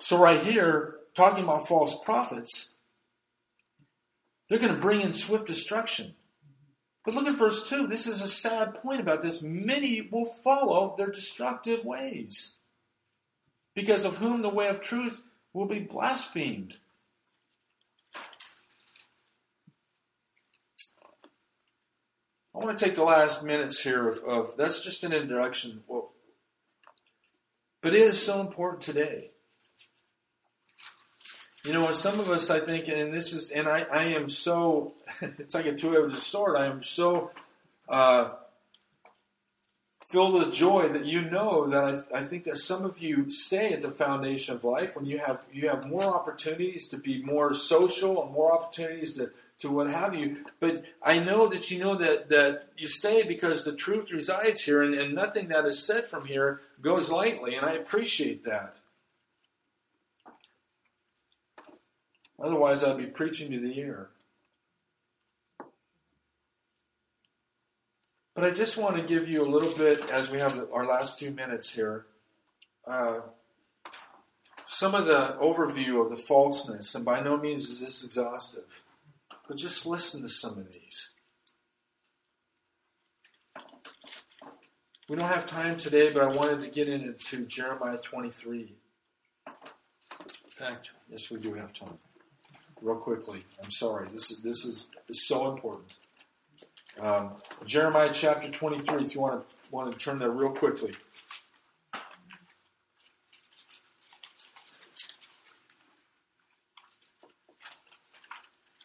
So, 0.00 0.18
right 0.18 0.40
here, 0.40 0.96
talking 1.14 1.44
about 1.44 1.68
false 1.68 2.02
prophets, 2.04 2.74
they're 4.48 4.58
going 4.58 4.74
to 4.74 4.80
bring 4.80 5.00
in 5.00 5.14
swift 5.14 5.46
destruction. 5.46 6.14
But 7.04 7.14
look 7.14 7.26
at 7.26 7.38
verse 7.38 7.68
2. 7.68 7.86
This 7.86 8.06
is 8.06 8.20
a 8.20 8.28
sad 8.28 8.74
point 8.74 9.00
about 9.00 9.22
this. 9.22 9.42
Many 9.42 10.00
will 10.02 10.26
follow 10.44 10.94
their 10.96 11.10
destructive 11.10 11.84
ways, 11.84 12.58
because 13.74 14.04
of 14.04 14.16
whom 14.16 14.42
the 14.42 14.48
way 14.48 14.68
of 14.68 14.80
truth 14.80 15.20
will 15.52 15.66
be 15.66 15.80
blasphemed. 15.80 16.78
I 22.54 22.58
want 22.58 22.78
to 22.78 22.84
take 22.84 22.96
the 22.96 23.04
last 23.04 23.44
minutes 23.44 23.82
here 23.82 24.08
of, 24.08 24.18
of 24.24 24.56
that's 24.56 24.84
just 24.84 25.04
an 25.04 25.12
introduction. 25.12 25.82
Well, 25.88 26.12
but 27.80 27.94
it 27.94 28.00
is 28.00 28.24
so 28.24 28.40
important 28.40 28.82
today. 28.82 29.30
You 31.64 31.72
know, 31.72 31.90
some 31.92 32.20
of 32.20 32.30
us, 32.30 32.50
I 32.50 32.60
think, 32.60 32.88
and 32.88 33.14
this 33.14 33.32
is, 33.32 33.52
and 33.52 33.68
I, 33.68 33.82
I 33.82 34.02
am 34.14 34.28
so, 34.28 34.94
it's 35.20 35.54
like 35.54 35.66
a 35.66 35.74
two-edged 35.74 36.18
sword. 36.18 36.56
I 36.56 36.66
am 36.66 36.82
so 36.82 37.30
uh, 37.88 38.30
filled 40.12 40.34
with 40.34 40.52
joy 40.52 40.88
that 40.90 41.06
you 41.06 41.22
know 41.22 41.66
that 41.70 42.06
I, 42.12 42.18
I 42.18 42.24
think 42.24 42.44
that 42.44 42.58
some 42.58 42.84
of 42.84 43.00
you 43.00 43.30
stay 43.30 43.72
at 43.72 43.80
the 43.80 43.90
foundation 43.90 44.54
of 44.54 44.62
life 44.62 44.94
when 44.94 45.06
you 45.06 45.18
have 45.18 45.42
you 45.52 45.68
have 45.70 45.88
more 45.88 46.04
opportunities 46.04 46.88
to 46.90 46.98
be 46.98 47.22
more 47.22 47.54
social 47.54 48.22
and 48.22 48.32
more 48.32 48.52
opportunities 48.52 49.14
to 49.14 49.30
to 49.60 49.70
what 49.70 49.88
have 49.88 50.14
you. 50.14 50.44
But 50.60 50.84
I 51.02 51.18
know 51.18 51.48
that 51.48 51.70
you 51.70 51.78
know 51.78 51.96
that, 51.96 52.28
that 52.28 52.66
you 52.76 52.86
stay 52.86 53.22
because 53.22 53.64
the 53.64 53.74
truth 53.74 54.10
resides 54.10 54.62
here 54.62 54.82
and, 54.82 54.94
and 54.94 55.14
nothing 55.14 55.48
that 55.48 55.64
is 55.66 55.84
said 55.84 56.06
from 56.06 56.26
here 56.26 56.60
goes 56.80 57.10
lightly, 57.10 57.54
and 57.54 57.64
I 57.64 57.72
appreciate 57.72 58.44
that. 58.44 58.76
Otherwise, 62.38 62.82
I'd 62.82 62.98
be 62.98 63.06
preaching 63.06 63.52
to 63.52 63.60
the 63.60 63.80
air. 63.80 64.10
But 68.34 68.44
I 68.44 68.50
just 68.50 68.78
want 68.78 68.96
to 68.96 69.02
give 69.02 69.28
you 69.28 69.40
a 69.40 69.48
little 69.48 69.72
bit, 69.76 70.10
as 70.10 70.30
we 70.30 70.38
have 70.38 70.66
our 70.72 70.86
last 70.86 71.18
few 71.18 71.30
minutes 71.32 71.72
here, 71.72 72.06
uh, 72.86 73.20
some 74.66 74.94
of 74.94 75.04
the 75.06 75.36
overview 75.40 76.02
of 76.02 76.10
the 76.10 76.16
falseness. 76.16 76.94
And 76.94 77.04
by 77.04 77.20
no 77.20 77.36
means 77.36 77.68
is 77.68 77.80
this 77.80 78.02
exhaustive, 78.02 78.82
but 79.46 79.58
just 79.58 79.84
listen 79.84 80.22
to 80.22 80.30
some 80.30 80.58
of 80.58 80.72
these. 80.72 81.12
We 85.08 85.16
don't 85.16 85.28
have 85.28 85.46
time 85.46 85.76
today, 85.76 86.10
but 86.10 86.22
I 86.22 86.34
wanted 86.34 86.62
to 86.62 86.70
get 86.70 86.88
into 86.88 87.44
Jeremiah 87.44 87.98
23. 87.98 88.72
In 89.46 89.54
fact, 90.50 90.88
yes, 91.10 91.30
we 91.30 91.38
do 91.38 91.52
have 91.52 91.74
time 91.74 91.98
real 92.80 92.96
quickly. 92.96 93.44
I'm 93.62 93.70
sorry. 93.70 94.08
This 94.10 94.30
is 94.30 94.40
this 94.40 94.64
is, 94.64 94.88
is 95.08 95.26
so 95.26 95.52
important. 95.52 95.88
Um, 97.00 97.36
Jeremiah 97.64 98.10
chapter 98.12 98.50
23. 98.50 99.04
If 99.04 99.14
you 99.14 99.20
want 99.20 99.48
to 99.48 99.56
want 99.70 99.92
to 99.92 99.98
turn 99.98 100.18
there 100.18 100.30
real 100.30 100.50
quickly. 100.50 100.94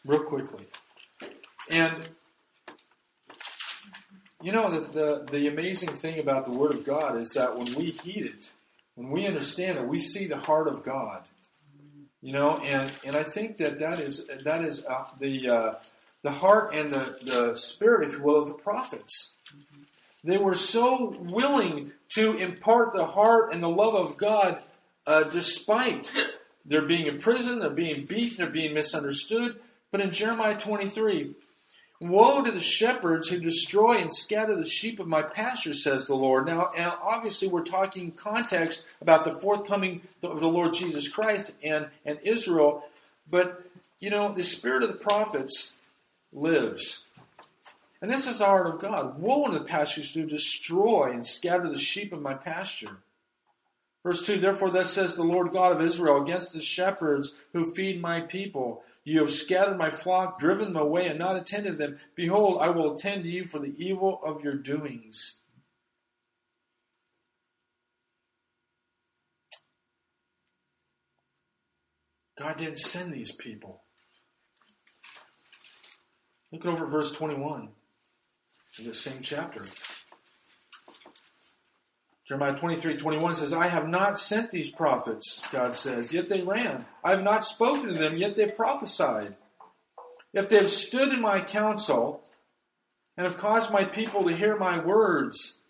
Real 0.04 0.22
quickly. 0.24 0.66
And 1.70 2.08
you 4.42 4.52
know 4.52 4.70
the, 4.70 4.80
the 4.80 5.26
the 5.30 5.48
amazing 5.48 5.90
thing 5.90 6.18
about 6.18 6.46
the 6.46 6.56
Word 6.56 6.72
of 6.72 6.84
God 6.84 7.16
is 7.16 7.34
that 7.34 7.56
when 7.58 7.74
we 7.74 7.90
heed 7.90 8.24
it, 8.24 8.52
when 8.94 9.10
we 9.10 9.26
understand 9.26 9.78
it, 9.78 9.86
we 9.86 9.98
see 9.98 10.26
the 10.26 10.38
heart 10.38 10.66
of 10.66 10.82
God. 10.82 11.24
You 12.20 12.32
know, 12.32 12.56
and, 12.58 12.90
and 13.06 13.14
I 13.14 13.22
think 13.22 13.58
that 13.58 13.78
that 13.78 14.00
is 14.00 14.26
that 14.42 14.64
is 14.64 14.84
uh, 14.86 15.04
the 15.20 15.48
uh, 15.48 15.74
the 16.22 16.32
heart 16.32 16.74
and 16.74 16.90
the, 16.90 17.18
the 17.22 17.56
spirit, 17.56 18.08
if 18.08 18.14
you 18.14 18.22
will, 18.22 18.42
of 18.42 18.48
the 18.48 18.54
prophets. 18.54 19.36
They 20.24 20.38
were 20.38 20.54
so 20.54 21.16
willing 21.20 21.92
to 22.10 22.36
impart 22.36 22.92
the 22.92 23.06
heart 23.06 23.52
and 23.52 23.62
the 23.62 23.68
love 23.68 23.94
of 23.94 24.16
God, 24.16 24.58
uh, 25.06 25.24
despite 25.24 26.12
their 26.64 26.86
being 26.86 27.06
in 27.06 27.18
prison, 27.18 27.60
they're 27.60 27.70
being 27.70 28.04
beaten, 28.04 28.36
they're 28.38 28.50
being 28.52 28.74
misunderstood. 28.74 29.60
But 29.90 30.00
in 30.00 30.10
Jeremiah 30.10 30.58
23, 30.58 31.34
Woe 32.00 32.44
to 32.44 32.52
the 32.52 32.60
shepherds 32.60 33.28
who 33.28 33.40
destroy 33.40 33.96
and 33.96 34.12
scatter 34.12 34.54
the 34.54 34.64
sheep 34.64 35.00
of 35.00 35.08
my 35.08 35.22
pasture, 35.22 35.72
says 35.72 36.06
the 36.06 36.14
Lord. 36.14 36.46
Now, 36.46 36.70
and 36.76 36.92
obviously, 37.02 37.48
we're 37.48 37.64
talking 37.64 38.12
context 38.12 38.86
about 39.00 39.24
the 39.24 39.34
forthcoming 39.34 40.02
of 40.22 40.38
the 40.38 40.48
Lord 40.48 40.74
Jesus 40.74 41.08
Christ 41.08 41.52
and, 41.60 41.88
and 42.04 42.20
Israel. 42.22 42.84
But, 43.28 43.64
you 43.98 44.10
know, 44.10 44.32
the 44.32 44.44
spirit 44.44 44.84
of 44.84 44.90
the 44.90 45.04
prophets 45.04 45.74
lives. 46.32 47.06
And 48.00 48.10
this 48.10 48.26
is 48.26 48.38
the 48.38 48.44
heart 48.44 48.66
of 48.66 48.80
God. 48.80 49.18
Woe 49.18 49.46
to 49.46 49.58
the 49.58 49.64
pastures 49.64 50.14
who 50.14 50.26
destroy 50.26 51.10
and 51.12 51.26
scatter 51.26 51.68
the 51.68 51.78
sheep 51.78 52.12
of 52.12 52.22
my 52.22 52.34
pasture. 52.34 52.98
Verse 54.04 54.24
2 54.24 54.38
Therefore, 54.38 54.70
thus 54.70 54.92
says 54.92 55.14
the 55.14 55.24
Lord 55.24 55.52
God 55.52 55.72
of 55.72 55.82
Israel 55.82 56.22
against 56.22 56.52
the 56.52 56.60
shepherds 56.60 57.36
who 57.52 57.74
feed 57.74 58.00
my 58.00 58.20
people 58.20 58.82
you 59.08 59.20
have 59.20 59.30
scattered 59.30 59.78
my 59.78 59.88
flock, 59.88 60.38
driven 60.38 60.74
them 60.74 60.76
away, 60.76 61.08
and 61.08 61.18
not 61.18 61.34
attended 61.34 61.78
them. 61.78 61.98
Behold, 62.14 62.58
I 62.60 62.68
will 62.68 62.94
attend 62.94 63.22
to 63.22 63.30
you 63.30 63.46
for 63.46 63.58
the 63.58 63.72
evil 63.78 64.20
of 64.22 64.44
your 64.44 64.52
doings. 64.52 65.40
God 72.38 72.58
didn't 72.58 72.80
send 72.80 73.14
these 73.14 73.34
people. 73.34 73.80
Look 76.52 76.64
over 76.64 76.86
at 76.86 76.90
verse 76.90 77.12
21 77.12 77.68
in 78.78 78.86
the 78.86 78.94
same 78.94 79.22
chapter. 79.22 79.62
Jeremiah 82.26 82.58
23, 82.58 82.98
21 82.98 83.36
says, 83.36 83.54
I 83.54 83.68
have 83.68 83.88
not 83.88 84.18
sent 84.18 84.50
these 84.50 84.70
prophets, 84.70 85.42
God 85.50 85.76
says, 85.76 86.12
yet 86.12 86.28
they 86.28 86.42
ran. 86.42 86.84
I 87.02 87.12
have 87.12 87.22
not 87.22 87.44
spoken 87.44 87.88
to 87.88 87.94
them, 87.94 88.18
yet 88.18 88.36
they 88.36 88.46
prophesied. 88.46 89.34
If 90.34 90.50
they 90.50 90.56
have 90.56 90.68
stood 90.68 91.12
in 91.12 91.22
my 91.22 91.40
counsel 91.40 92.22
and 93.16 93.26
have 93.26 93.38
caused 93.38 93.72
my 93.72 93.84
people 93.84 94.24
to 94.24 94.36
hear 94.36 94.58
my 94.58 94.78
words, 94.78 95.62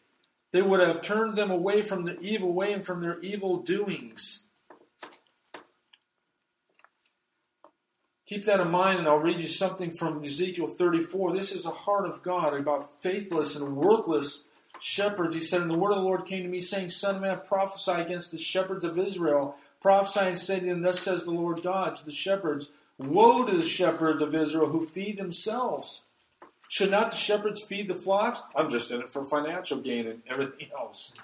they 0.53 0.61
would 0.61 0.81
have 0.81 1.03
turned 1.03 1.37
them 1.37 1.53
away 1.53 1.83
from 1.83 2.05
the 2.05 2.19
evil 2.19 2.53
way 2.53 2.73
and 2.73 2.85
from 2.85 3.03
their 3.03 3.21
evil 3.21 3.59
doings. 3.59 4.48
Keep 8.29 8.45
that 8.45 8.61
in 8.61 8.71
mind, 8.71 8.99
and 8.99 9.09
I'll 9.09 9.17
read 9.17 9.41
you 9.41 9.47
something 9.47 9.91
from 9.91 10.23
Ezekiel 10.23 10.67
34. 10.67 11.33
This 11.35 11.53
is 11.53 11.65
a 11.65 11.71
heart 11.71 12.05
of 12.05 12.23
God 12.23 12.53
about 12.53 13.01
faithless 13.03 13.57
and 13.57 13.75
worthless 13.75 14.45
shepherds. 14.81 15.35
He 15.35 15.41
said, 15.41 15.63
And 15.63 15.71
the 15.71 15.79
word 15.79 15.93
of 15.93 15.99
the 15.99 16.05
Lord 16.05 16.27
came 16.27 16.43
to 16.43 16.49
me, 16.49 16.61
saying, 16.61 16.91
Son 16.91 17.17
of 17.17 17.23
man, 17.23 17.41
prophesy 17.49 17.93
against 17.93 18.31
the 18.31 18.37
shepherds 18.37 18.85
of 18.85 18.99
Israel. 18.99 19.57
Prophesy 19.81 20.21
and 20.21 20.39
say 20.39 20.61
to 20.61 20.67
them, 20.67 20.83
Thus 20.83 21.01
says 21.01 21.25
the 21.25 21.31
Lord 21.31 21.63
God 21.63 21.97
to 21.97 22.05
the 22.05 22.13
shepherds, 22.13 22.73
Woe 22.99 23.47
to 23.47 23.57
the 23.57 23.63
shepherds 23.63 24.21
of 24.21 24.35
Israel 24.35 24.67
who 24.67 24.87
feed 24.87 25.17
themselves. 25.17 26.03
Should 26.69 26.91
not 26.91 27.13
the 27.13 27.17
shepherds 27.17 27.65
feed 27.65 27.89
the 27.89 27.95
flocks? 27.95 28.43
I'm 28.55 28.71
just 28.71 28.91
in 28.91 29.01
it 29.01 29.11
for 29.11 29.25
financial 29.25 29.81
gain 29.81 30.07
and 30.07 30.21
everything 30.29 30.69
else. 30.79 31.15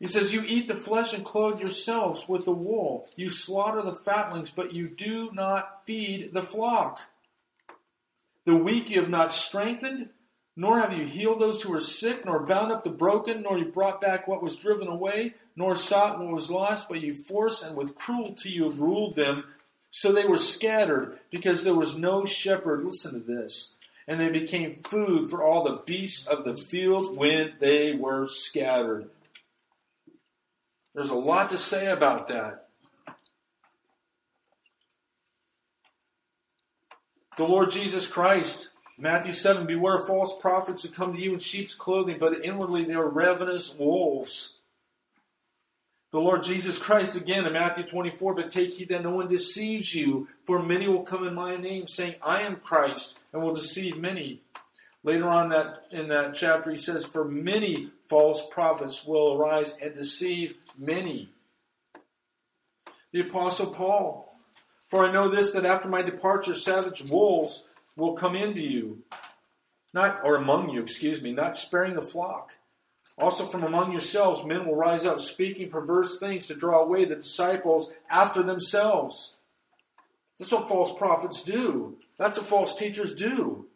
He 0.00 0.08
says, 0.08 0.32
You 0.32 0.42
eat 0.46 0.66
the 0.66 0.74
flesh 0.74 1.12
and 1.12 1.24
clothe 1.24 1.60
yourselves 1.60 2.26
with 2.26 2.46
the 2.46 2.52
wool. 2.52 3.08
You 3.16 3.28
slaughter 3.28 3.82
the 3.82 3.94
fatlings, 3.94 4.50
but 4.50 4.72
you 4.72 4.88
do 4.88 5.30
not 5.32 5.84
feed 5.86 6.32
the 6.32 6.42
flock. 6.42 7.00
The 8.46 8.56
weak 8.56 8.88
you 8.88 9.00
have 9.00 9.10
not 9.10 9.34
strengthened, 9.34 10.08
nor 10.56 10.80
have 10.80 10.96
you 10.96 11.04
healed 11.04 11.40
those 11.40 11.62
who 11.62 11.74
are 11.74 11.82
sick, 11.82 12.24
nor 12.24 12.46
bound 12.46 12.72
up 12.72 12.82
the 12.82 12.90
broken, 12.90 13.42
nor 13.42 13.58
you 13.58 13.66
brought 13.66 14.00
back 14.00 14.26
what 14.26 14.42
was 14.42 14.56
driven 14.56 14.88
away, 14.88 15.34
nor 15.54 15.76
sought 15.76 16.18
what 16.18 16.32
was 16.32 16.50
lost, 16.50 16.88
but 16.88 17.02
you 17.02 17.12
forced 17.12 17.62
and 17.62 17.76
with 17.76 17.94
cruelty 17.94 18.48
you 18.48 18.64
have 18.64 18.80
ruled 18.80 19.16
them. 19.16 19.44
So 19.90 20.12
they 20.12 20.24
were 20.24 20.38
scattered, 20.38 21.18
because 21.30 21.62
there 21.62 21.74
was 21.74 21.98
no 21.98 22.24
shepherd. 22.24 22.84
Listen 22.84 23.12
to 23.12 23.20
this. 23.20 23.76
And 24.08 24.18
they 24.18 24.32
became 24.32 24.76
food 24.76 25.30
for 25.30 25.44
all 25.44 25.62
the 25.62 25.82
beasts 25.84 26.26
of 26.26 26.44
the 26.44 26.56
field 26.56 27.18
when 27.18 27.52
they 27.60 27.94
were 27.94 28.26
scattered. 28.26 29.10
There's 30.94 31.10
a 31.10 31.14
lot 31.14 31.50
to 31.50 31.58
say 31.58 31.90
about 31.90 32.28
that. 32.28 32.68
The 37.36 37.44
Lord 37.44 37.70
Jesus 37.70 38.10
Christ, 38.10 38.70
Matthew 38.98 39.32
7 39.32 39.66
Beware 39.66 40.00
false 40.06 40.38
prophets 40.38 40.82
who 40.84 40.94
come 40.94 41.14
to 41.14 41.20
you 41.20 41.32
in 41.32 41.38
sheep's 41.38 41.74
clothing, 41.74 42.18
but 42.18 42.44
inwardly 42.44 42.84
they 42.84 42.94
are 42.94 43.08
ravenous 43.08 43.78
wolves. 43.78 44.60
The 46.10 46.18
Lord 46.18 46.42
Jesus 46.42 46.78
Christ 46.78 47.16
again 47.16 47.46
in 47.46 47.52
Matthew 47.52 47.84
24, 47.84 48.34
but 48.34 48.50
take 48.50 48.74
heed 48.74 48.88
that 48.88 49.04
no 49.04 49.12
one 49.14 49.28
deceives 49.28 49.94
you, 49.94 50.28
for 50.44 50.60
many 50.60 50.88
will 50.88 51.04
come 51.04 51.24
in 51.24 51.34
my 51.34 51.56
name, 51.56 51.86
saying, 51.86 52.16
I 52.20 52.42
am 52.42 52.56
Christ, 52.56 53.20
and 53.32 53.40
will 53.40 53.54
deceive 53.54 53.96
many. 53.96 54.42
Later 55.02 55.28
on 55.28 55.48
that 55.48 55.84
in 55.90 56.08
that 56.08 56.34
chapter, 56.34 56.70
he 56.70 56.76
says, 56.76 57.06
For 57.06 57.24
many 57.24 57.90
false 58.08 58.48
prophets 58.50 59.06
will 59.06 59.34
arise 59.34 59.76
and 59.80 59.94
deceive 59.94 60.56
many. 60.76 61.30
The 63.12 63.20
Apostle 63.20 63.72
Paul, 63.72 64.36
for 64.88 65.04
I 65.04 65.12
know 65.12 65.28
this 65.28 65.52
that 65.52 65.64
after 65.64 65.88
my 65.88 66.02
departure, 66.02 66.54
savage 66.54 67.02
wolves 67.10 67.64
will 67.96 68.12
come 68.12 68.36
into 68.36 68.60
you, 68.60 69.02
not 69.94 70.20
or 70.22 70.36
among 70.36 70.70
you, 70.70 70.82
excuse 70.82 71.22
me, 71.22 71.32
not 71.32 71.56
sparing 71.56 71.94
the 71.94 72.02
flock. 72.02 72.52
Also 73.18 73.44
from 73.44 73.64
among 73.64 73.92
yourselves, 73.92 74.46
men 74.46 74.66
will 74.66 74.76
rise 74.76 75.04
up 75.04 75.20
speaking 75.20 75.70
perverse 75.70 76.18
things 76.18 76.46
to 76.46 76.54
draw 76.54 76.82
away 76.82 77.04
the 77.04 77.16
disciples 77.16 77.92
after 78.08 78.42
themselves. 78.42 79.38
That's 80.38 80.52
what 80.52 80.68
false 80.68 80.96
prophets 80.96 81.42
do. 81.42 81.98
That's 82.16 82.38
what 82.38 82.46
false 82.48 82.76
teachers 82.76 83.14
do. 83.14 83.66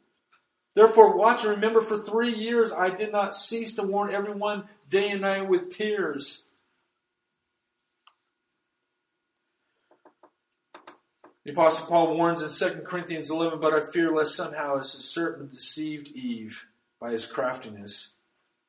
Therefore, 0.74 1.16
watch 1.16 1.44
and 1.44 1.52
remember 1.54 1.80
for 1.80 1.98
three 1.98 2.32
years 2.32 2.72
I 2.72 2.90
did 2.90 3.12
not 3.12 3.36
cease 3.36 3.76
to 3.76 3.82
warn 3.82 4.12
everyone 4.12 4.64
day 4.90 5.10
and 5.10 5.20
night 5.20 5.48
with 5.48 5.70
tears. 5.70 6.48
The 11.44 11.52
Apostle 11.52 11.86
Paul 11.86 12.16
warns 12.16 12.42
in 12.42 12.50
2 12.50 12.82
Corinthians 12.82 13.30
11, 13.30 13.60
But 13.60 13.74
I 13.74 13.90
fear 13.92 14.10
lest 14.10 14.34
somehow 14.34 14.78
as 14.78 14.94
the 14.94 15.02
serpent 15.02 15.52
deceived 15.52 16.08
Eve 16.08 16.66
by 16.98 17.12
his 17.12 17.26
craftiness, 17.26 18.14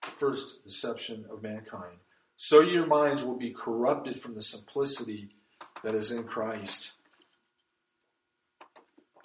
the 0.01 0.11
first 0.11 0.63
deception 0.63 1.25
of 1.31 1.41
mankind. 1.41 1.95
So 2.37 2.59
your 2.59 2.85
minds 2.85 3.23
will 3.23 3.37
be 3.37 3.51
corrupted 3.51 4.21
from 4.21 4.35
the 4.35 4.43
simplicity 4.43 5.29
that 5.83 5.95
is 5.95 6.11
in 6.11 6.25
Christ. 6.25 6.97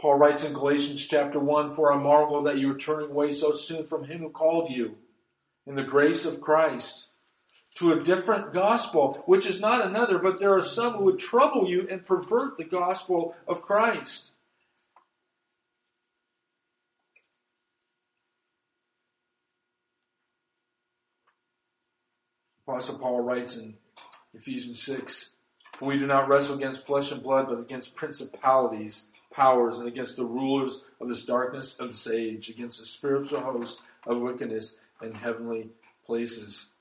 Paul 0.00 0.14
writes 0.14 0.46
in 0.46 0.54
Galatians 0.54 1.06
chapter 1.06 1.38
1 1.38 1.74
For 1.74 1.92
I 1.92 1.98
marvel 1.98 2.42
that 2.44 2.56
you 2.56 2.72
are 2.72 2.78
turning 2.78 3.10
away 3.10 3.32
so 3.32 3.52
soon 3.52 3.86
from 3.86 4.04
him 4.04 4.20
who 4.20 4.30
called 4.30 4.70
you 4.70 4.96
in 5.66 5.74
the 5.74 5.84
grace 5.84 6.24
of 6.24 6.40
Christ 6.40 7.08
to 7.74 7.92
a 7.92 8.00
different 8.00 8.54
gospel, 8.54 9.22
which 9.26 9.46
is 9.46 9.60
not 9.60 9.84
another, 9.84 10.18
but 10.18 10.40
there 10.40 10.54
are 10.54 10.62
some 10.62 10.94
who 10.94 11.04
would 11.04 11.18
trouble 11.18 11.68
you 11.68 11.86
and 11.90 12.06
pervert 12.06 12.56
the 12.56 12.64
gospel 12.64 13.36
of 13.46 13.60
Christ. 13.60 14.32
Apostle 22.66 22.98
Paul 22.98 23.20
writes 23.20 23.58
in 23.58 23.74
Ephesians 24.32 24.82
6 24.82 25.34
For 25.74 25.88
we 25.88 25.98
do 25.98 26.06
not 26.06 26.26
wrestle 26.26 26.56
against 26.56 26.86
flesh 26.86 27.12
and 27.12 27.22
blood, 27.22 27.48
but 27.48 27.60
against 27.60 27.96
principalities 27.96 29.12
powers 29.32 29.78
and 29.78 29.88
against 29.88 30.16
the 30.16 30.24
rulers 30.24 30.84
of 31.00 31.08
this 31.08 31.24
darkness 31.24 31.78
of 31.78 31.88
this 31.88 32.08
age, 32.08 32.48
against 32.48 32.80
the 32.80 32.86
spiritual 32.86 33.40
host 33.40 33.82
of 34.06 34.18
wickedness 34.18 34.80
in 35.02 35.14
heavenly 35.14 35.70
places. 36.04 36.72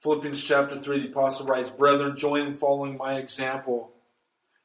Philippians 0.00 0.44
chapter 0.44 0.78
3, 0.78 1.00
the 1.00 1.08
apostle 1.08 1.46
writes, 1.46 1.70
Brethren, 1.70 2.16
join 2.16 2.46
in 2.46 2.54
following 2.54 2.96
my 2.96 3.16
example, 3.16 3.92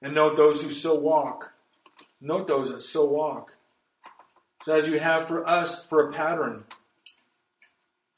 and 0.02 0.14
note 0.14 0.36
those 0.36 0.62
who 0.62 0.72
so 0.72 0.96
walk. 0.96 1.54
Note 2.20 2.48
those 2.48 2.72
that 2.72 2.82
so 2.82 3.06
walk. 3.06 3.56
So 4.64 4.74
as 4.74 4.88
you 4.88 5.00
have 5.00 5.28
for 5.28 5.48
us 5.48 5.84
for 5.86 6.08
a 6.08 6.14
pattern. 6.14 6.64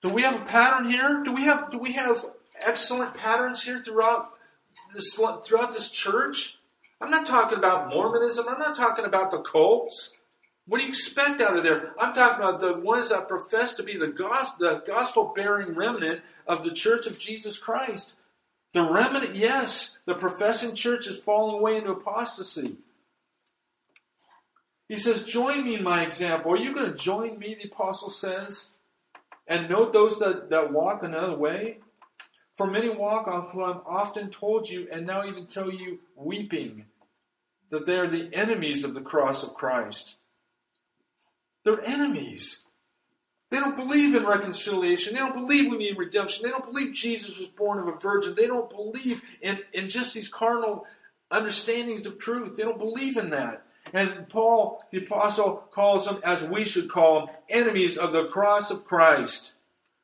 Do 0.02 0.14
we 0.14 0.24
have 0.24 0.42
a 0.42 0.46
pattern 0.46 0.90
here? 0.90 1.22
Do 1.24 1.34
we 1.34 1.44
have 1.44 1.72
do 1.72 1.78
we 1.78 1.94
have 1.94 2.26
excellent 2.60 3.14
patterns 3.14 3.64
here 3.64 3.80
throughout 3.80 4.32
this 4.94 5.16
throughout 5.16 5.74
this 5.74 5.90
church? 5.90 6.58
I'm 7.04 7.12
not 7.12 7.28
talking 7.28 7.58
about 7.58 7.94
Mormonism. 7.94 8.46
I'm 8.48 8.60
not 8.60 8.78
talking 8.78 9.04
about 9.04 9.30
the 9.30 9.42
cults. 9.42 10.20
What 10.66 10.78
do 10.78 10.86
you 10.86 10.90
expect 10.90 11.42
out 11.42 11.58
of 11.58 11.66
there? 11.66 11.92
I'm 12.00 12.16
talking 12.16 12.42
about 12.42 12.62
the 12.62 12.80
ones 12.80 13.10
that 13.10 13.28
profess 13.28 13.74
to 13.76 13.84
be 13.84 13.98
the 13.98 14.08
gospel 14.08 15.34
bearing 15.36 15.76
remnant 15.76 16.22
of 16.48 16.64
the 16.64 16.72
church 16.72 17.06
of 17.06 17.20
Jesus 17.20 17.60
Christ. 17.60 18.16
The 18.72 18.90
remnant, 18.90 19.36
yes, 19.36 20.00
the 20.06 20.16
professing 20.16 20.76
church 20.76 21.08
is 21.08 21.20
falling 21.20 21.60
away 21.60 21.76
into 21.76 21.92
apostasy. 21.92 22.78
He 24.88 24.96
says, 24.96 25.26
Join 25.26 25.66
me 25.66 25.76
in 25.76 25.84
my 25.84 26.06
example. 26.06 26.54
Are 26.54 26.58
you 26.58 26.74
going 26.74 26.90
to 26.90 26.98
join 26.98 27.38
me, 27.38 27.54
the 27.62 27.68
apostle 27.68 28.10
says? 28.10 28.70
And 29.46 29.70
note 29.70 29.92
those 29.92 30.20
that, 30.20 30.50
that 30.52 30.72
walk 30.72 31.04
another 31.04 31.36
way? 31.36 31.80
For 32.56 32.66
many 32.66 32.88
walk 32.88 33.28
off 33.28 33.52
who 33.52 33.62
I've 33.62 33.82
often 33.86 34.30
told 34.30 34.70
you, 34.70 34.88
and 34.90 35.06
now 35.06 35.26
even 35.26 35.48
tell 35.48 35.70
you, 35.70 36.00
weeping 36.16 36.86
that 37.74 37.88
they 37.88 37.98
are 37.98 38.08
the 38.08 38.30
enemies 38.32 38.84
of 38.84 38.94
the 38.94 39.02
cross 39.02 39.44
of 39.44 39.56
Christ. 39.56 40.20
They're 41.66 41.84
enemies. 41.84 42.68
They 43.50 43.60
don't 43.60 43.76
believe 43.76 44.14
in 44.14 44.28
reconciliation. 44.28 45.14
They 45.14 45.20
don't 45.20 45.34
believe 45.34 45.72
we 45.72 45.80
need 45.80 45.98
redemption. 45.98 46.44
They 46.44 46.52
don't 46.52 46.72
believe 46.72 46.94
Jesus 46.94 47.40
was 47.40 47.50
born 47.50 47.80
of 47.80 47.88
a 47.88 47.98
virgin. 47.98 48.36
They 48.36 48.46
don't 48.46 48.70
believe 48.70 49.24
in, 49.42 49.58
in 49.74 49.90
just 49.90 50.14
these 50.14 50.30
carnal 50.30 50.86
understandings 51.32 52.06
of 52.06 52.20
truth. 52.20 52.58
They 52.58 52.64
don't 52.64 52.78
believe 52.78 53.18
in 53.18 53.32
that. 53.32 53.66
And 53.92 54.30
Paul, 54.30 54.86
the 54.92 55.04
apostle, 55.04 55.68
calls 55.72 56.06
them, 56.06 56.20
as 56.24 56.48
we 56.48 56.66
should 56.66 56.92
call 56.92 57.26
them, 57.26 57.36
enemies 57.50 57.98
of 57.98 58.14
the 58.14 58.26
cross 58.26 58.70
of 58.70 58.86
Christ, 58.86 59.56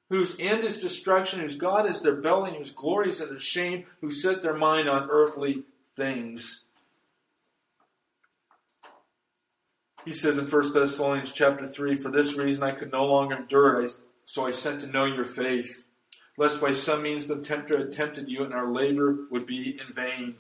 whose 0.10 0.36
end 0.40 0.64
is 0.64 0.82
destruction, 0.82 1.42
whose 1.42 1.60
God 1.60 1.88
is 1.88 2.02
their 2.02 2.16
belly, 2.16 2.58
whose 2.58 2.74
glory 2.74 3.10
is 3.10 3.22
in 3.22 3.30
their 3.30 3.38
shame, 3.38 3.86
who 4.02 4.10
set 4.10 4.42
their 4.42 4.58
mind 4.58 4.90
on 4.90 5.08
earthly 5.12 5.66
things. 5.96 6.66
He 10.06 10.14
says 10.14 10.38
in 10.38 10.46
1 10.46 10.74
Thessalonians 10.74 11.34
chapter 11.34 11.66
3, 11.66 11.96
For 11.96 12.10
this 12.10 12.38
reason 12.38 12.64
I 12.64 12.72
could 12.72 12.92
no 12.92 13.06
longer 13.06 13.36
endure 13.36 13.82
it, 13.84 13.92
so 14.26 14.48
I 14.48 14.52
sent 14.52 14.82
to 14.82 14.88
know 14.88 15.06
your 15.06 15.26
faith, 15.26 15.84
lest 16.38 16.62
by 16.62 16.72
some 16.72 17.04
means 17.04 17.28
the 17.28 17.38
tempter 17.38 17.78
had 17.78 17.92
tempted 17.92 18.30
you 18.30 18.44
and 18.44 18.54
our 18.54 18.72
labor 18.72 19.28
would 19.30 19.46
be 19.46 19.80
in 19.80 19.94
vain. 19.94 20.36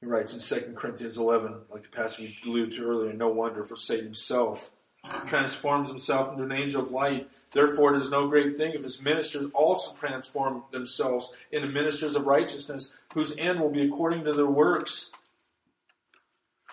He 0.00 0.06
writes 0.06 0.34
in 0.34 0.60
2 0.60 0.74
Corinthians 0.74 1.18
11, 1.18 1.62
like 1.70 1.82
the 1.82 1.88
passage 1.88 2.40
we 2.44 2.50
alluded 2.50 2.74
to 2.74 2.84
earlier, 2.84 3.12
no 3.12 3.28
wonder 3.28 3.64
for 3.64 3.76
Satan 3.76 4.06
himself 4.06 4.70
transforms 5.26 5.88
himself 5.88 6.32
into 6.32 6.44
an 6.44 6.52
angel 6.52 6.82
of 6.82 6.90
light 6.90 7.28
Therefore, 7.50 7.94
it 7.94 7.98
is 7.98 8.10
no 8.10 8.28
great 8.28 8.56
thing 8.56 8.74
if 8.74 8.82
his 8.82 9.02
ministers 9.02 9.50
also 9.54 9.96
transform 9.96 10.64
themselves 10.70 11.32
into 11.50 11.68
ministers 11.68 12.14
of 12.14 12.26
righteousness, 12.26 12.96
whose 13.14 13.36
end 13.38 13.60
will 13.60 13.70
be 13.70 13.86
according 13.86 14.24
to 14.24 14.32
their 14.32 14.46
works. 14.46 15.12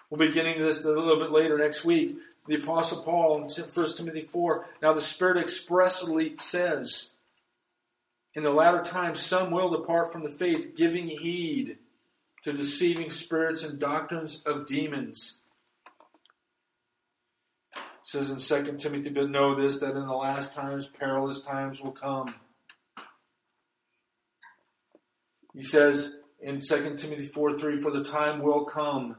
We'll 0.09 0.27
be 0.27 0.33
getting 0.33 0.57
to 0.57 0.63
this 0.63 0.86
a 0.86 0.89
little 0.89 1.19
bit 1.19 1.31
later 1.31 1.57
next 1.57 1.86
week. 1.86 2.17
The 2.47 2.55
Apostle 2.55 3.03
Paul 3.03 3.38
in 3.38 3.43
1 3.43 3.97
Timothy 3.97 4.21
4 4.21 4.67
Now 4.81 4.93
the 4.93 5.01
Spirit 5.01 5.38
expressly 5.38 6.36
says, 6.38 7.15
In 8.36 8.43
the 8.43 8.51
latter 8.51 8.83
times 8.83 9.19
some 9.19 9.49
will 9.49 9.69
depart 9.69 10.11
from 10.11 10.23
the 10.23 10.29
faith, 10.29 10.75
giving 10.75 11.07
heed 11.07 11.77
to 12.43 12.53
deceiving 12.53 13.09
spirits 13.09 13.65
and 13.65 13.79
doctrines 13.79 14.43
of 14.43 14.67
demons. 14.67 15.41
It 17.75 17.81
says 18.03 18.29
in 18.29 18.65
2 18.65 18.77
Timothy, 18.77 19.09
but 19.09 19.31
know 19.31 19.55
this, 19.55 19.79
that 19.79 19.95
in 19.95 20.05
the 20.05 20.13
last 20.13 20.53
times 20.53 20.88
perilous 20.88 21.41
times 21.41 21.81
will 21.81 21.91
come. 21.91 22.36
He 25.55 25.63
says 25.63 26.17
in 26.46 26.62
2 26.62 26.96
Timothy 26.96 27.26
4 27.26 27.58
3, 27.58 27.78
for 27.78 27.91
the 27.91 28.04
time 28.04 28.41
will 28.41 28.66
come. 28.66 29.18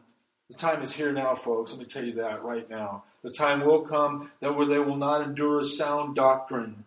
The 0.49 0.55
time 0.55 0.81
is 0.81 0.95
here 0.95 1.12
now, 1.12 1.35
folks. 1.35 1.72
Let 1.72 1.81
me 1.81 1.85
tell 1.87 2.05
you 2.05 2.14
that 2.14 2.45
right 2.45 2.70
now. 2.70 3.03
The 3.22 3.33
time 3.33 3.64
will 3.64 3.83
come 3.83 4.31
that 4.41 4.55
where 4.55 4.68
they 4.68 4.79
will 4.79 4.97
not 4.97 5.22
endure 5.22 5.64
sound 5.64 6.14
doctrine, 6.14 6.85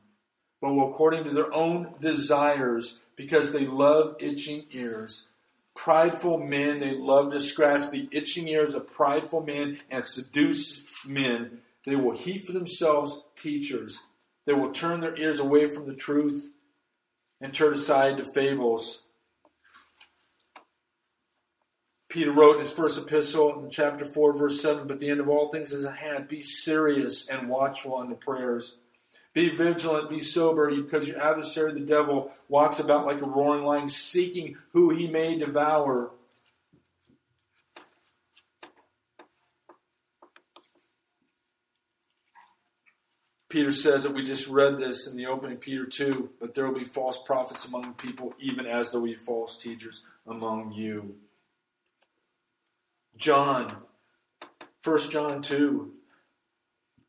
but 0.61 0.73
will 0.73 0.91
according 0.91 1.25
to 1.25 1.31
their 1.31 1.53
own 1.53 1.93
desires, 1.99 3.03
because 3.17 3.51
they 3.51 3.67
love 3.67 4.15
itching 4.19 4.65
ears. 4.71 5.31
Prideful 5.75 6.37
men, 6.37 6.79
they 6.79 6.95
love 6.95 7.33
to 7.33 7.41
scratch 7.41 7.91
the 7.91 8.07
itching 8.09 8.47
ears 8.47 8.75
of 8.75 8.91
prideful 8.93 9.41
men 9.41 9.79
and 9.91 10.05
seduce 10.05 10.85
men. 11.05 11.59
They 11.85 11.97
will 11.97 12.15
heap 12.15 12.47
for 12.47 12.53
themselves 12.53 13.25
teachers. 13.35 14.05
They 14.45 14.53
will 14.53 14.71
turn 14.71 15.01
their 15.01 15.17
ears 15.17 15.39
away 15.39 15.67
from 15.67 15.85
the 15.85 15.95
truth 15.95 16.53
and 17.41 17.53
turn 17.53 17.73
aside 17.73 18.17
to 18.17 18.23
fables. 18.23 19.07
Peter 22.09 22.31
wrote 22.31 22.55
in 22.55 22.61
his 22.61 22.73
first 22.73 22.97
epistle 22.97 23.63
in 23.63 23.69
chapter 23.69 24.03
4, 24.03 24.33
verse 24.33 24.59
7, 24.61 24.87
But 24.87 24.99
the 24.99 25.09
end 25.09 25.19
of 25.19 25.29
all 25.29 25.49
things 25.49 25.71
is 25.71 25.85
at 25.85 25.97
hand. 25.97 26.27
Be 26.27 26.41
serious 26.41 27.29
and 27.29 27.47
watchful 27.47 28.01
in 28.01 28.09
the 28.09 28.15
prayers. 28.15 28.79
Be 29.31 29.55
vigilant, 29.55 30.09
be 30.09 30.19
sober, 30.19 30.75
because 30.75 31.07
your 31.07 31.21
adversary, 31.21 31.71
the 31.71 31.81
devil, 31.81 32.31
walks 32.47 32.79
about 32.79 33.05
like 33.05 33.21
a 33.21 33.29
roaring 33.29 33.63
lion, 33.63 33.89
seeking 33.89 34.57
who 34.73 34.89
he 34.89 35.07
may 35.07 35.37
devour. 35.37 36.09
Peter 43.49 43.71
says 43.71 44.03
that 44.03 44.13
we 44.13 44.25
just 44.25 44.47
read 44.47 44.79
this 44.79 45.09
in 45.09 45.15
the 45.15 45.27
opening, 45.27 45.57
Peter 45.57 45.85
2, 45.85 46.31
but 46.39 46.55
there 46.55 46.67
will 46.67 46.77
be 46.77 46.85
false 46.85 47.21
prophets 47.21 47.67
among 47.67 47.83
the 47.83 47.91
people, 47.91 48.33
even 48.39 48.65
as 48.65 48.91
there 48.91 48.99
will 48.99 49.07
be 49.07 49.13
false 49.13 49.59
teachers 49.59 50.03
among 50.27 50.71
you. 50.71 51.15
John, 53.19 53.75
1 54.85 55.11
John 55.11 55.41
2. 55.41 55.91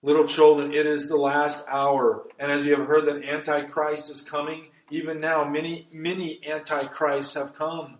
Little 0.02 0.26
children, 0.26 0.72
it 0.72 0.84
is 0.84 1.08
the 1.08 1.16
last 1.16 1.64
hour. 1.68 2.26
And 2.36 2.50
as 2.50 2.66
you 2.66 2.74
have 2.76 2.88
heard 2.88 3.06
that 3.06 3.24
Antichrist 3.24 4.10
is 4.10 4.28
coming, 4.28 4.70
even 4.90 5.20
now 5.20 5.44
many, 5.44 5.86
many 5.92 6.40
Antichrists 6.44 7.34
have 7.34 7.54
come, 7.54 7.98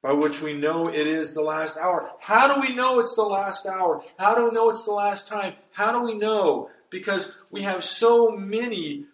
by 0.00 0.12
which 0.12 0.40
we 0.40 0.52
know 0.52 0.88
it 0.88 1.08
is 1.08 1.34
the 1.34 1.42
last 1.42 1.76
hour. 1.76 2.08
How 2.20 2.54
do 2.54 2.60
we 2.60 2.72
know 2.72 3.00
it's 3.00 3.16
the 3.16 3.22
last 3.22 3.66
hour? 3.66 4.04
How 4.16 4.36
do 4.36 4.44
we 4.44 4.52
know 4.52 4.70
it's 4.70 4.84
the 4.84 4.92
last 4.92 5.26
time? 5.26 5.54
How 5.72 5.90
do 5.90 6.04
we 6.04 6.16
know? 6.16 6.70
Because 6.88 7.36
we 7.50 7.62
have 7.62 7.82
so 7.82 8.30
many 8.30 9.06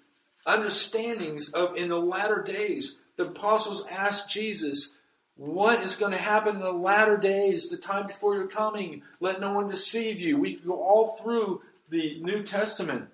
understandings 0.44 1.54
of 1.54 1.74
in 1.76 1.88
the 1.88 1.98
latter 1.98 2.42
days. 2.42 3.00
The 3.16 3.24
apostles 3.24 3.86
asked 3.90 4.28
Jesus, 4.28 4.97
what 5.38 5.84
is 5.84 5.94
going 5.94 6.10
to 6.10 6.18
happen 6.18 6.56
in 6.56 6.60
the 6.60 6.72
latter 6.72 7.16
days, 7.16 7.70
the 7.70 7.76
time 7.76 8.08
before 8.08 8.34
your 8.34 8.48
coming. 8.48 9.02
Let 9.20 9.40
no 9.40 9.52
one 9.52 9.68
deceive 9.68 10.20
you. 10.20 10.36
We 10.36 10.56
go 10.56 10.82
all 10.82 11.16
through 11.16 11.62
the 11.88 12.18
New 12.20 12.42
Testament. 12.42 13.08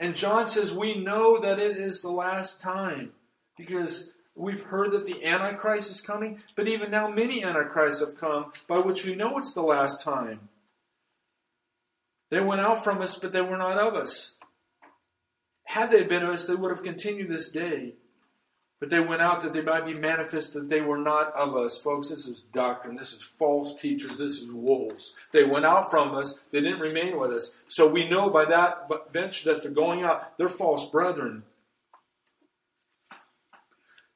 And 0.00 0.16
John 0.16 0.48
says, 0.48 0.74
We 0.74 0.98
know 0.98 1.40
that 1.40 1.60
it 1.60 1.76
is 1.76 2.02
the 2.02 2.10
last 2.10 2.60
time 2.60 3.12
because 3.56 4.14
we've 4.34 4.64
heard 4.64 4.90
that 4.92 5.06
the 5.06 5.24
Antichrist 5.24 5.92
is 5.92 6.00
coming, 6.00 6.42
but 6.56 6.66
even 6.66 6.90
now 6.90 7.08
many 7.08 7.44
Antichrists 7.44 8.04
have 8.04 8.18
come 8.18 8.50
by 8.66 8.80
which 8.80 9.06
we 9.06 9.14
know 9.14 9.38
it's 9.38 9.54
the 9.54 9.62
last 9.62 10.02
time. 10.02 10.48
They 12.30 12.40
went 12.40 12.60
out 12.60 12.82
from 12.82 13.00
us, 13.00 13.16
but 13.16 13.32
they 13.32 13.42
were 13.42 13.56
not 13.56 13.78
of 13.78 13.94
us. 13.94 14.38
Had 15.64 15.92
they 15.92 16.02
been 16.02 16.24
of 16.24 16.30
us, 16.30 16.48
they 16.48 16.56
would 16.56 16.72
have 16.72 16.82
continued 16.82 17.30
this 17.30 17.50
day. 17.50 17.94
But 18.80 18.90
they 18.90 19.00
went 19.00 19.22
out 19.22 19.42
that 19.42 19.52
they 19.52 19.60
might 19.60 19.86
be 19.86 19.94
manifest 19.94 20.54
that 20.54 20.68
they 20.68 20.80
were 20.80 20.98
not 20.98 21.32
of 21.32 21.56
us. 21.56 21.78
Folks, 21.78 22.10
this 22.10 22.28
is 22.28 22.42
doctrine. 22.42 22.94
This 22.94 23.12
is 23.12 23.22
false 23.22 23.74
teachers. 23.74 24.18
This 24.18 24.40
is 24.40 24.52
wolves. 24.52 25.14
They 25.32 25.44
went 25.44 25.64
out 25.64 25.90
from 25.90 26.14
us. 26.14 26.44
They 26.52 26.60
didn't 26.60 26.78
remain 26.78 27.18
with 27.18 27.32
us. 27.32 27.56
So 27.66 27.90
we 27.90 28.08
know 28.08 28.30
by 28.30 28.44
that 28.44 28.88
venture 29.12 29.52
that 29.52 29.62
they're 29.62 29.72
going 29.72 30.04
out. 30.04 30.38
They're 30.38 30.48
false 30.48 30.88
brethren. 30.90 31.42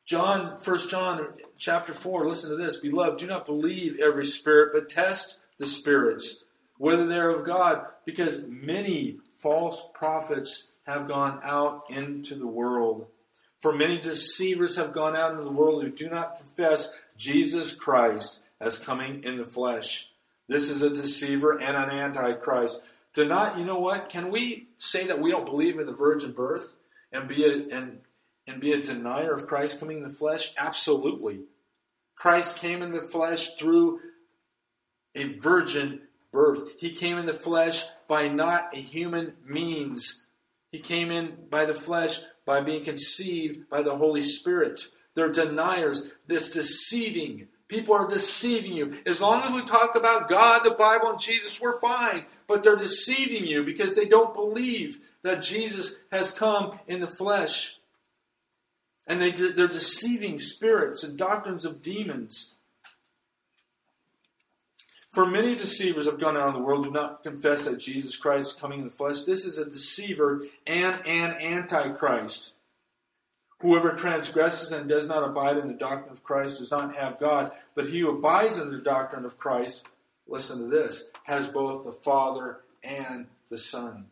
John, 0.04 0.58
1 0.62 0.88
John 0.88 1.28
chapter 1.58 1.92
4, 1.92 2.28
listen 2.28 2.50
to 2.50 2.56
this. 2.56 2.80
Beloved, 2.80 3.18
do 3.18 3.26
not 3.26 3.46
believe 3.46 3.98
every 3.98 4.26
spirit, 4.26 4.72
but 4.74 4.88
test 4.88 5.40
the 5.58 5.66
spirits, 5.66 6.44
whether 6.76 7.06
they're 7.06 7.30
of 7.30 7.46
God, 7.46 7.86
because 8.04 8.44
many 8.46 9.18
false 9.38 9.88
prophets 9.94 10.72
have 10.86 11.08
gone 11.08 11.40
out 11.42 11.84
into 11.88 12.34
the 12.34 12.46
world. 12.46 13.06
For 13.62 13.72
many 13.72 14.00
deceivers 14.00 14.76
have 14.76 14.92
gone 14.92 15.16
out 15.16 15.30
into 15.30 15.44
the 15.44 15.50
world 15.50 15.84
who 15.84 15.90
do 15.90 16.10
not 16.10 16.36
confess 16.36 16.94
Jesus 17.16 17.76
Christ 17.76 18.42
as 18.60 18.78
coming 18.78 19.22
in 19.22 19.38
the 19.38 19.44
flesh. 19.46 20.10
This 20.48 20.68
is 20.68 20.82
a 20.82 20.90
deceiver 20.90 21.60
and 21.60 21.76
an 21.76 21.90
antichrist. 21.90 22.82
Do 23.14 23.26
not, 23.28 23.58
you 23.58 23.64
know 23.64 23.78
what? 23.78 24.08
Can 24.08 24.32
we 24.32 24.66
say 24.78 25.06
that 25.06 25.20
we 25.20 25.30
don't 25.30 25.46
believe 25.46 25.78
in 25.78 25.86
the 25.86 25.92
virgin 25.92 26.32
birth 26.32 26.74
and 27.12 27.28
be 27.28 27.44
a, 27.44 27.76
and, 27.76 28.00
and 28.48 28.60
be 28.60 28.72
a 28.72 28.82
denier 28.82 29.32
of 29.32 29.46
Christ 29.46 29.78
coming 29.78 29.98
in 29.98 30.04
the 30.04 30.14
flesh? 30.14 30.52
Absolutely. 30.58 31.42
Christ 32.16 32.58
came 32.58 32.82
in 32.82 32.92
the 32.92 33.02
flesh 33.02 33.54
through 33.56 34.00
a 35.14 35.34
virgin 35.34 36.00
birth. 36.32 36.72
He 36.78 36.90
came 36.90 37.16
in 37.16 37.26
the 37.26 37.32
flesh 37.32 37.84
by 38.08 38.26
not 38.26 38.74
a 38.74 38.78
human 38.78 39.34
means. 39.46 40.26
He 40.72 40.80
came 40.80 41.12
in 41.12 41.36
by 41.48 41.64
the 41.66 41.74
flesh 41.74 42.20
by 42.44 42.60
being 42.60 42.84
conceived 42.84 43.68
by 43.68 43.82
the 43.82 43.96
Holy 43.96 44.22
Spirit. 44.22 44.80
They're 45.14 45.32
deniers. 45.32 46.10
That's 46.26 46.50
deceiving. 46.50 47.48
People 47.68 47.94
are 47.94 48.08
deceiving 48.08 48.72
you. 48.72 48.98
As 49.06 49.20
long 49.20 49.42
as 49.42 49.52
we 49.52 49.62
talk 49.66 49.94
about 49.94 50.28
God, 50.28 50.62
the 50.62 50.72
Bible, 50.72 51.10
and 51.10 51.20
Jesus, 51.20 51.60
we're 51.60 51.80
fine. 51.80 52.24
But 52.46 52.62
they're 52.62 52.76
deceiving 52.76 53.46
you 53.46 53.64
because 53.64 53.94
they 53.94 54.06
don't 54.06 54.34
believe 54.34 55.00
that 55.22 55.42
Jesus 55.42 56.02
has 56.10 56.32
come 56.32 56.78
in 56.86 57.00
the 57.00 57.06
flesh. 57.06 57.78
And 59.06 59.20
they, 59.20 59.30
they're 59.30 59.68
deceiving 59.68 60.38
spirits 60.38 61.02
and 61.04 61.18
doctrines 61.18 61.64
of 61.64 61.82
demons. 61.82 62.56
For 65.12 65.26
many 65.26 65.54
deceivers 65.54 66.06
have 66.06 66.18
gone 66.18 66.38
out 66.38 66.48
in 66.48 66.54
the 66.54 66.66
world 66.66 66.84
do 66.84 66.90
not 66.90 67.22
confess 67.22 67.66
that 67.66 67.78
Jesus 67.78 68.16
Christ 68.16 68.54
is 68.54 68.60
coming 68.60 68.78
in 68.78 68.86
the 68.86 68.90
flesh. 68.90 69.24
This 69.24 69.44
is 69.44 69.58
a 69.58 69.68
deceiver 69.68 70.46
and 70.66 70.98
an 71.06 71.32
antichrist. 71.32 72.54
Whoever 73.58 73.92
transgresses 73.92 74.72
and 74.72 74.88
does 74.88 75.06
not 75.06 75.22
abide 75.22 75.58
in 75.58 75.68
the 75.68 75.74
doctrine 75.74 76.12
of 76.12 76.24
Christ 76.24 76.58
does 76.58 76.70
not 76.70 76.96
have 76.96 77.20
God, 77.20 77.52
but 77.74 77.90
he 77.90 78.00
who 78.00 78.16
abides 78.16 78.58
in 78.58 78.72
the 78.72 78.78
doctrine 78.78 79.26
of 79.26 79.38
Christ, 79.38 79.86
listen 80.26 80.58
to 80.60 80.66
this, 80.66 81.10
has 81.24 81.46
both 81.46 81.84
the 81.84 81.92
Father 81.92 82.60
and 82.82 83.26
the 83.50 83.58
Son. 83.58 84.06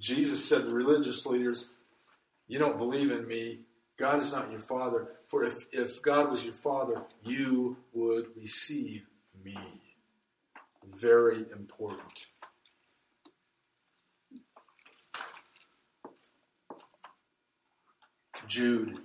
Jesus 0.00 0.48
said 0.48 0.62
to 0.62 0.70
religious 0.70 1.26
leaders, 1.26 1.72
You 2.46 2.58
don't 2.58 2.78
believe 2.78 3.12
in 3.12 3.28
me. 3.28 3.60
God 3.98 4.20
is 4.20 4.32
not 4.32 4.50
your 4.50 4.60
Father. 4.60 5.08
For 5.26 5.44
if, 5.44 5.66
if 5.70 6.00
God 6.00 6.30
was 6.30 6.46
your 6.46 6.54
Father, 6.54 7.02
you 7.22 7.76
would 7.92 8.28
receive 8.34 9.02
me 9.44 9.58
very 10.98 11.44
important. 11.52 12.26
Jude, 18.46 18.98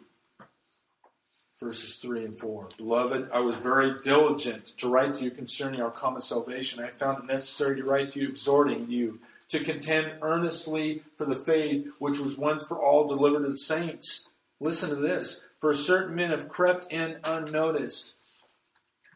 verses 1.62 1.98
3 1.98 2.26
and 2.26 2.39
4. 2.39 2.70
Beloved, 2.78 3.30
I 3.34 3.41
was 3.41 3.56
very 3.56 4.02
diligent 4.02 4.66
to 4.78 4.88
write 4.88 5.16
to 5.16 5.26
you 5.26 5.32
concerning 5.32 5.82
our 5.82 5.91
common 5.91 6.22
salvation. 6.22 6.84
I 6.84 6.88
found 6.88 7.24
it 7.24 7.26
necessary 7.26 7.76
to 7.78 7.84
write 7.84 8.14
to 8.14 8.22
you, 8.22 8.30
exhorting 8.30 8.89
you 8.89 9.20
to 9.50 9.60
contend 9.60 10.14
earnestly 10.22 11.04
for 11.18 11.26
the 11.26 11.36
faith 11.36 11.88
which 12.00 12.20
was 12.20 12.38
once 12.38 12.64
for 12.64 12.80
all 12.82 13.08
delivered 13.08 13.44
to 13.44 13.50
the 13.50 13.58
saints. 13.58 14.30
Listen 14.60 14.89
to 14.89 14.96
this. 14.96 15.44
For 15.60 15.74
certain 15.74 16.16
men 16.16 16.32
have 16.32 16.50
crept 16.50 16.91
in 16.91 17.18
unnoticed 17.24 18.16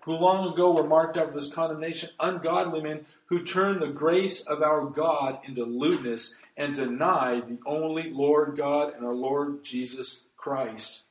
who 0.07 0.13
long 0.13 0.53
ago 0.53 0.71
were 0.71 0.87
marked 0.87 1.17
out 1.17 1.27
for 1.27 1.33
this 1.33 1.53
condemnation, 1.53 2.09
ungodly 2.21 2.81
men 2.81 3.05
who 3.25 3.43
turn 3.43 3.81
the 3.81 3.89
grace 3.89 4.39
of 4.47 4.61
our 4.61 4.85
God 4.85 5.39
into 5.45 5.65
lewdness 5.65 6.39
and 6.55 6.73
deny 6.73 7.41
the 7.41 7.59
only 7.65 8.09
Lord 8.09 8.55
God 8.55 8.93
and 8.95 9.05
our 9.05 9.13
Lord 9.13 9.65
Jesus 9.65 10.23
Christ. 10.37 11.07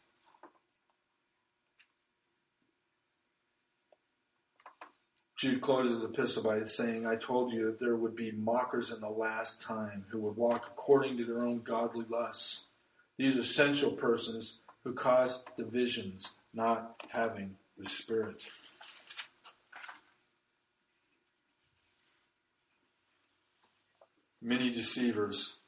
Jude 5.37 5.61
closes 5.61 6.01
his 6.01 6.11
epistle 6.11 6.45
by 6.45 6.65
saying, 6.65 7.07
I 7.07 7.17
told 7.17 7.53
you 7.53 7.67
that 7.67 7.79
there 7.79 7.97
would 7.97 8.17
be 8.17 8.33
mockers 8.33 8.95
in 8.95 9.03
the 9.03 9.11
last 9.11 9.61
time 9.61 10.07
who 10.09 10.21
would 10.21 10.39
walk 10.39 10.69
according 10.69 11.19
to 11.19 11.27
their 11.27 11.45
own 11.45 11.61
godly 11.61 12.07
lusts. 12.09 12.69
These 13.19 13.39
are 13.39 13.45
sensual 13.45 13.93
persons 13.93 14.61
who 14.85 14.95
cause 14.95 15.45
divisions, 15.59 16.39
not 16.55 17.03
having 17.11 17.57
the 17.77 17.85
Spirit. 17.85 18.43
Many 24.47 24.71
deceivers. 24.71 25.59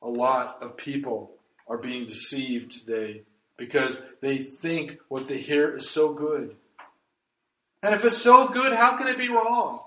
A 0.00 0.08
lot 0.08 0.62
of 0.62 0.78
people 0.78 1.32
are 1.68 1.76
being 1.76 2.06
deceived 2.06 2.72
today 2.72 3.24
because 3.58 4.02
they 4.22 4.38
think 4.38 5.00
what 5.08 5.28
they 5.28 5.36
hear 5.36 5.76
is 5.76 5.90
so 5.90 6.14
good. 6.14 6.56
And 7.82 7.94
if 7.94 8.02
it's 8.06 8.16
so 8.16 8.48
good, 8.48 8.74
how 8.74 8.96
can 8.96 9.08
it 9.08 9.18
be 9.18 9.28
wrong? 9.28 9.84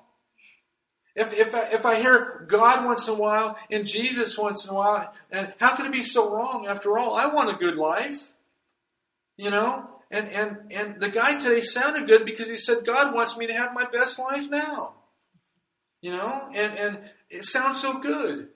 If, 1.16 1.34
if, 1.34 1.56
I, 1.56 1.62
if 1.72 1.88
I 1.88 2.00
hear 2.00 2.46
God 2.48 2.86
once 2.86 3.08
in 3.08 3.16
a 3.16 3.18
while 3.18 3.58
and 3.72 3.88
Jesus 3.88 4.38
once 4.38 4.66
in 4.66 4.70
a 4.70 4.76
while, 4.76 5.12
and 5.32 5.54
how 5.60 5.76
can 5.76 5.88
it 5.88 5.92
be 5.92 6.04
so 6.04 6.32
wrong 6.36 6.68
after 6.68 7.00
all? 7.00 7.16
I 7.16 7.34
want 7.34 7.50
a 7.50 7.58
good 7.58 7.78
life. 7.78 8.34
You 9.38 9.50
know? 9.50 9.90
And, 10.12 10.30
and, 10.30 10.58
and 10.72 11.02
the 11.02 11.10
guy 11.10 11.40
today 11.40 11.62
sounded 11.62 12.06
good 12.06 12.26
because 12.26 12.48
he 12.48 12.58
said, 12.58 12.86
God 12.86 13.16
wants 13.16 13.40
me 13.40 13.48
to 13.48 13.54
have 13.54 13.74
my 13.74 13.88
best 13.92 14.20
life 14.20 14.52
now. 14.52 14.94
You 16.04 16.12
know? 16.12 16.50
And, 16.54 16.78
and 16.78 17.00
it 17.30 17.46
sounds 17.46 17.82
so 17.82 18.02
good. 18.02 18.50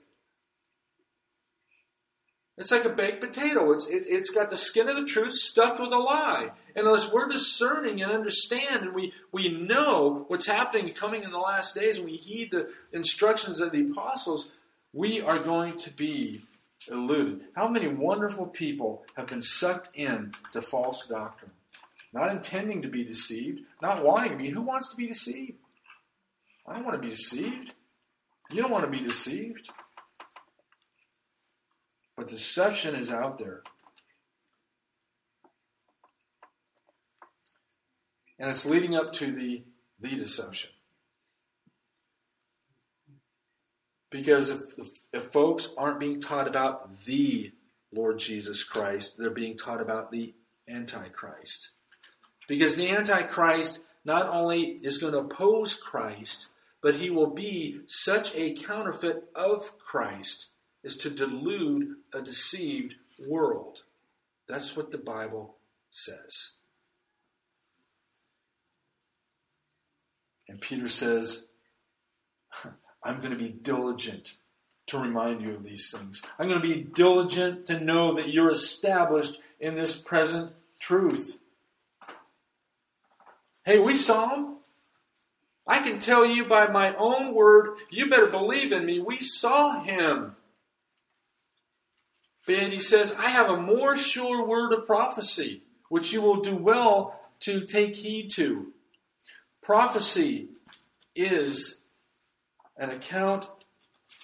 It's 2.58 2.70
like 2.70 2.84
a 2.84 2.90
baked 2.90 3.22
potato. 3.22 3.72
It's, 3.72 3.88
it's, 3.88 4.06
it's 4.06 4.30
got 4.30 4.50
the 4.50 4.56
skin 4.56 4.86
of 4.86 4.96
the 4.96 5.06
truth 5.06 5.32
stuffed 5.32 5.80
with 5.80 5.90
a 5.90 5.96
lie. 5.96 6.50
And 6.76 6.86
unless 6.86 7.10
we're 7.10 7.28
discerning 7.28 8.02
and 8.02 8.12
understand 8.12 8.82
and 8.82 8.94
we, 8.94 9.14
we 9.32 9.50
know 9.62 10.26
what's 10.28 10.46
happening 10.46 10.92
coming 10.92 11.22
in 11.22 11.30
the 11.30 11.38
last 11.38 11.74
days 11.74 11.96
and 11.96 12.06
we 12.06 12.16
heed 12.16 12.50
the 12.50 12.68
instructions 12.92 13.60
of 13.60 13.72
the 13.72 13.90
apostles, 13.90 14.52
we 14.92 15.22
are 15.22 15.38
going 15.38 15.78
to 15.78 15.90
be 15.90 16.42
eluded. 16.90 17.40
How 17.54 17.68
many 17.68 17.88
wonderful 17.88 18.46
people 18.46 19.04
have 19.16 19.28
been 19.28 19.42
sucked 19.42 19.96
in 19.96 20.32
to 20.52 20.60
false 20.60 21.06
doctrine? 21.06 21.52
Not 22.12 22.30
intending 22.30 22.82
to 22.82 22.88
be 22.88 23.04
deceived, 23.04 23.62
not 23.80 24.04
wanting 24.04 24.32
to 24.32 24.36
be. 24.36 24.50
Who 24.50 24.62
wants 24.62 24.90
to 24.90 24.96
be 24.96 25.06
deceived? 25.06 25.58
I 26.68 26.74
don't 26.74 26.84
want 26.84 27.00
to 27.00 27.02
be 27.02 27.14
deceived. 27.14 27.72
You 28.50 28.62
don't 28.62 28.70
want 28.70 28.84
to 28.84 28.90
be 28.90 29.00
deceived. 29.00 29.70
But 32.16 32.28
deception 32.28 32.94
is 32.94 33.10
out 33.10 33.38
there. 33.38 33.62
And 38.38 38.50
it's 38.50 38.66
leading 38.66 38.94
up 38.94 39.12
to 39.14 39.32
the, 39.32 39.64
the 40.00 40.16
deception. 40.16 40.70
Because 44.10 44.50
if, 44.50 44.88
if 45.12 45.24
folks 45.24 45.74
aren't 45.76 46.00
being 46.00 46.20
taught 46.20 46.48
about 46.48 47.04
the 47.04 47.52
Lord 47.92 48.18
Jesus 48.18 48.62
Christ, 48.64 49.16
they're 49.18 49.30
being 49.30 49.56
taught 49.56 49.80
about 49.80 50.10
the 50.10 50.34
Antichrist. 50.68 51.72
Because 52.46 52.76
the 52.76 52.90
Antichrist 52.90 53.84
not 54.04 54.28
only 54.28 54.62
is 54.82 54.98
going 54.98 55.12
to 55.12 55.18
oppose 55.20 55.74
Christ, 55.74 56.50
but 56.82 56.96
he 56.96 57.10
will 57.10 57.30
be 57.30 57.80
such 57.86 58.34
a 58.34 58.54
counterfeit 58.54 59.24
of 59.34 59.78
Christ 59.78 60.50
as 60.84 60.96
to 60.98 61.10
delude 61.10 61.96
a 62.14 62.22
deceived 62.22 62.94
world. 63.26 63.82
That's 64.48 64.76
what 64.76 64.90
the 64.90 64.98
Bible 64.98 65.56
says. 65.90 66.58
And 70.48 70.60
Peter 70.60 70.88
says, 70.88 71.48
I'm 73.02 73.18
going 73.20 73.32
to 73.32 73.36
be 73.36 73.50
diligent 73.50 74.36
to 74.86 74.98
remind 74.98 75.42
you 75.42 75.50
of 75.50 75.64
these 75.64 75.90
things. 75.90 76.22
I'm 76.38 76.48
going 76.48 76.60
to 76.60 76.66
be 76.66 76.82
diligent 76.82 77.66
to 77.66 77.78
know 77.78 78.14
that 78.14 78.28
you're 78.28 78.50
established 78.50 79.40
in 79.60 79.74
this 79.74 79.98
present 79.98 80.52
truth. 80.80 81.38
Hey, 83.64 83.78
we 83.78 83.94
saw 83.94 84.34
him. 84.34 84.57
I 85.68 85.80
can 85.80 86.00
tell 86.00 86.24
you 86.24 86.46
by 86.46 86.68
my 86.68 86.96
own 86.96 87.34
word, 87.34 87.76
you 87.90 88.08
better 88.08 88.26
believe 88.26 88.72
in 88.72 88.86
me. 88.86 89.00
We 89.00 89.18
saw 89.18 89.82
him. 89.82 90.34
But 92.46 92.56
he 92.56 92.80
says, 92.80 93.14
I 93.18 93.28
have 93.28 93.50
a 93.50 93.60
more 93.60 93.98
sure 93.98 94.46
word 94.46 94.72
of 94.72 94.86
prophecy, 94.86 95.62
which 95.90 96.14
you 96.14 96.22
will 96.22 96.40
do 96.40 96.56
well 96.56 97.20
to 97.40 97.66
take 97.66 97.96
heed 97.96 98.30
to. 98.32 98.72
Prophecy 99.62 100.48
is 101.14 101.82
an 102.78 102.88
account 102.88 103.46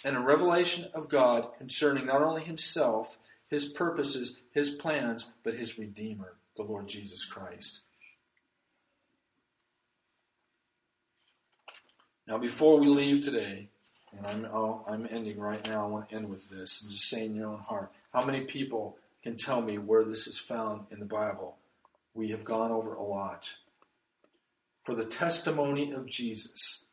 and 0.03 0.16
a 0.16 0.20
revelation 0.20 0.88
of 0.95 1.11
God 1.11 1.49
concerning 1.59 2.07
not 2.07 2.22
only 2.22 2.42
himself, 2.42 3.18
his 3.49 3.68
purposes, 3.68 4.40
his 4.53 4.70
plans, 4.70 5.32
but 5.42 5.55
his 5.55 5.78
Redeemer, 5.78 6.36
the 6.57 6.62
Lord 6.62 6.88
Jesus 6.88 7.26
Christ. 7.26 7.82
Now, 12.27 12.39
before 12.39 12.81
we 12.81 12.87
leave 12.87 13.22
today, 13.22 13.68
and 14.16 14.27
I'm, 14.27 14.45
oh, 14.47 14.85
I'm 14.89 15.07
ending 15.11 15.39
right 15.39 15.66
now, 15.66 15.85
I 15.85 15.89
want 15.89 16.09
to 16.09 16.14
end 16.14 16.29
with 16.29 16.49
this 16.49 16.83
and 16.83 16.91
just 16.91 17.09
say 17.09 17.27
in 17.27 17.35
your 17.35 17.49
own 17.49 17.59
heart 17.59 17.93
how 18.12 18.25
many 18.25 18.43
people 18.43 18.97
can 19.22 19.37
tell 19.37 19.61
me 19.61 19.79
where 19.79 20.05
this 20.05 20.27
is 20.27 20.39
found 20.39 20.87
in 20.91 21.01
the 21.01 21.05
Bible? 21.05 21.57
We 22.14 22.31
have 22.31 22.45
gone 22.45 22.70
over 22.70 22.95
a 22.95 23.03
lot. 23.03 23.51
For 24.85 24.95
the 24.95 25.05
testimony 25.05 25.93
of 25.93 26.07
Jesus 26.07 26.87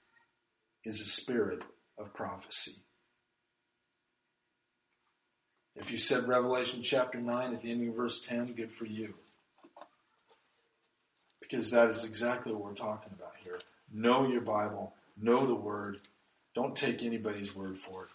is 0.83 0.99
a 1.01 1.05
spirit 1.05 1.63
of 1.97 2.13
prophecy. 2.13 2.77
If 5.75 5.91
you 5.91 5.97
said 5.97 6.27
Revelation 6.27 6.83
chapter 6.83 7.19
9 7.19 7.53
at 7.53 7.61
the 7.61 7.71
ending 7.71 7.89
of 7.89 7.95
verse 7.95 8.21
10, 8.21 8.53
good 8.53 8.71
for 8.71 8.85
you. 8.85 9.13
Because 11.39 11.71
that 11.71 11.89
is 11.89 12.05
exactly 12.05 12.53
what 12.53 12.63
we're 12.63 12.73
talking 12.73 13.13
about 13.13 13.33
here. 13.43 13.59
Know 13.93 14.27
your 14.27 14.41
Bible, 14.41 14.93
know 15.21 15.45
the 15.45 15.55
Word. 15.55 15.99
Don't 16.53 16.75
take 16.75 17.03
anybody's 17.03 17.55
word 17.55 17.77
for 17.77 18.03
it. 18.03 18.09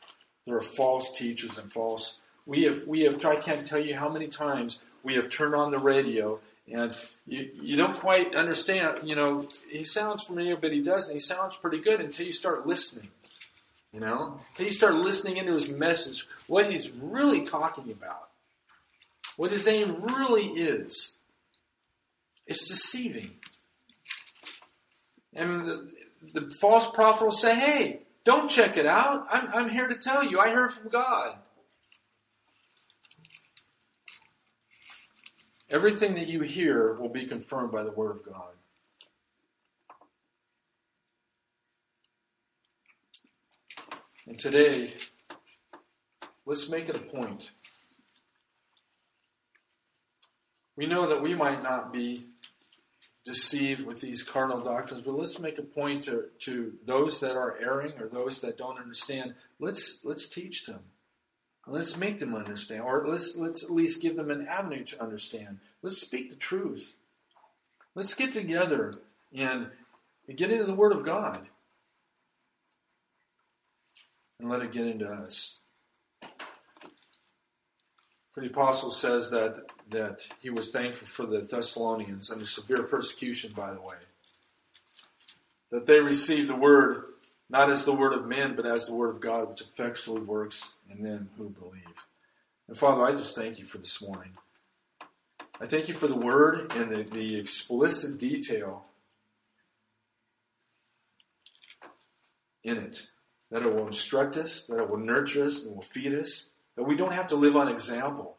There 0.47 0.57
are 0.57 0.63
false 0.63 1.17
teachers 1.17 1.57
and 1.57 1.73
false 1.73 2.21
we 2.47 2.63
have 2.63 2.87
we 2.87 3.03
have 3.03 3.23
I 3.25 3.37
can't 3.37 3.67
tell 3.67 3.81
you 3.81 3.97
how 3.97 4.09
many 4.09 4.29
times 4.29 4.83
we 5.03 5.15
have 5.15 5.31
turned 5.31 5.55
on 5.55 5.73
the 5.73 5.79
radio 5.79 6.41
and 6.73 6.97
you, 7.27 7.51
you 7.61 7.77
don't 7.77 7.95
quite 7.95 8.35
understand, 8.35 9.09
you 9.09 9.15
know, 9.15 9.47
he 9.71 9.85
sounds 9.85 10.25
familiar, 10.25 10.57
but 10.57 10.73
he 10.73 10.83
doesn't. 10.83 11.15
He 11.15 11.21
sounds 11.21 11.57
pretty 11.57 11.79
good 11.79 12.01
until 12.01 12.27
you 12.27 12.33
start 12.33 12.67
listening. 12.67 13.09
You 13.93 14.01
know? 14.01 14.41
Until 14.51 14.67
you 14.67 14.73
start 14.73 14.95
listening 14.95 15.37
into 15.37 15.53
his 15.53 15.73
message, 15.73 16.27
what 16.49 16.69
he's 16.69 16.91
really 16.91 17.45
talking 17.45 17.93
about. 17.93 18.31
What 19.37 19.53
his 19.53 19.69
aim 19.69 20.03
really 20.03 20.47
is. 20.47 21.19
It's 22.49 22.67
deceiving. 22.67 23.37
And 25.35 25.89
the 26.33 26.51
false 26.61 26.91
prophet 26.91 27.25
will 27.25 27.33
say, 27.33 27.55
hey, 27.55 28.01
don't 28.25 28.51
check 28.51 28.77
it 28.77 28.87
out. 28.87 29.27
I'm, 29.31 29.49
I'm 29.53 29.69
here 29.71 29.89
to 29.89 29.97
tell 29.97 30.25
you. 30.25 30.41
I 30.41 30.51
heard 30.51 30.73
from 30.73 30.89
God. 30.89 31.39
Everything 35.71 36.15
that 36.15 36.29
you 36.29 36.43
hear 36.43 36.95
will 36.95 37.09
be 37.09 37.27
confirmed 37.27 37.73
by 37.73 37.83
the 37.83 37.91
Word 37.91 38.17
of 38.17 38.25
God. 38.25 38.53
And 44.27 44.39
today, 44.39 44.93
let's 46.45 46.69
make 46.69 46.89
it 46.89 46.97
a 46.97 47.01
point. 47.01 47.51
We 50.77 50.87
know 50.87 51.09
that 51.09 51.23
we 51.23 51.35
might 51.35 51.63
not 51.63 51.93
be 51.93 52.27
deceived 53.27 53.85
with 53.85 54.01
these 54.01 54.23
carnal 54.23 54.61
doctrines, 54.61 55.03
but 55.03 55.19
let's 55.19 55.41
make 55.41 55.59
a 55.59 55.63
point 55.63 56.05
to, 56.05 56.27
to 56.39 56.73
those 56.87 57.19
that 57.21 57.37
are 57.37 57.59
erring 57.61 57.93
or 58.01 58.07
those 58.07 58.41
that 58.41 58.57
don't 58.57 58.79
understand. 58.79 59.35
Let's 59.59 60.05
let's 60.05 60.29
teach 60.29 60.65
them. 60.65 60.81
Let's 61.67 61.97
make 61.97 62.21
them 62.21 62.37
understand, 62.37 62.83
or 62.83 63.05
let's 63.09 63.37
let's 63.37 63.65
at 63.65 63.71
least 63.71 64.01
give 64.01 64.17
them 64.17 64.31
an 64.31 64.47
avenue 64.47 64.85
to 64.85 65.03
understand. 65.03 65.59
Let's 65.83 66.01
speak 66.01 66.31
the 66.31 66.37
truth. 66.37 66.97
Let's 67.97 68.15
get 68.15 68.33
together 68.33 68.95
and 69.35 69.71
get 70.35 70.53
into 70.53 70.65
the 70.65 70.75
Word 70.75 70.93
of 70.93 71.05
God 71.05 71.49
and 74.39 74.49
let 74.49 74.63
it 74.63 74.71
get 74.71 74.87
into 74.87 75.09
us. 75.09 75.59
For 78.37 78.43
the 78.43 78.49
apostle 78.49 78.91
says 78.91 79.31
that 79.31 79.65
that 79.89 80.19
he 80.43 80.51
was 80.51 80.71
thankful 80.71 81.09
for 81.09 81.25
the 81.25 81.41
Thessalonians 81.41 82.31
under 82.31 82.45
severe 82.45 82.83
persecution, 82.83 83.55
by 83.57 83.73
the 83.73 83.81
way, 83.81 83.97
that 85.71 85.87
they 85.87 86.01
received 86.01 86.51
the 86.51 86.55
word 86.55 87.05
not 87.49 87.71
as 87.71 87.87
the 87.87 87.95
word 87.95 88.13
of 88.13 88.27
men, 88.27 88.55
but 88.55 88.67
as 88.67 88.85
the 88.85 88.95
word 88.95 89.09
of 89.09 89.23
God, 89.23 89.49
which 89.49 89.63
effectually 89.63 90.21
works 90.21 90.75
in 90.91 91.03
them 91.03 91.31
who 91.39 91.49
believe. 91.49 91.95
And 92.69 92.77
Father, 92.77 93.07
I 93.07 93.13
just 93.13 93.35
thank 93.35 93.59
you 93.59 93.65
for 93.65 93.79
this 93.79 94.07
morning. 94.07 94.33
I 95.59 95.65
thank 95.65 95.89
you 95.89 95.95
for 95.95 96.07
the 96.07 96.19
word 96.19 96.75
and 96.75 96.95
the, 96.95 97.05
the 97.05 97.37
explicit 97.41 98.19
detail 98.21 98.85
in 102.63 102.77
it. 102.77 103.07
That 103.51 103.63
it 103.63 103.73
will 103.73 103.87
instruct 103.87 104.37
us, 104.37 104.67
that 104.67 104.79
it 104.79 104.91
will 104.91 104.99
nurture 104.99 105.47
us, 105.47 105.65
and 105.65 105.77
will 105.77 105.83
feed 105.83 106.13
us. 106.13 106.51
That 106.77 106.85
we 106.85 106.97
don't 106.97 107.13
have 107.13 107.29
to 107.29 107.37
live 107.37 107.57
on 107.57 107.69
example. 107.69 108.37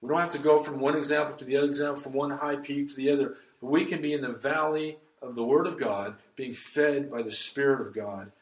We 0.00 0.08
don't 0.08 0.20
have 0.20 0.32
to 0.32 0.38
go 0.38 0.62
from 0.62 0.80
one 0.80 0.96
example 0.96 1.36
to 1.36 1.44
the 1.44 1.56
other 1.56 1.66
example, 1.66 2.02
from 2.02 2.12
one 2.12 2.30
high 2.30 2.56
peak 2.56 2.90
to 2.90 2.96
the 2.96 3.10
other. 3.10 3.36
But 3.60 3.70
we 3.70 3.84
can 3.84 4.00
be 4.02 4.12
in 4.12 4.22
the 4.22 4.32
valley 4.32 4.98
of 5.20 5.34
the 5.34 5.44
Word 5.44 5.66
of 5.66 5.78
God, 5.78 6.16
being 6.34 6.54
fed 6.54 7.10
by 7.10 7.22
the 7.22 7.32
Spirit 7.32 7.80
of 7.86 7.94
God, 7.94 8.32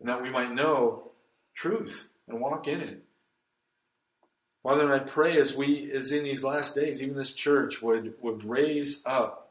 and 0.00 0.08
that 0.08 0.22
we 0.22 0.30
might 0.30 0.54
know 0.54 1.10
truth 1.54 2.08
and 2.28 2.40
walk 2.40 2.66
in 2.66 2.80
it. 2.80 3.02
Father, 4.62 4.92
I 4.92 4.98
pray 4.98 5.38
as 5.38 5.56
we, 5.56 5.92
as 5.92 6.10
in 6.10 6.24
these 6.24 6.42
last 6.42 6.74
days, 6.74 7.02
even 7.02 7.16
this 7.16 7.34
church 7.34 7.80
would, 7.82 8.14
would 8.20 8.44
raise 8.44 9.02
up 9.06 9.46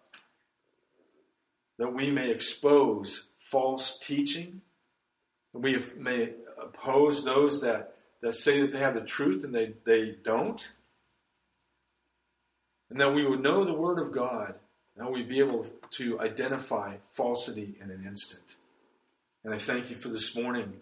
that 1.78 1.94
we 1.94 2.12
may 2.12 2.32
expose 2.32 3.30
false 3.40 4.00
teaching, 4.00 4.62
that 5.54 5.60
we 5.60 5.82
may 5.98 6.32
oppose 6.62 7.24
those 7.24 7.62
that, 7.62 7.95
that 8.26 8.34
say 8.34 8.60
that 8.60 8.72
they 8.72 8.80
have 8.80 8.96
the 8.96 9.02
truth 9.02 9.44
and 9.44 9.54
they, 9.54 9.74
they 9.86 10.16
don't, 10.24 10.72
and 12.90 13.00
that 13.00 13.14
we 13.14 13.24
would 13.24 13.40
know 13.40 13.64
the 13.64 13.72
Word 13.72 14.00
of 14.00 14.12
God, 14.12 14.56
and 14.98 15.08
we'd 15.12 15.30
be 15.30 15.38
able 15.38 15.68
to 15.92 16.20
identify 16.20 16.96
falsity 17.12 17.76
in 17.80 17.92
an 17.92 18.04
instant. 18.04 18.42
And 19.44 19.54
I 19.54 19.60
thank 19.60 19.92
you 19.92 19.96
for 19.96 20.10
this 20.10 20.36
morning, 20.36 20.74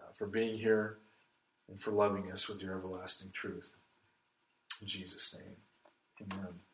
uh, 0.00 0.12
for 0.16 0.26
being 0.26 0.56
here 0.56 0.96
and 1.68 1.78
for 1.78 1.90
loving 1.90 2.32
us 2.32 2.48
with 2.48 2.62
your 2.62 2.78
everlasting 2.78 3.30
truth. 3.34 3.76
In 4.80 4.88
Jesus' 4.88 5.36
name, 5.36 5.56
amen. 6.32 6.69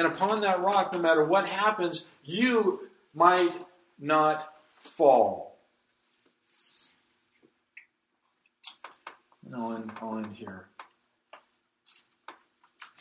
And 0.00 0.08
upon 0.10 0.40
that 0.40 0.62
rock, 0.62 0.94
no 0.94 0.98
matter 0.98 1.22
what 1.22 1.46
happens, 1.46 2.06
you 2.24 2.88
might 3.12 3.52
not 3.98 4.50
fall. 4.74 5.58
And 9.44 9.54
I'll 9.54 9.74
end, 9.74 9.92
I'll 10.00 10.16
end 10.16 10.34
here. 10.34 10.68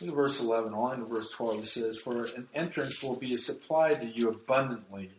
In 0.02 0.14
verse 0.14 0.42
11, 0.44 0.74
I'll 0.74 0.92
end 0.92 1.08
verse 1.08 1.30
12. 1.32 1.60
It 1.60 1.68
says, 1.68 1.98
For 1.98 2.26
an 2.36 2.50
entrance 2.54 3.02
will 3.02 3.16
be 3.16 3.38
supplied 3.38 4.02
to 4.02 4.08
you 4.10 4.28
abundantly 4.28 5.12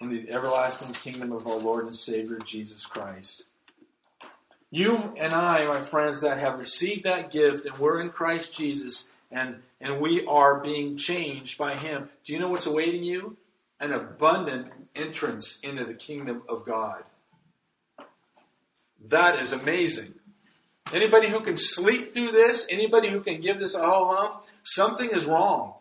in 0.00 0.08
the 0.08 0.30
everlasting 0.30 0.94
kingdom 0.94 1.30
of 1.30 1.46
our 1.46 1.58
Lord 1.58 1.84
and 1.84 1.94
Savior 1.94 2.38
Jesus 2.38 2.86
Christ. 2.86 3.44
You 4.70 5.14
and 5.18 5.34
I, 5.34 5.66
my 5.66 5.82
friends, 5.82 6.22
that 6.22 6.38
have 6.38 6.58
received 6.58 7.04
that 7.04 7.30
gift 7.30 7.66
and 7.66 7.76
we're 7.76 8.00
in 8.00 8.08
Christ 8.08 8.56
Jesus 8.56 9.10
and, 9.30 9.56
and 9.80 10.00
we 10.00 10.24
are 10.26 10.60
being 10.60 10.96
changed 10.96 11.58
by 11.58 11.76
Him, 11.76 12.08
do 12.24 12.32
you 12.32 12.38
know 12.38 12.48
what's 12.48 12.66
awaiting 12.66 13.04
you? 13.04 13.36
An 13.80 13.92
abundant 13.92 14.70
entrance 14.94 15.60
into 15.60 15.84
the 15.84 15.94
kingdom 15.94 16.42
of 16.48 16.64
God. 16.64 17.04
That 19.08 19.38
is 19.38 19.52
amazing. 19.52 20.14
Anybody 20.92 21.28
who 21.28 21.40
can 21.40 21.56
sleep 21.56 22.12
through 22.12 22.32
this, 22.32 22.66
anybody 22.70 23.10
who 23.10 23.20
can 23.20 23.40
give 23.40 23.58
this 23.58 23.74
a 23.74 23.80
ho 23.80 24.14
hum, 24.14 24.40
something 24.64 25.10
is 25.10 25.26
wrong. 25.26 25.74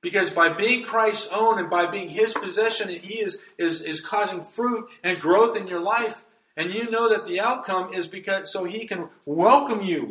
Because 0.00 0.32
by 0.32 0.52
being 0.52 0.84
Christ's 0.84 1.30
own 1.32 1.60
and 1.60 1.70
by 1.70 1.86
being 1.86 2.08
his 2.08 2.34
possession, 2.34 2.88
and 2.88 2.98
he 2.98 3.20
is, 3.20 3.40
is, 3.56 3.82
is 3.82 4.00
causing 4.00 4.42
fruit 4.42 4.88
and 5.04 5.20
growth 5.20 5.56
in 5.56 5.68
your 5.68 5.80
life, 5.80 6.24
and 6.56 6.74
you 6.74 6.90
know 6.90 7.08
that 7.08 7.26
the 7.26 7.38
outcome 7.38 7.94
is 7.94 8.08
because 8.08 8.52
so 8.52 8.64
he 8.64 8.86
can 8.86 9.08
welcome 9.24 9.82
you 9.82 10.08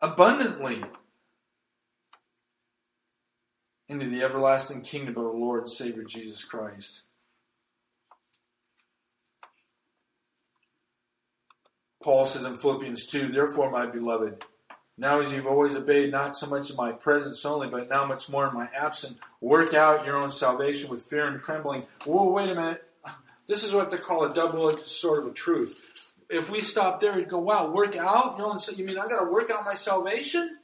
abundantly 0.00 0.84
into 3.88 4.08
the 4.08 4.22
everlasting 4.22 4.82
kingdom 4.82 5.16
of 5.16 5.24
our 5.24 5.34
Lord 5.34 5.62
and 5.62 5.70
Savior 5.70 6.04
Jesus 6.04 6.44
Christ. 6.44 7.04
Paul 12.02 12.26
says 12.26 12.44
in 12.44 12.58
Philippians 12.58 13.06
2, 13.06 13.28
Therefore, 13.28 13.70
my 13.70 13.86
beloved, 13.86 14.44
now 14.96 15.20
as 15.20 15.32
you've 15.32 15.46
always 15.46 15.76
obeyed, 15.76 16.12
not 16.12 16.36
so 16.36 16.46
much 16.46 16.70
in 16.70 16.76
my 16.76 16.92
presence 16.92 17.44
only, 17.44 17.68
but 17.68 17.88
now 17.88 18.06
much 18.06 18.28
more 18.28 18.48
in 18.48 18.54
my 18.54 18.68
absence, 18.74 19.18
work 19.40 19.74
out 19.74 20.06
your 20.06 20.16
own 20.16 20.30
salvation 20.30 20.90
with 20.90 21.02
fear 21.02 21.26
and 21.26 21.40
trembling. 21.40 21.84
Whoa, 22.04 22.30
wait 22.30 22.50
a 22.50 22.54
minute. 22.54 22.84
This 23.46 23.64
is 23.64 23.74
what 23.74 23.90
they 23.90 23.96
call 23.96 24.24
a 24.24 24.34
double-edged 24.34 24.88
sword 24.88 25.26
of 25.26 25.34
truth. 25.34 25.97
If 26.30 26.50
we 26.50 26.60
stop 26.62 27.00
there 27.00 27.12
and 27.12 27.28
go, 27.28 27.38
wow, 27.38 27.70
work 27.70 27.96
out? 27.96 28.38
One 28.38 28.58
said, 28.58 28.78
you 28.78 28.84
mean 28.84 28.98
I 28.98 29.08
got 29.08 29.24
to 29.24 29.30
work 29.30 29.50
out 29.50 29.64
my 29.64 29.74
salvation? 29.74 30.58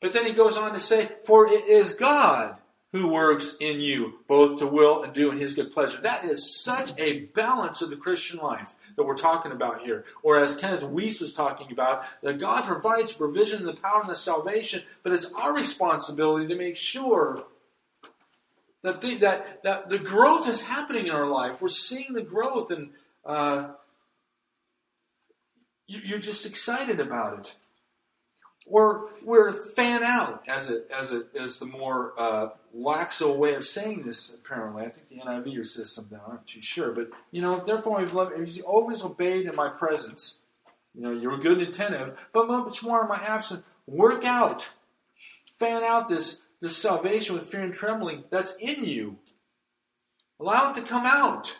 But 0.00 0.12
then 0.12 0.26
he 0.26 0.32
goes 0.32 0.58
on 0.58 0.72
to 0.72 0.80
say, 0.80 1.08
for 1.24 1.46
it 1.46 1.64
is 1.64 1.94
God 1.94 2.56
who 2.90 3.08
works 3.08 3.56
in 3.58 3.80
you, 3.80 4.18
both 4.28 4.58
to 4.58 4.66
will 4.66 5.02
and 5.02 5.14
do 5.14 5.30
in 5.30 5.38
his 5.38 5.54
good 5.54 5.72
pleasure. 5.72 6.00
That 6.02 6.24
is 6.24 6.62
such 6.62 6.92
a 6.98 7.20
balance 7.20 7.80
of 7.80 7.88
the 7.88 7.96
Christian 7.96 8.38
life 8.38 8.74
that 8.96 9.04
we're 9.04 9.16
talking 9.16 9.52
about 9.52 9.80
here. 9.80 10.04
Or 10.22 10.38
as 10.38 10.56
Kenneth 10.56 10.82
Wuest 10.82 11.22
was 11.22 11.32
talking 11.32 11.72
about, 11.72 12.04
that 12.22 12.38
God 12.38 12.64
provides 12.64 13.14
provision 13.14 13.60
and 13.60 13.68
the 13.68 13.80
power 13.80 14.02
and 14.02 14.10
the 14.10 14.16
salvation, 14.16 14.82
but 15.02 15.12
it's 15.12 15.32
our 15.32 15.54
responsibility 15.54 16.46
to 16.48 16.54
make 16.54 16.76
sure 16.76 17.44
that 18.82 19.00
the, 19.00 19.14
that, 19.16 19.62
that 19.62 19.88
the 19.88 19.98
growth 19.98 20.46
is 20.46 20.66
happening 20.66 21.06
in 21.06 21.14
our 21.14 21.28
life. 21.28 21.62
We're 21.62 21.68
seeing 21.68 22.12
the 22.12 22.20
growth, 22.22 22.70
and 22.70 22.90
uh, 23.24 23.68
you're 25.86 26.18
just 26.18 26.46
excited 26.46 27.00
about 27.00 27.40
it 27.40 27.54
or 28.66 29.10
we're 29.24 29.52
fan 29.52 30.02
out 30.02 30.42
as 30.48 30.70
a, 30.70 30.82
as 30.94 31.12
a, 31.12 31.24
as 31.38 31.58
the 31.58 31.66
more 31.66 32.12
uh, 32.18 32.48
laxo 32.76 33.36
way 33.36 33.54
of 33.54 33.66
saying 33.66 34.02
this. 34.04 34.34
Apparently, 34.34 34.84
I 34.84 34.88
think 34.88 35.08
the 35.08 35.16
NIV 35.16 35.66
says 35.66 35.92
something. 35.92 36.18
I'm 36.24 36.34
not 36.34 36.46
too 36.46 36.62
sure, 36.62 36.92
but 36.92 37.10
you 37.30 37.42
know, 37.42 37.64
therefore 37.64 38.00
we've 38.00 38.14
loved, 38.14 38.36
he's 38.38 38.60
always 38.60 39.04
obeyed 39.04 39.46
in 39.46 39.56
my 39.56 39.68
presence. 39.68 40.42
You 40.94 41.02
know, 41.02 41.12
you're 41.12 41.38
good 41.38 41.58
and 41.58 41.68
attentive, 41.68 42.18
but 42.32 42.48
much 42.48 42.82
more 42.82 43.02
in 43.02 43.08
my 43.08 43.22
absence. 43.22 43.62
Work 43.86 44.24
out, 44.24 44.70
fan 45.58 45.82
out 45.82 46.08
this 46.08 46.46
this 46.60 46.76
salvation 46.76 47.34
with 47.34 47.48
fear 47.48 47.62
and 47.62 47.74
trembling 47.74 48.24
that's 48.30 48.54
in 48.56 48.84
you. 48.84 49.18
Allow 50.38 50.70
it 50.70 50.76
to 50.76 50.82
come 50.82 51.06
out. 51.06 51.58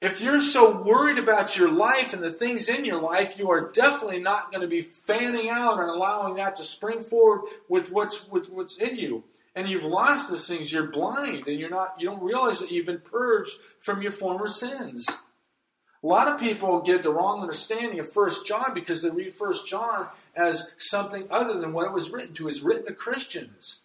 If 0.00 0.20
you're 0.20 0.42
so 0.42 0.82
worried 0.82 1.16
about 1.16 1.56
your 1.56 1.70
life 1.70 2.12
and 2.12 2.22
the 2.22 2.32
things 2.32 2.68
in 2.68 2.84
your 2.84 3.00
life, 3.00 3.38
you 3.38 3.50
are 3.50 3.70
definitely 3.72 4.20
not 4.20 4.50
going 4.50 4.60
to 4.60 4.68
be 4.68 4.82
fanning 4.82 5.48
out 5.48 5.80
and 5.80 5.88
allowing 5.88 6.34
that 6.34 6.56
to 6.56 6.64
spring 6.64 7.00
forward 7.00 7.48
with 7.68 7.90
what's 7.90 8.28
with 8.28 8.50
what's 8.50 8.78
in 8.78 8.96
you. 8.98 9.24
And 9.54 9.70
you've 9.70 9.84
lost 9.84 10.30
these 10.30 10.46
things. 10.46 10.70
You're 10.70 10.88
blind, 10.88 11.46
and 11.46 11.58
you're 11.58 11.70
not. 11.70 11.94
You 11.98 12.08
don't 12.08 12.22
realize 12.22 12.60
that 12.60 12.70
you've 12.70 12.84
been 12.84 13.00
purged 13.00 13.54
from 13.80 14.02
your 14.02 14.12
former 14.12 14.48
sins. 14.48 15.08
A 15.08 16.06
lot 16.06 16.28
of 16.28 16.38
people 16.38 16.82
get 16.82 17.02
the 17.02 17.12
wrong 17.12 17.40
understanding 17.40 17.98
of 17.98 18.12
First 18.12 18.46
John 18.46 18.74
because 18.74 19.00
they 19.00 19.08
read 19.08 19.32
First 19.32 19.66
John 19.66 20.08
as 20.36 20.72
something 20.76 21.26
other 21.30 21.58
than 21.58 21.72
what 21.72 21.86
it 21.86 21.92
was 21.92 22.10
written 22.10 22.34
to. 22.34 22.48
It's 22.48 22.60
written 22.60 22.84
to 22.84 22.92
Christians. 22.92 23.84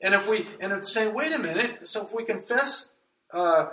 And 0.00 0.12
if 0.12 0.28
we 0.28 0.48
and 0.60 0.72
if 0.72 0.88
saying, 0.88 1.14
wait 1.14 1.32
a 1.32 1.38
minute, 1.38 1.86
so 1.88 2.04
if 2.04 2.12
we 2.12 2.24
confess 2.24 2.90
uh, 3.32 3.66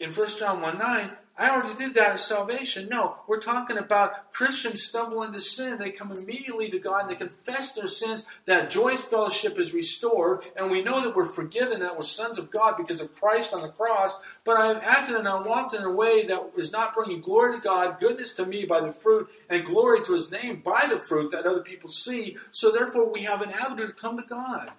in 0.00 0.12
1 0.12 0.28
John 0.38 0.60
1 0.60 0.78
9, 0.78 1.10
I 1.40 1.50
already 1.50 1.76
did 1.76 1.94
that 1.94 2.14
as 2.14 2.24
salvation. 2.24 2.88
No, 2.88 3.16
we're 3.28 3.40
talking 3.40 3.78
about 3.78 4.32
Christians 4.32 4.82
stumble 4.82 5.22
into 5.22 5.40
sin. 5.40 5.78
They 5.78 5.90
come 5.90 6.10
immediately 6.10 6.68
to 6.70 6.80
God 6.80 7.02
and 7.02 7.10
they 7.10 7.14
confess 7.14 7.72
their 7.72 7.86
sins. 7.86 8.26
That 8.46 8.70
joyous 8.70 9.02
fellowship 9.02 9.56
is 9.56 9.72
restored, 9.72 10.44
and 10.56 10.68
we 10.68 10.82
know 10.82 11.00
that 11.00 11.14
we're 11.14 11.24
forgiven, 11.24 11.78
that 11.80 11.96
we're 11.96 12.02
sons 12.02 12.40
of 12.40 12.50
God 12.50 12.76
because 12.76 13.00
of 13.00 13.14
Christ 13.14 13.54
on 13.54 13.62
the 13.62 13.68
cross. 13.68 14.18
But 14.44 14.58
I've 14.58 14.82
acted 14.82 15.14
and 15.14 15.28
I 15.28 15.40
walked 15.40 15.74
in 15.74 15.82
a 15.82 15.92
way 15.92 16.26
that 16.26 16.50
is 16.56 16.72
not 16.72 16.94
bringing 16.94 17.20
glory 17.20 17.56
to 17.56 17.62
God, 17.62 18.00
goodness 18.00 18.34
to 18.34 18.46
me 18.46 18.64
by 18.64 18.80
the 18.80 18.92
fruit, 18.92 19.28
and 19.48 19.64
glory 19.64 20.02
to 20.04 20.12
His 20.14 20.32
name 20.32 20.60
by 20.64 20.86
the 20.90 20.98
fruit 20.98 21.30
that 21.30 21.46
other 21.46 21.62
people 21.62 21.90
see. 21.90 22.36
So 22.50 22.72
therefore, 22.72 23.12
we 23.12 23.22
have 23.22 23.42
an 23.42 23.52
avenue 23.52 23.86
to 23.86 23.92
come 23.92 24.16
to 24.16 24.26
God. 24.28 24.70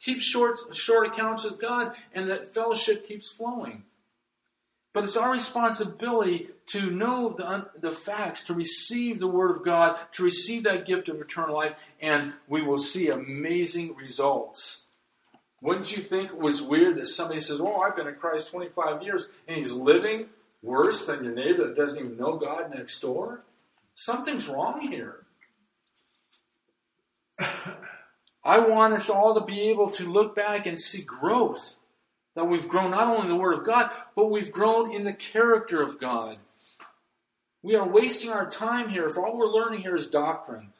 Keep 0.00 0.20
short, 0.20 0.58
short 0.74 1.08
accounts 1.08 1.42
with 1.42 1.60
God, 1.60 1.96
and 2.14 2.28
that 2.28 2.54
fellowship 2.54 3.08
keeps 3.08 3.30
flowing. 3.30 3.82
But 4.96 5.04
it's 5.04 5.18
our 5.18 5.30
responsibility 5.30 6.48
to 6.68 6.90
know 6.90 7.28
the, 7.28 7.68
the 7.78 7.92
facts, 7.92 8.44
to 8.44 8.54
receive 8.54 9.18
the 9.18 9.26
Word 9.28 9.54
of 9.54 9.62
God, 9.62 9.98
to 10.12 10.22
receive 10.22 10.62
that 10.62 10.86
gift 10.86 11.10
of 11.10 11.20
eternal 11.20 11.54
life, 11.54 11.76
and 12.00 12.32
we 12.48 12.62
will 12.62 12.78
see 12.78 13.10
amazing 13.10 13.94
results. 13.94 14.86
Wouldn't 15.60 15.94
you 15.94 16.02
think 16.02 16.30
it 16.30 16.38
was 16.38 16.62
weird 16.62 16.96
that 16.96 17.08
somebody 17.08 17.40
says, 17.40 17.60
Oh, 17.60 17.76
I've 17.76 17.94
been 17.94 18.06
in 18.06 18.14
Christ 18.14 18.50
25 18.50 19.02
years, 19.02 19.28
and 19.46 19.58
he's 19.58 19.74
living 19.74 20.30
worse 20.62 21.04
than 21.04 21.24
your 21.24 21.34
neighbor 21.34 21.66
that 21.66 21.76
doesn't 21.76 21.98
even 21.98 22.16
know 22.16 22.38
God 22.38 22.74
next 22.74 22.98
door? 23.00 23.42
Something's 23.94 24.48
wrong 24.48 24.80
here. 24.80 25.26
I 28.42 28.66
want 28.66 28.94
us 28.94 29.10
all 29.10 29.34
to 29.34 29.44
be 29.44 29.68
able 29.68 29.90
to 29.90 30.10
look 30.10 30.34
back 30.34 30.64
and 30.64 30.80
see 30.80 31.02
growth. 31.02 31.80
That 32.36 32.44
we've 32.44 32.68
grown 32.68 32.92
not 32.92 33.08
only 33.08 33.22
in 33.22 33.28
the 33.28 33.36
Word 33.36 33.58
of 33.58 33.66
God, 33.66 33.90
but 34.14 34.30
we've 34.30 34.52
grown 34.52 34.94
in 34.94 35.02
the 35.02 35.12
character 35.12 35.82
of 35.82 35.98
God. 35.98 36.38
We 37.62 37.74
are 37.74 37.88
wasting 37.88 38.30
our 38.30 38.48
time 38.48 38.90
here 38.90 39.08
if 39.08 39.18
all 39.18 39.36
we're 39.36 39.48
learning 39.48 39.80
here 39.80 39.96
is 39.96 40.08
doctrine. 40.08 40.72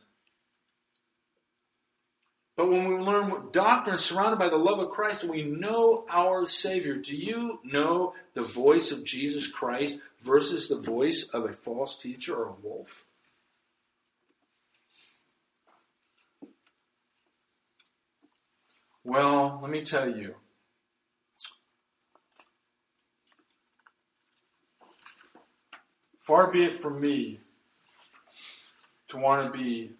But 2.57 2.70
when 2.70 2.88
we 2.88 2.94
learn 2.94 3.48
doctrine 3.52 3.98
surrounded 3.98 4.38
by 4.38 4.48
the 4.48 4.57
love 4.57 4.78
of 4.78 4.90
Christ 4.90 5.24
we 5.24 5.42
know 5.42 6.07
our 6.09 6.46
Savior, 6.46 6.94
do 6.94 7.16
you 7.16 7.61
know 7.64 8.14
the 8.34 8.42
voice 8.42 8.92
of 8.92 9.04
Jesus 9.04 9.50
Christ 9.50 9.98
versus 10.22 10.68
the 10.68 10.78
voice 10.78 11.28
of 11.30 11.44
a 11.44 11.52
false 11.52 11.98
teacher 11.98 12.34
or 12.34 12.48
a 12.50 12.66
wolf? 12.66 13.04
Well, 19.04 19.59
let 19.62 19.70
me 19.70 19.82
tell 19.82 20.09
you. 20.09 20.34
Far 26.27 26.51
be 26.51 26.64
it 26.64 26.81
from 26.81 27.01
me 27.01 27.39
to 29.09 29.16
want 29.16 29.47
to 29.47 29.57
be 29.57 29.93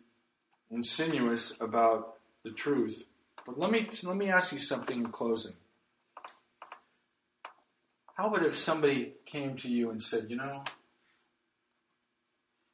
insinuous 0.73 1.61
about 1.61 2.17
the 2.43 2.51
truth. 2.51 3.07
But 3.47 3.61
let 3.61 3.71
me 3.71 3.89
let 4.03 4.17
me 4.17 4.29
ask 4.29 4.53
you 4.53 4.59
something 4.59 4.99
in 4.99 5.13
closing. 5.13 5.55
How 8.17 8.29
about 8.29 8.45
if 8.45 8.57
somebody 8.57 9.13
came 9.25 9.57
to 9.59 9.69
you 9.69 9.91
and 9.91 10.03
said, 10.03 10.27
you 10.29 10.37
know, 10.37 10.65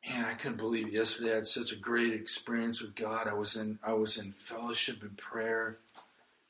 man, 0.09 0.25
I 0.25 0.35
couldn't 0.35 0.57
believe 0.57 0.91
yesterday 0.91 1.33
I 1.33 1.37
had 1.37 1.47
such 1.47 1.73
a 1.73 1.77
great 1.77 2.15
experience 2.15 2.81
with 2.81 2.95
God. 2.95 3.29
I 3.29 3.35
was 3.35 3.55
in 3.55 3.79
I 3.85 3.93
was 3.93 4.17
in 4.17 4.33
fellowship 4.33 5.03
and 5.03 5.19
prayer. 5.19 5.77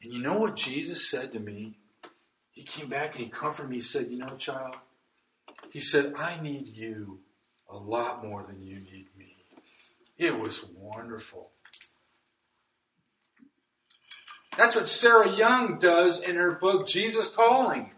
And 0.00 0.12
you 0.12 0.22
know 0.22 0.38
what 0.38 0.54
Jesus 0.54 1.10
said 1.10 1.32
to 1.32 1.40
me? 1.40 1.74
He 2.52 2.62
came 2.62 2.88
back 2.88 3.16
and 3.16 3.24
he 3.24 3.28
comforted 3.28 3.70
me. 3.70 3.76
He 3.78 3.82
said, 3.82 4.08
You 4.08 4.18
know, 4.18 4.36
child, 4.38 4.76
he 5.70 5.80
said, 5.80 6.14
I 6.18 6.40
need 6.40 6.68
you 6.68 7.20
a 7.68 7.76
lot 7.76 8.24
more 8.24 8.42
than 8.42 8.62
you 8.62 8.76
need 8.76 9.08
me. 9.16 9.36
It 10.18 10.38
was 10.38 10.64
wonderful. 10.76 11.50
That's 14.56 14.76
what 14.76 14.88
Sarah 14.88 15.34
Young 15.34 15.78
does 15.78 16.22
in 16.22 16.36
her 16.36 16.56
book, 16.56 16.86
Jesus 16.86 17.28
Calling, 17.28 17.92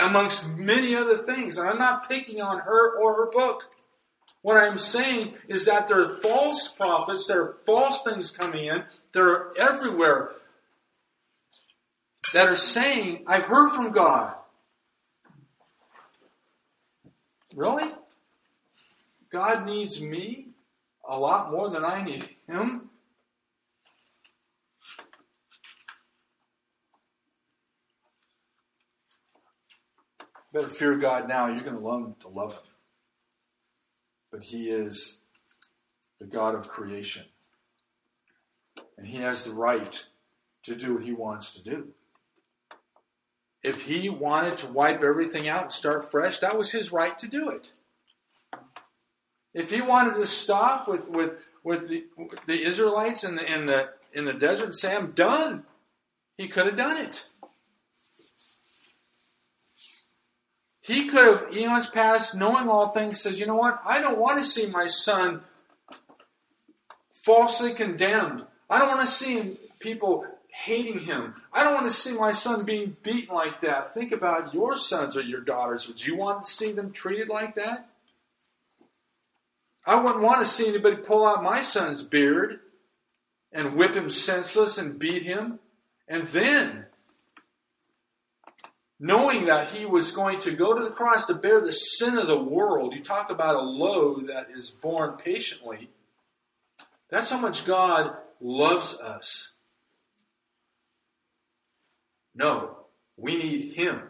amongst 0.00 0.56
many 0.56 0.96
other 0.96 1.18
things. 1.18 1.58
And 1.58 1.68
I'm 1.68 1.78
not 1.78 2.08
picking 2.08 2.40
on 2.40 2.58
her 2.58 2.98
or 2.98 3.14
her 3.24 3.30
book. 3.30 3.70
What 4.42 4.56
I'm 4.56 4.78
saying 4.78 5.34
is 5.48 5.64
that 5.66 5.88
there 5.88 6.02
are 6.02 6.20
false 6.20 6.68
prophets, 6.68 7.26
there 7.26 7.40
are 7.40 7.56
false 7.64 8.02
things 8.02 8.30
coming 8.30 8.66
in, 8.66 8.84
they're 9.12 9.56
everywhere 9.58 10.32
that 12.34 12.48
are 12.48 12.56
saying, 12.56 13.24
I've 13.26 13.44
heard 13.44 13.70
from 13.70 13.92
God. 13.92 14.34
Really? 17.54 17.90
God 19.30 19.66
needs 19.66 20.02
me 20.02 20.48
a 21.08 21.18
lot 21.18 21.50
more 21.50 21.68
than 21.68 21.84
I 21.84 22.02
need 22.02 22.28
Him? 22.48 22.90
better 30.54 30.68
fear 30.68 30.96
God 30.96 31.28
now. 31.28 31.48
You're 31.48 31.64
going 31.64 31.76
to 31.76 31.82
learn 31.82 32.14
to 32.20 32.28
love 32.28 32.52
Him. 32.52 32.62
But 34.30 34.44
He 34.44 34.70
is 34.70 35.22
the 36.20 36.26
God 36.26 36.54
of 36.54 36.68
creation. 36.68 37.26
And 38.96 39.06
He 39.06 39.18
has 39.18 39.44
the 39.44 39.52
right 39.52 40.06
to 40.62 40.76
do 40.76 40.94
what 40.94 41.02
He 41.02 41.12
wants 41.12 41.52
to 41.54 41.64
do. 41.64 41.88
If 43.64 43.82
He 43.82 44.10
wanted 44.10 44.58
to 44.58 44.66
wipe 44.66 45.02
everything 45.02 45.48
out 45.48 45.62
and 45.62 45.72
start 45.72 46.10
fresh, 46.10 46.38
that 46.40 46.56
was 46.56 46.70
His 46.70 46.92
right 46.92 47.18
to 47.18 47.26
do 47.26 47.48
it. 47.48 47.72
If 49.54 49.70
He 49.70 49.80
wanted 49.80 50.16
to 50.16 50.26
stop 50.26 50.86
with, 50.86 51.08
with, 51.08 51.38
with 51.64 51.88
the, 51.88 52.04
the 52.46 52.62
Israelites 52.62 53.24
in 53.24 53.36
the, 53.36 53.52
in, 53.52 53.64
the, 53.66 53.88
in 54.12 54.26
the 54.26 54.34
desert 54.34 54.66
and 54.66 54.76
say, 54.76 54.94
I'm 54.94 55.12
done, 55.12 55.64
He 56.36 56.46
could 56.46 56.66
have 56.66 56.76
done 56.76 56.98
it. 56.98 57.24
He 60.82 61.08
could 61.08 61.40
have, 61.40 61.56
eons 61.56 61.88
past, 61.88 62.36
knowing 62.36 62.68
all 62.68 62.90
things, 62.90 63.18
says, 63.18 63.40
you 63.40 63.46
know 63.46 63.54
what? 63.54 63.80
I 63.86 64.02
don't 64.02 64.18
want 64.18 64.36
to 64.36 64.44
see 64.44 64.66
my 64.66 64.86
son 64.86 65.40
falsely 67.24 67.72
condemned. 67.72 68.44
I 68.68 68.78
don't 68.78 68.88
want 68.88 69.00
to 69.00 69.06
see 69.06 69.56
people 69.78 70.26
hating 70.54 71.00
him. 71.00 71.34
I 71.52 71.64
don't 71.64 71.74
want 71.74 71.86
to 71.86 71.92
see 71.92 72.16
my 72.16 72.30
son 72.30 72.64
being 72.64 72.96
beaten 73.02 73.34
like 73.34 73.60
that. 73.62 73.92
Think 73.92 74.12
about 74.12 74.54
your 74.54 74.76
sons 74.76 75.16
or 75.16 75.20
your 75.20 75.40
daughters. 75.40 75.88
Would 75.88 76.06
you 76.06 76.14
want 76.16 76.44
to 76.44 76.50
see 76.50 76.70
them 76.70 76.92
treated 76.92 77.28
like 77.28 77.56
that? 77.56 77.88
I 79.84 80.00
wouldn't 80.00 80.22
want 80.22 80.42
to 80.42 80.46
see 80.46 80.68
anybody 80.68 80.96
pull 80.96 81.26
out 81.26 81.42
my 81.42 81.60
son's 81.60 82.04
beard 82.04 82.60
and 83.50 83.74
whip 83.74 83.94
him 83.94 84.08
senseless 84.10 84.78
and 84.78 84.96
beat 84.96 85.24
him. 85.24 85.58
And 86.06 86.28
then 86.28 86.86
knowing 89.00 89.46
that 89.46 89.70
he 89.70 89.84
was 89.84 90.12
going 90.12 90.38
to 90.42 90.52
go 90.52 90.72
to 90.72 90.84
the 90.84 90.90
cross 90.90 91.26
to 91.26 91.34
bear 91.34 91.60
the 91.60 91.72
sin 91.72 92.16
of 92.16 92.28
the 92.28 92.40
world. 92.40 92.94
You 92.94 93.02
talk 93.02 93.28
about 93.28 93.56
a 93.56 93.60
load 93.60 94.28
that 94.28 94.50
is 94.54 94.70
borne 94.70 95.16
patiently. 95.16 95.90
That's 97.10 97.30
how 97.30 97.40
much 97.40 97.66
God 97.66 98.16
loves 98.40 99.00
us. 99.00 99.53
No, 102.34 102.78
we 103.16 103.36
need 103.36 103.74
him. 103.74 104.02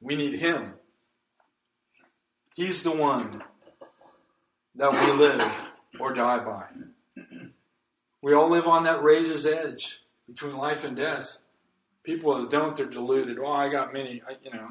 We 0.00 0.16
need 0.16 0.38
him. 0.38 0.74
He's 2.54 2.82
the 2.82 2.90
one 2.90 3.42
that 4.74 4.92
we 4.92 5.12
live 5.12 5.68
or 5.98 6.14
die 6.14 6.44
by. 6.44 6.66
We 8.22 8.34
all 8.34 8.50
live 8.50 8.66
on 8.66 8.84
that 8.84 9.02
razor's 9.02 9.46
edge 9.46 10.02
between 10.26 10.56
life 10.56 10.84
and 10.84 10.96
death. 10.96 11.38
People 12.02 12.40
that 12.40 12.50
don't, 12.50 12.76
they're 12.76 12.86
deluded. 12.86 13.38
Well, 13.38 13.52
I 13.52 13.68
got 13.68 13.92
many, 13.92 14.22
I, 14.26 14.36
you 14.42 14.50
know. 14.50 14.70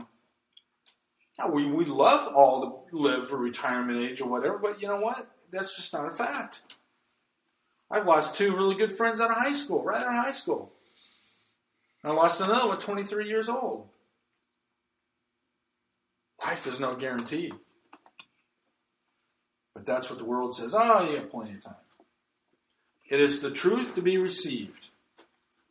We, 1.54 1.66
we 1.66 1.86
love 1.86 2.34
all 2.34 2.86
to 2.90 2.98
live 2.98 3.30
for 3.30 3.38
retirement 3.38 4.00
age 4.00 4.20
or 4.20 4.30
whatever, 4.30 4.58
but 4.58 4.82
you 4.82 4.88
know 4.88 5.00
what? 5.00 5.32
That's 5.52 5.76
just 5.76 5.94
not 5.94 6.12
a 6.12 6.16
fact. 6.16 6.62
I've 7.92 8.06
lost 8.06 8.36
two 8.36 8.56
really 8.56 8.76
good 8.76 8.94
friends 8.94 9.20
out 9.20 9.32
of 9.32 9.38
high 9.38 9.54
school, 9.54 9.84
right 9.84 10.02
out 10.02 10.08
of 10.08 10.26
high 10.26 10.32
school. 10.32 10.72
I 12.04 12.12
lost 12.12 12.40
another 12.40 12.68
one 12.68 12.80
23 12.80 13.28
years 13.28 13.50
old. 13.50 13.88
Life 16.42 16.68
is 16.68 16.80
no 16.80 16.96
guarantee. 16.96 17.52
But 19.74 19.86
that's 19.86 20.10
what 20.10 20.20
the 20.20 20.26
world 20.26 20.56
says. 20.56 20.74
Oh, 20.76 21.10
you 21.10 21.18
have 21.18 21.32
plenty 21.32 21.54
of 21.54 21.64
time. 21.64 21.76
It 23.10 23.20
is 23.20 23.42
the 23.42 23.52
truth 23.52 23.96
to 23.96 24.02
be 24.02 24.18
received. 24.18 24.90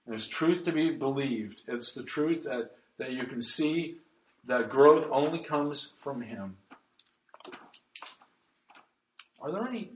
It's 0.06 0.28
truth 0.28 0.64
to 0.64 0.72
be 0.72 0.90
believed. 0.90 1.62
It's 1.68 1.92
the 1.92 2.02
truth 2.02 2.44
that, 2.44 2.72
that 2.98 3.12
you 3.12 3.24
can 3.24 3.42
see 3.42 3.96
that 4.46 4.70
growth 4.70 5.08
only 5.10 5.38
comes 5.38 5.92
from 5.98 6.22
Him. 6.22 6.56
Are 9.40 9.52
there 9.52 9.66
any 9.68 9.90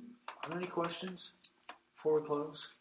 are 0.45 0.51
there 0.51 0.59
any 0.59 0.67
questions 0.67 1.33
before 2.03 2.21
we 2.21 2.27
close? 2.27 2.75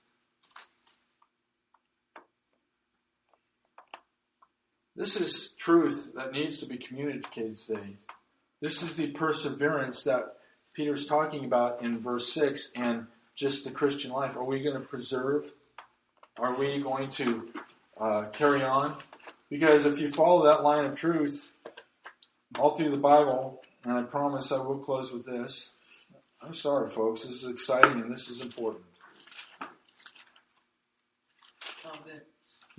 This 4.95 5.19
is 5.19 5.53
truth 5.59 6.13
that 6.15 6.31
needs 6.31 6.59
to 6.59 6.65
be 6.65 6.77
communicated 6.77 7.57
today. 7.57 7.97
This 8.61 8.81
is 8.81 8.95
the 8.95 9.07
perseverance 9.07 10.03
that 10.03 10.37
Peter's 10.73 11.05
talking 11.05 11.45
about 11.45 11.83
in 11.83 11.99
verse 11.99 12.33
6 12.33 12.71
and 12.75 13.07
just 13.35 13.63
the 13.63 13.71
Christian 13.71 14.11
life. 14.11 14.35
Are 14.35 14.43
we 14.43 14.61
going 14.61 14.79
to 14.79 14.87
preserve 14.87 15.51
are 16.39 16.57
we 16.57 16.79
going 16.79 17.09
to 17.11 17.49
uh, 17.99 18.23
carry 18.31 18.63
on? 18.63 18.95
Because 19.49 19.85
if 19.85 19.99
you 19.99 20.09
follow 20.09 20.45
that 20.45 20.63
line 20.63 20.85
of 20.85 20.97
truth 20.97 21.51
all 22.57 22.75
through 22.75 22.89
the 22.89 22.97
Bible, 22.97 23.61
and 23.83 23.93
I 23.99 24.03
promise 24.03 24.51
I 24.51 24.63
will 24.63 24.79
close 24.79 25.11
with 25.11 25.25
this. 25.25 25.75
I'm 26.41 26.55
sorry, 26.55 26.89
folks. 26.89 27.23
This 27.23 27.43
is 27.43 27.51
exciting 27.51 28.01
and 28.01 28.11
this 28.11 28.29
is 28.29 28.41
important. 28.41 28.85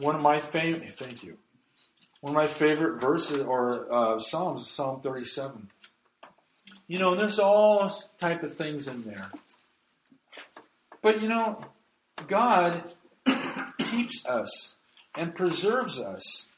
One 0.02 0.16
of 0.16 0.20
my 0.20 0.40
favorite, 0.40 0.94
thank 0.94 1.22
you. 1.22 1.38
One 2.22 2.32
of 2.32 2.34
my 2.34 2.48
favorite 2.48 3.00
verses 3.00 3.40
or 3.42 3.86
uh, 3.92 4.18
psalms 4.18 4.62
is 4.62 4.66
Psalm 4.66 5.00
37. 5.00 5.68
You 6.88 6.98
know, 6.98 7.14
there's 7.14 7.38
all 7.38 7.88
type 8.18 8.42
of 8.42 8.56
things 8.56 8.88
in 8.88 9.04
there, 9.04 9.30
but 11.02 11.22
you 11.22 11.28
know, 11.28 11.64
God 12.26 12.92
keeps 13.78 14.26
us 14.26 14.76
and 15.16 15.36
preserves 15.36 16.00
us. 16.00 16.48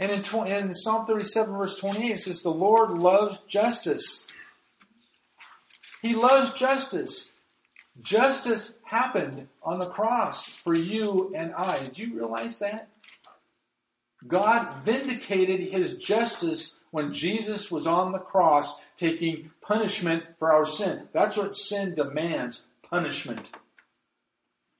And 0.00 0.10
in, 0.10 0.46
in 0.46 0.72
Psalm 0.72 1.04
37, 1.04 1.54
verse 1.54 1.78
28, 1.78 2.10
it 2.12 2.18
says, 2.18 2.40
The 2.40 2.48
Lord 2.48 2.92
loves 2.92 3.40
justice. 3.40 4.26
He 6.00 6.14
loves 6.14 6.54
justice. 6.54 7.30
Justice 8.00 8.77
happened 8.88 9.48
on 9.62 9.78
the 9.78 9.86
cross 9.86 10.48
for 10.48 10.74
you 10.74 11.32
and 11.34 11.54
I. 11.54 11.78
Did 11.78 11.98
you 11.98 12.14
realize 12.14 12.58
that? 12.60 12.88
God 14.26 14.84
vindicated 14.84 15.60
his 15.60 15.96
justice 15.98 16.80
when 16.90 17.12
Jesus 17.12 17.70
was 17.70 17.86
on 17.86 18.12
the 18.12 18.18
cross 18.18 18.80
taking 18.96 19.50
punishment 19.60 20.24
for 20.38 20.52
our 20.52 20.66
sin. 20.66 21.08
That's 21.12 21.36
what 21.36 21.56
sin 21.56 21.94
demands 21.94 22.66
punishment. 22.82 23.50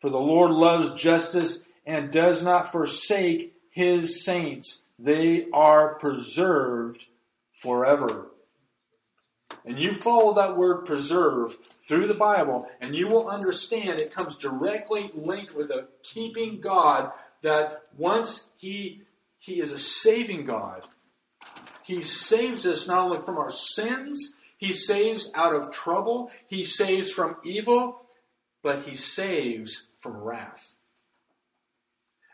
For 0.00 0.10
the 0.10 0.18
Lord 0.18 0.52
loves 0.52 0.94
justice 0.94 1.64
and 1.86 2.10
does 2.10 2.42
not 2.42 2.72
forsake 2.72 3.54
his 3.70 4.24
saints. 4.24 4.86
They 4.98 5.48
are 5.52 5.94
preserved 5.96 7.06
forever. 7.52 8.26
And 9.64 9.78
you 9.78 9.92
follow 9.92 10.34
that 10.34 10.56
word 10.56 10.84
preserve 10.84 11.58
through 11.86 12.06
the 12.06 12.14
Bible, 12.14 12.68
and 12.80 12.94
you 12.94 13.08
will 13.08 13.28
understand 13.28 14.00
it 14.00 14.12
comes 14.12 14.36
directly 14.36 15.10
linked 15.14 15.54
with 15.54 15.70
a 15.70 15.88
keeping 16.02 16.60
God 16.60 17.12
that 17.42 17.82
once 17.96 18.50
He 18.56 19.02
He 19.38 19.60
is 19.60 19.72
a 19.72 19.78
saving 19.78 20.44
God. 20.44 20.82
He 21.82 22.02
saves 22.02 22.66
us 22.66 22.86
not 22.86 23.00
only 23.00 23.22
from 23.22 23.38
our 23.38 23.50
sins, 23.50 24.36
He 24.58 24.72
saves 24.72 25.30
out 25.34 25.54
of 25.54 25.72
trouble, 25.72 26.30
He 26.46 26.64
saves 26.64 27.10
from 27.10 27.36
evil, 27.44 28.02
but 28.62 28.80
He 28.80 28.96
saves 28.96 29.88
from 30.00 30.16
wrath. 30.16 30.76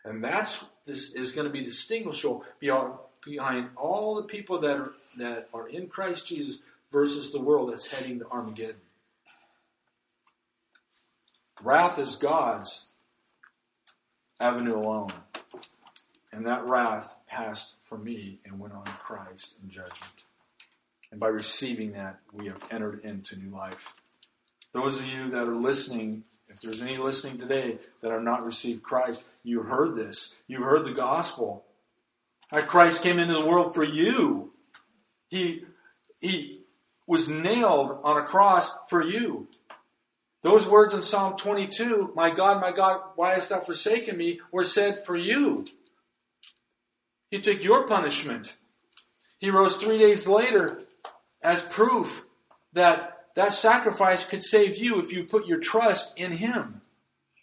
And 0.04 0.22
that's 0.22 0.64
this 0.84 1.14
is 1.14 1.32
going 1.32 1.46
to 1.46 1.52
be 1.52 1.64
distinguishable 1.64 2.44
beyond, 2.60 2.94
behind 3.24 3.70
all 3.76 4.16
the 4.16 4.24
people 4.24 4.58
that 4.58 4.76
are 4.76 4.92
that 5.16 5.48
are 5.54 5.68
in 5.68 5.86
Christ 5.86 6.28
Jesus 6.28 6.62
versus 6.94 7.32
the 7.32 7.40
world 7.40 7.72
that's 7.72 7.92
heading 7.92 8.20
to 8.20 8.30
Armageddon. 8.30 8.76
Wrath 11.60 11.98
is 11.98 12.14
God's 12.14 12.90
avenue 14.38 14.78
alone. 14.78 15.12
And 16.32 16.46
that 16.46 16.64
wrath 16.64 17.16
passed 17.26 17.76
for 17.88 17.98
me 17.98 18.38
and 18.44 18.60
went 18.60 18.74
on 18.74 18.84
Christ 18.84 19.58
in 19.60 19.70
judgment. 19.70 20.22
And 21.10 21.18
by 21.18 21.26
receiving 21.28 21.92
that, 21.92 22.20
we 22.32 22.46
have 22.46 22.62
entered 22.70 23.00
into 23.00 23.36
new 23.36 23.50
life. 23.50 23.94
Those 24.72 25.00
of 25.00 25.06
you 25.06 25.30
that 25.30 25.48
are 25.48 25.56
listening, 25.56 26.22
if 26.48 26.60
there's 26.60 26.80
any 26.80 26.96
listening 26.96 27.38
today 27.38 27.78
that 28.02 28.12
have 28.12 28.22
not 28.22 28.44
received 28.44 28.84
Christ, 28.84 29.24
you 29.42 29.62
heard 29.62 29.96
this. 29.96 30.36
You 30.46 30.62
heard 30.62 30.84
the 30.84 30.92
gospel. 30.92 31.64
That 32.52 32.68
Christ 32.68 33.02
came 33.02 33.18
into 33.18 33.34
the 33.34 33.46
world 33.46 33.74
for 33.74 33.84
you. 33.84 34.52
He, 35.28 35.64
he 36.20 36.63
was 37.06 37.28
nailed 37.28 37.98
on 38.02 38.18
a 38.18 38.24
cross 38.24 38.70
for 38.88 39.02
you. 39.02 39.48
Those 40.42 40.68
words 40.68 40.92
in 40.92 41.02
Psalm 41.02 41.36
22, 41.36 42.12
my 42.14 42.30
God, 42.30 42.60
my 42.60 42.70
God, 42.70 43.00
why 43.16 43.34
hast 43.34 43.48
thou 43.48 43.60
forsaken 43.60 44.16
me, 44.16 44.40
were 44.52 44.64
said 44.64 45.04
for 45.04 45.16
you. 45.16 45.64
He 47.30 47.40
took 47.40 47.64
your 47.64 47.86
punishment. 47.86 48.54
He 49.38 49.50
rose 49.50 49.76
three 49.76 49.98
days 49.98 50.28
later 50.28 50.82
as 51.42 51.62
proof 51.62 52.26
that 52.74 53.14
that 53.34 53.52
sacrifice 53.52 54.26
could 54.26 54.44
save 54.44 54.78
you 54.78 55.00
if 55.00 55.12
you 55.12 55.24
put 55.24 55.46
your 55.46 55.58
trust 55.58 56.18
in 56.18 56.32
Him 56.32 56.82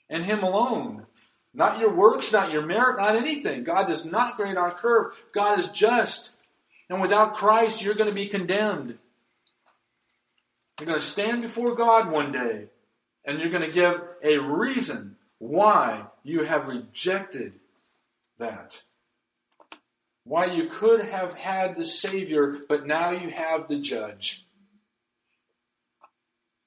and 0.09 0.23
Him 0.23 0.43
alone. 0.43 1.05
Not 1.53 1.79
your 1.79 1.93
works, 1.93 2.31
not 2.31 2.51
your 2.51 2.65
merit, 2.65 2.97
not 2.97 3.15
anything. 3.15 3.63
God 3.63 3.87
does 3.87 4.05
not 4.05 4.37
grade 4.37 4.55
our 4.55 4.71
curve. 4.71 5.21
God 5.33 5.59
is 5.59 5.69
just. 5.69 6.37
And 6.89 7.01
without 7.01 7.35
Christ, 7.35 7.81
you're 7.81 7.95
going 7.95 8.09
to 8.09 8.15
be 8.15 8.27
condemned. 8.27 8.97
You're 10.81 10.87
going 10.87 10.99
to 10.99 11.05
stand 11.05 11.43
before 11.43 11.75
God 11.75 12.09
one 12.09 12.31
day 12.31 12.65
and 13.23 13.37
you're 13.37 13.51
going 13.51 13.69
to 13.69 13.71
give 13.71 14.01
a 14.23 14.39
reason 14.39 15.15
why 15.37 16.07
you 16.23 16.43
have 16.43 16.67
rejected 16.67 17.53
that. 18.39 18.81
Why 20.23 20.45
you 20.45 20.69
could 20.69 21.05
have 21.05 21.35
had 21.35 21.75
the 21.75 21.85
Savior, 21.85 22.61
but 22.67 22.87
now 22.87 23.11
you 23.11 23.29
have 23.29 23.67
the 23.67 23.79
judge. 23.79 24.47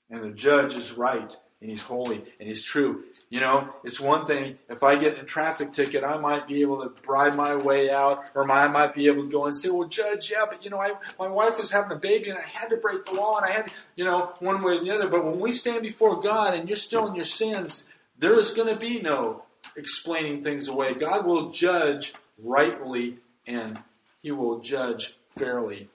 And 0.09 0.23
the 0.23 0.31
judge 0.31 0.77
is 0.77 0.93
right, 0.93 1.36
and 1.65 1.70
he's 1.70 1.82
holy, 1.82 2.23
and 2.39 2.47
he's 2.47 2.62
true. 2.62 3.05
You 3.31 3.41
know, 3.41 3.70
it's 3.85 3.99
one 3.99 4.27
thing, 4.27 4.59
if 4.69 4.82
I 4.82 4.97
get 4.97 5.19
a 5.19 5.23
traffic 5.23 5.73
ticket, 5.73 6.05
I 6.05 6.19
might 6.19 6.47
be 6.47 6.61
able 6.61 6.82
to 6.82 6.91
bribe 6.91 7.35
my 7.35 7.57
way 7.57 7.89
out, 7.89 8.23
or 8.35 8.49
I 8.51 8.69
might 8.69 8.95
be 8.95 9.07
able 9.07 9.23
to 9.23 9.31
go 9.31 9.47
and 9.47 9.57
say, 9.57 9.70
well, 9.70 9.89
judge, 9.89 10.31
yeah, 10.31 10.45
but 10.47 10.62
you 10.62 10.69
know, 10.69 10.78
I, 10.78 10.93
my 11.19 11.27
wife 11.27 11.57
was 11.57 11.70
having 11.70 11.93
a 11.93 11.99
baby, 11.99 12.28
and 12.28 12.39
I 12.39 12.43
had 12.43 12.69
to 12.69 12.77
break 12.77 13.07
the 13.07 13.12
law, 13.12 13.39
and 13.39 13.47
I 13.47 13.53
had, 13.53 13.70
you 13.97 14.05
know, 14.05 14.35
one 14.41 14.62
way 14.62 14.74
or 14.74 14.85
the 14.85 14.91
other. 14.91 15.09
But 15.09 15.24
when 15.24 15.41
we 15.41 15.53
stand 15.53 15.81
before 15.81 16.20
God, 16.20 16.53
and 16.53 16.69
you're 16.69 16.77
still 16.77 17.07
in 17.07 17.15
your 17.15 17.24
sins, 17.24 17.86
there 18.19 18.39
is 18.39 18.53
going 18.53 18.69
to 18.69 18.78
be 18.78 19.01
no 19.01 19.45
explaining 19.74 20.45
things 20.45 20.69
away. 20.69 20.93
God 20.93 21.24
will 21.24 21.49
judge 21.49 22.12
rightly, 22.39 23.20
and 23.47 23.78
he 24.20 24.32
will 24.32 24.61
judge 24.61 25.15
fairly. 25.31 25.89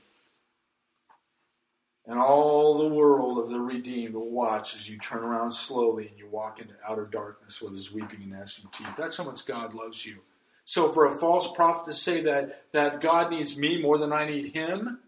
And 2.10 2.18
all 2.18 2.80
the 2.80 2.88
world 2.88 3.38
of 3.38 3.52
the 3.52 3.60
redeemed 3.60 4.16
will 4.16 4.32
watch 4.32 4.76
as 4.76 4.90
you 4.90 4.98
turn 4.98 5.20
around 5.20 5.52
slowly 5.52 6.08
and 6.08 6.18
you 6.18 6.28
walk 6.28 6.60
into 6.60 6.74
outer 6.84 7.06
darkness 7.06 7.62
where 7.62 7.72
there's 7.72 7.94
weeping 7.94 8.24
and 8.24 8.32
gnashing 8.32 8.68
teeth. 8.74 8.96
That's 8.98 9.16
how 9.16 9.26
much 9.26 9.46
God 9.46 9.76
loves 9.76 10.04
you. 10.08 10.22
So 10.66 10.92
for 10.92 11.06
a 11.06 11.20
false 11.20 11.54
prophet 11.54 11.86
to 11.86 11.94
say 11.94 12.22
that, 12.22 12.64
that 12.72 13.00
God 13.00 13.30
needs 13.30 13.60
me 13.60 13.80
more 13.80 14.00
than 14.00 14.12
I 14.12 14.26
need 14.26 14.56
him 14.56 15.02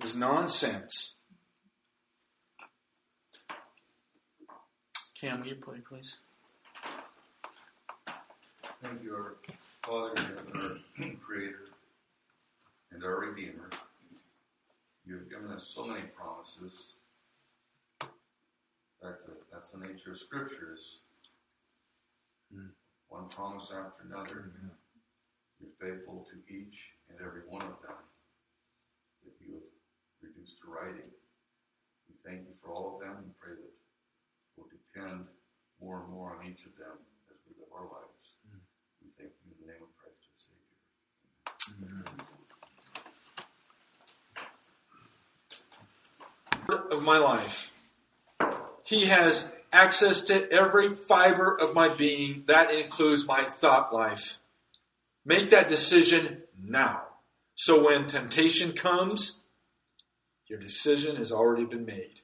is 0.00 0.14
nonsense. 0.14 1.16
Cam, 5.20 5.40
will 5.40 5.48
you 5.48 5.56
play, 5.56 5.78
please? 5.78 6.18
Thank 8.84 9.02
you, 9.02 9.16
our 9.16 9.34
Father 9.82 10.22
our 10.54 11.10
Creator 11.26 11.64
and 12.92 13.02
our 13.02 13.18
Redeemer. 13.18 13.68
You 15.06 15.22
have 15.22 15.30
given 15.30 15.54
us 15.54 15.62
so 15.62 15.86
many 15.86 16.02
promises. 16.10 16.98
That's 19.00 19.22
the, 19.22 19.38
that's 19.52 19.70
the 19.70 19.78
nature 19.78 20.10
of 20.10 20.18
scriptures. 20.18 21.06
Mm. 22.50 22.74
One 23.08 23.28
promise 23.28 23.70
after 23.70 24.02
another. 24.02 24.50
Mm-hmm. 24.50 24.74
You're 25.62 25.78
faithful 25.78 26.26
to 26.26 26.36
each 26.52 26.98
and 27.08 27.22
every 27.22 27.46
one 27.46 27.62
of 27.62 27.78
them 27.86 28.02
that 29.24 29.38
you 29.38 29.54
have 29.62 29.70
reduced 30.20 30.58
to 30.60 30.74
writing. 30.74 31.14
We 32.10 32.18
thank 32.26 32.50
you 32.50 32.58
for 32.58 32.74
all 32.74 32.98
of 32.98 33.00
them 33.00 33.22
and 33.22 33.30
pray 33.38 33.54
that 33.54 33.74
we'll 34.58 34.66
depend 34.74 35.30
more 35.80 36.02
and 36.02 36.10
more 36.10 36.34
on 36.34 36.42
each 36.50 36.66
of 36.66 36.74
them 36.74 36.98
as 37.30 37.38
we 37.46 37.54
live 37.62 37.70
our 37.70 37.86
lives. 37.86 38.26
Mm. 38.50 38.58
We 39.06 39.14
thank 39.14 39.30
you 39.38 39.54
in 39.54 39.58
the 39.62 39.70
name 39.70 39.86
of 39.86 39.94
Christ 39.94 40.18
our 40.18 40.34
Savior. 40.34 42.25
Of 46.90 47.02
my 47.02 47.18
life. 47.18 47.74
He 48.84 49.06
has 49.06 49.54
access 49.72 50.22
to 50.22 50.50
every 50.50 50.94
fiber 50.94 51.58
of 51.58 51.74
my 51.74 51.88
being. 51.88 52.44
That 52.46 52.72
includes 52.72 53.26
my 53.26 53.42
thought 53.42 53.92
life. 53.92 54.38
Make 55.24 55.50
that 55.50 55.68
decision 55.68 56.42
now. 56.62 57.02
So 57.56 57.84
when 57.84 58.06
temptation 58.06 58.72
comes, 58.72 59.42
your 60.46 60.58
decision 60.58 61.16
has 61.16 61.32
already 61.32 61.64
been 61.64 61.84
made. 61.84 62.20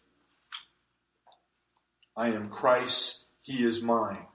I 2.17 2.29
am 2.29 2.49
Christ's, 2.49 3.27
He 3.43 3.65
is 3.65 3.83
mine. 3.83 4.27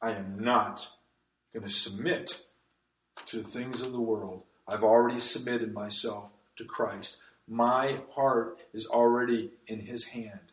I 0.00 0.12
am 0.12 0.38
not 0.38 0.88
going 1.52 1.66
to 1.66 1.72
submit 1.72 2.42
to 3.26 3.38
the 3.38 3.48
things 3.48 3.82
of 3.82 3.92
the 3.92 4.00
world. 4.00 4.42
I've 4.68 4.84
already 4.84 5.20
submitted 5.20 5.74
myself 5.74 6.30
to 6.56 6.64
Christ. 6.64 7.22
My 7.48 8.00
heart 8.14 8.58
is 8.74 8.86
already 8.86 9.52
in 9.66 9.80
His 9.80 10.06
hand. 10.06 10.52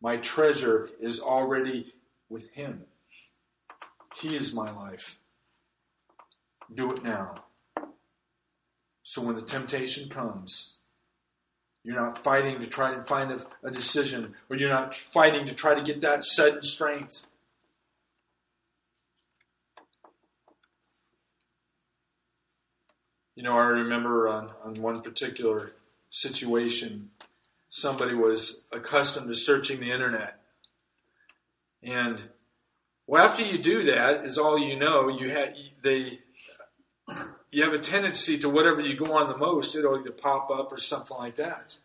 My 0.00 0.16
treasure 0.16 0.90
is 1.00 1.20
already 1.20 1.94
with 2.28 2.50
Him. 2.50 2.84
He 4.16 4.36
is 4.36 4.54
my 4.54 4.70
life. 4.70 5.18
Do 6.72 6.92
it 6.92 7.04
now. 7.04 7.44
So 9.02 9.22
when 9.22 9.36
the 9.36 9.42
temptation 9.42 10.08
comes, 10.08 10.78
you're 11.84 11.94
not 11.94 12.16
fighting 12.18 12.60
to 12.60 12.66
try 12.66 12.92
and 12.92 13.06
find 13.06 13.30
a, 13.30 13.46
a, 13.62 13.70
decision, 13.70 14.34
or 14.48 14.56
you're 14.56 14.70
not 14.70 14.94
fighting 14.94 15.46
to 15.46 15.54
try 15.54 15.74
to 15.74 15.82
get 15.82 16.00
that 16.00 16.24
sudden 16.24 16.62
strength. 16.62 17.26
You 23.36 23.42
know, 23.42 23.58
I 23.58 23.66
remember 23.66 24.28
on, 24.28 24.50
on 24.64 24.74
one 24.80 25.02
particular 25.02 25.72
situation, 26.14 27.10
somebody 27.70 28.14
was 28.14 28.64
accustomed 28.72 29.28
to 29.28 29.34
searching 29.34 29.80
the 29.80 29.90
internet. 29.90 30.40
And 31.82 32.20
well, 33.06 33.24
after 33.24 33.42
you 33.42 33.58
do 33.58 33.84
that, 33.84 34.24
is 34.24 34.38
all 34.38 34.58
you 34.58 34.78
know. 34.78 35.08
You 35.08 35.30
have 35.30 35.54
they 35.82 36.20
you 37.50 37.64
have 37.64 37.74
a 37.74 37.78
tendency 37.78 38.38
to 38.38 38.48
whatever 38.48 38.80
you 38.80 38.96
go 38.96 39.16
on 39.16 39.28
the 39.28 39.36
most, 39.36 39.76
it'll 39.76 39.98
either 39.98 40.10
pop 40.10 40.50
up 40.50 40.72
or 40.72 40.78
something 40.78 41.16
like 41.16 41.36
that. 41.36 41.76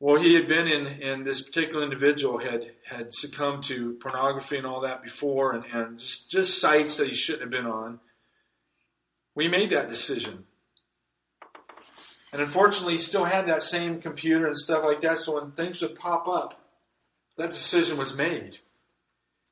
Well, 0.00 0.20
he 0.20 0.34
had 0.34 0.48
been 0.48 0.66
in, 0.66 0.86
and 1.00 1.24
this 1.24 1.42
particular 1.42 1.84
individual 1.84 2.38
had, 2.38 2.72
had 2.84 3.14
succumbed 3.14 3.62
to 3.64 3.94
pornography 4.00 4.58
and 4.58 4.66
all 4.66 4.80
that 4.80 5.00
before, 5.00 5.52
and, 5.52 5.64
and 5.72 6.00
just, 6.00 6.28
just 6.28 6.60
sites 6.60 6.96
that 6.96 7.06
he 7.06 7.14
shouldn't 7.14 7.42
have 7.42 7.52
been 7.52 7.70
on. 7.70 8.00
We 9.36 9.46
made 9.46 9.70
that 9.70 9.88
decision. 9.88 10.46
And 12.32 12.40
unfortunately, 12.40 12.94
he 12.94 12.98
still 12.98 13.24
had 13.24 13.46
that 13.46 13.62
same 13.62 14.00
computer 14.00 14.46
and 14.46 14.58
stuff 14.58 14.84
like 14.84 15.00
that, 15.02 15.18
so 15.18 15.40
when 15.40 15.52
things 15.52 15.82
would 15.82 15.98
pop 15.98 16.26
up, 16.26 16.60
that 17.36 17.50
decision 17.50 17.98
was 17.98 18.16
made. 18.16 18.58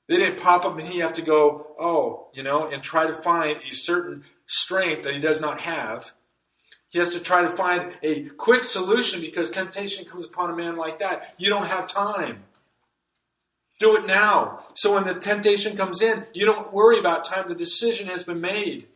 They 0.09 0.17
didn't 0.17 0.41
pop 0.41 0.65
up 0.65 0.79
and 0.79 0.89
he 0.89 1.01
have 1.01 1.15
to 1.15 1.23
go, 1.23 1.75
oh, 1.79 2.29
you 2.33 2.43
know, 2.43 2.69
and 2.69 2.83
try 2.83 3.07
to 3.07 3.15
find 3.15 3.59
a 3.59 3.75
certain 3.75 4.25
strength 4.47 5.05
that 5.05 5.15
he 5.15 5.21
does 5.21 5.41
not 5.41 5.61
have 5.61 6.15
he 6.91 6.99
has 6.99 7.11
to 7.11 7.21
try 7.21 7.43
to 7.43 7.57
find 7.57 7.93
a 8.03 8.25
quick 8.31 8.65
solution 8.65 9.21
because 9.21 9.51
temptation 9.51 10.05
comes 10.05 10.27
upon 10.27 10.51
a 10.51 10.57
man 10.57 10.77
like 10.77 10.99
that. 10.99 11.35
You 11.39 11.49
don't 11.49 11.69
have 11.69 11.89
time. 11.89 12.43
Do 13.79 13.97
it 13.97 14.07
now. 14.07 14.67
So 14.75 14.95
when 14.95 15.07
the 15.07 15.15
temptation 15.15 15.77
comes 15.77 16.03
in, 16.03 16.27
you 16.35 16.45
don't 16.45 16.73
worry 16.73 16.99
about 16.99 17.25
time. 17.25 17.49
The 17.49 17.55
decision 17.55 18.09
has 18.09 18.25
been 18.25 18.41
made. 18.41 18.89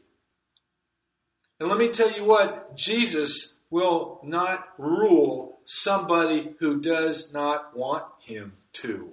And 1.60 1.68
let 1.68 1.78
me 1.78 1.88
tell 1.88 2.12
you 2.12 2.24
what 2.24 2.76
Jesus 2.76 3.60
will 3.70 4.20
not 4.22 4.68
rule 4.78 5.58
somebody 5.64 6.54
who 6.60 6.80
does 6.80 7.32
not 7.32 7.76
want 7.76 8.04
him 8.20 8.54
to. 8.74 9.12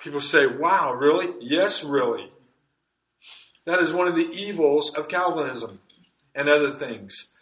People 0.00 0.20
say, 0.20 0.46
wow, 0.46 0.92
really? 0.92 1.32
Yes, 1.40 1.84
really. 1.84 2.30
That 3.64 3.80
is 3.80 3.92
one 3.92 4.06
of 4.08 4.14
the 4.14 4.30
evils 4.32 4.94
of 4.94 5.08
Calvinism 5.08 5.80
and 6.34 6.48
other 6.48 6.70
things. 6.70 7.34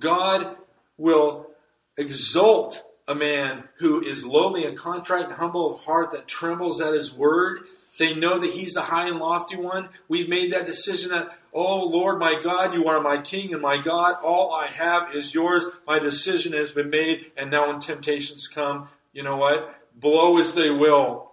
God 0.00 0.56
will 0.96 1.48
exalt 1.96 2.82
a 3.08 3.14
man 3.14 3.64
who 3.78 4.02
is 4.02 4.26
lowly 4.26 4.64
and 4.64 4.76
contrite 4.76 5.26
and 5.26 5.34
humble 5.34 5.74
of 5.74 5.80
heart 5.80 6.12
that 6.12 6.26
trembles 6.26 6.80
at 6.80 6.94
his 6.94 7.14
word. 7.14 7.60
They 7.98 8.14
know 8.14 8.38
that 8.38 8.52
he's 8.52 8.74
the 8.74 8.82
high 8.82 9.08
and 9.08 9.18
lofty 9.18 9.56
one. 9.56 9.88
We've 10.08 10.28
made 10.28 10.52
that 10.52 10.66
decision 10.66 11.10
that, 11.10 11.38
oh 11.52 11.86
Lord, 11.86 12.18
my 12.18 12.40
God, 12.42 12.74
you 12.74 12.86
are 12.88 13.00
my 13.00 13.18
King 13.18 13.52
and 13.52 13.62
my 13.62 13.78
God. 13.78 14.16
All 14.22 14.52
I 14.52 14.66
have 14.66 15.14
is 15.14 15.34
yours. 15.34 15.68
My 15.86 15.98
decision 15.98 16.52
has 16.52 16.72
been 16.72 16.90
made. 16.90 17.32
And 17.36 17.50
now 17.50 17.68
when 17.68 17.80
temptations 17.80 18.48
come, 18.48 18.88
you 19.12 19.22
know 19.22 19.36
what? 19.36 19.74
Blow 19.94 20.38
as 20.38 20.54
they 20.54 20.70
will. 20.70 21.32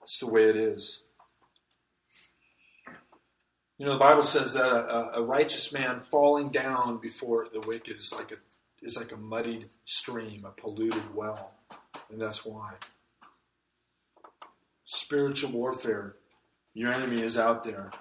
That's 0.00 0.20
the 0.20 0.28
way 0.28 0.48
it 0.48 0.56
is. 0.56 1.02
You 3.78 3.84
know, 3.84 3.92
the 3.92 3.98
Bible 3.98 4.22
says 4.22 4.54
that 4.54 4.64
a, 4.64 5.16
a, 5.16 5.22
righteous 5.22 5.70
man 5.70 6.00
falling 6.10 6.48
down 6.48 6.96
before 6.98 7.46
the 7.52 7.60
wicked 7.60 7.96
is 7.96 8.14
like 8.16 8.32
a 8.32 8.36
is 8.80 8.96
like 8.96 9.12
a 9.12 9.16
muddied 9.16 9.66
stream, 9.84 10.46
a 10.46 10.50
polluted 10.50 11.14
well, 11.14 11.52
and 12.10 12.20
that's 12.20 12.46
why. 12.46 12.74
Spiritual 14.96 15.52
warfare. 15.52 16.16
Your 16.72 16.92
enemy 16.92 17.20
is 17.20 17.38
out 17.38 17.64
there. 17.64 17.92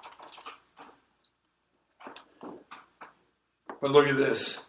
But 3.81 3.91
look 3.91 4.07
at 4.07 4.17
this. 4.17 4.65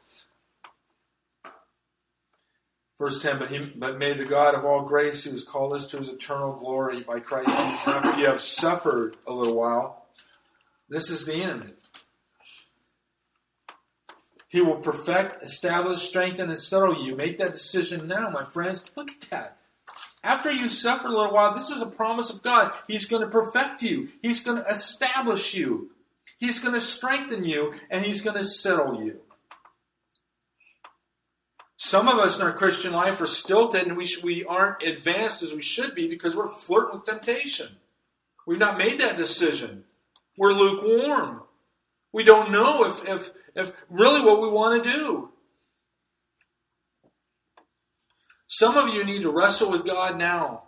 Verse 2.98 3.22
10, 3.22 3.38
but, 3.38 3.50
he, 3.50 3.72
but 3.76 3.98
may 3.98 4.14
the 4.14 4.24
God 4.24 4.54
of 4.54 4.64
all 4.64 4.82
grace, 4.82 5.24
who 5.24 5.30
has 5.30 5.44
called 5.44 5.72
us 5.72 5.86
to 5.88 5.98
his 5.98 6.08
eternal 6.08 6.54
glory 6.54 7.02
by 7.02 7.20
Christ 7.20 7.48
Jesus, 7.48 7.88
after 7.88 8.18
you 8.18 8.26
have 8.26 8.40
suffered 8.40 9.16
a 9.26 9.32
little 9.32 9.56
while, 9.56 10.06
this 10.88 11.10
is 11.10 11.26
the 11.26 11.42
end. 11.42 11.74
He 14.48 14.60
will 14.60 14.76
perfect, 14.76 15.42
establish, 15.42 16.02
strengthen, 16.02 16.50
and 16.50 16.60
settle 16.60 17.04
you. 17.04 17.14
Make 17.14 17.38
that 17.38 17.52
decision 17.52 18.08
now, 18.08 18.30
my 18.30 18.44
friends. 18.44 18.84
Look 18.96 19.10
at 19.10 19.20
that. 19.30 19.58
After 20.26 20.50
you 20.50 20.68
suffer 20.68 21.06
a 21.06 21.16
little 21.16 21.32
while, 21.32 21.54
this 21.54 21.70
is 21.70 21.80
a 21.80 21.86
promise 21.86 22.30
of 22.30 22.42
God. 22.42 22.72
He's 22.88 23.06
going 23.06 23.22
to 23.22 23.30
perfect 23.30 23.80
you. 23.80 24.08
He's 24.22 24.42
going 24.42 24.60
to 24.60 24.68
establish 24.68 25.54
you. 25.54 25.92
He's 26.36 26.58
going 26.58 26.74
to 26.74 26.80
strengthen 26.80 27.44
you, 27.44 27.74
and 27.90 28.04
He's 28.04 28.22
going 28.22 28.36
to 28.36 28.44
settle 28.44 29.04
you. 29.04 29.20
Some 31.76 32.08
of 32.08 32.18
us 32.18 32.40
in 32.40 32.44
our 32.44 32.54
Christian 32.54 32.92
life 32.92 33.20
are 33.20 33.28
stilted, 33.28 33.86
and 33.86 33.96
we, 33.96 34.04
sh- 34.04 34.24
we 34.24 34.44
aren't 34.44 34.82
advanced 34.82 35.44
as 35.44 35.54
we 35.54 35.62
should 35.62 35.94
be 35.94 36.08
because 36.08 36.34
we're 36.34 36.52
flirting 36.52 36.96
with 36.96 37.06
temptation. 37.06 37.76
We've 38.48 38.58
not 38.58 38.78
made 38.78 38.98
that 38.98 39.16
decision. 39.16 39.84
We're 40.36 40.54
lukewarm. 40.54 41.42
We 42.12 42.24
don't 42.24 42.50
know 42.50 42.90
if, 42.90 43.08
if, 43.08 43.32
if 43.54 43.72
really 43.88 44.22
what 44.22 44.42
we 44.42 44.48
want 44.48 44.82
to 44.82 44.90
do. 44.90 45.30
Some 48.48 48.76
of 48.76 48.92
you 48.94 49.04
need 49.04 49.22
to 49.22 49.30
wrestle 49.30 49.70
with 49.70 49.84
God 49.84 50.18
now. 50.18 50.62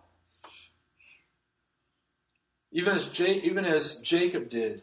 Even 2.73 2.97
as, 2.97 3.21
even 3.21 3.65
as 3.65 3.97
Jacob 3.97 4.51
did. 4.51 4.83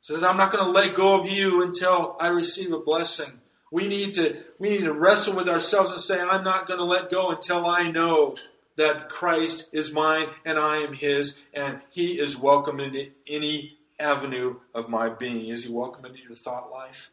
Says, 0.00 0.22
I'm 0.22 0.36
not 0.36 0.52
going 0.52 0.64
to 0.64 0.70
let 0.70 0.94
go 0.94 1.18
of 1.18 1.26
you 1.26 1.62
until 1.62 2.16
I 2.20 2.28
receive 2.28 2.72
a 2.72 2.78
blessing. 2.78 3.40
We 3.72 3.88
need 3.88 4.14
to 4.14 4.36
we 4.58 4.68
need 4.68 4.84
to 4.84 4.92
wrestle 4.92 5.34
with 5.34 5.48
ourselves 5.48 5.90
and 5.90 6.00
say, 6.00 6.20
I'm 6.20 6.44
not 6.44 6.68
going 6.68 6.78
to 6.78 6.84
let 6.84 7.10
go 7.10 7.30
until 7.30 7.66
I 7.66 7.90
know 7.90 8.36
that 8.76 9.08
Christ 9.08 9.70
is 9.72 9.92
mine 9.92 10.26
and 10.44 10.58
I 10.58 10.78
am 10.78 10.92
his, 10.92 11.40
and 11.52 11.80
he 11.90 12.20
is 12.20 12.38
welcome 12.38 12.80
into 12.80 13.10
any 13.26 13.78
avenue 13.98 14.56
of 14.74 14.88
my 14.88 15.08
being. 15.08 15.48
Is 15.48 15.64
he 15.64 15.72
welcome 15.72 16.04
into 16.04 16.20
your 16.20 16.34
thought 16.34 16.70
life? 16.70 17.10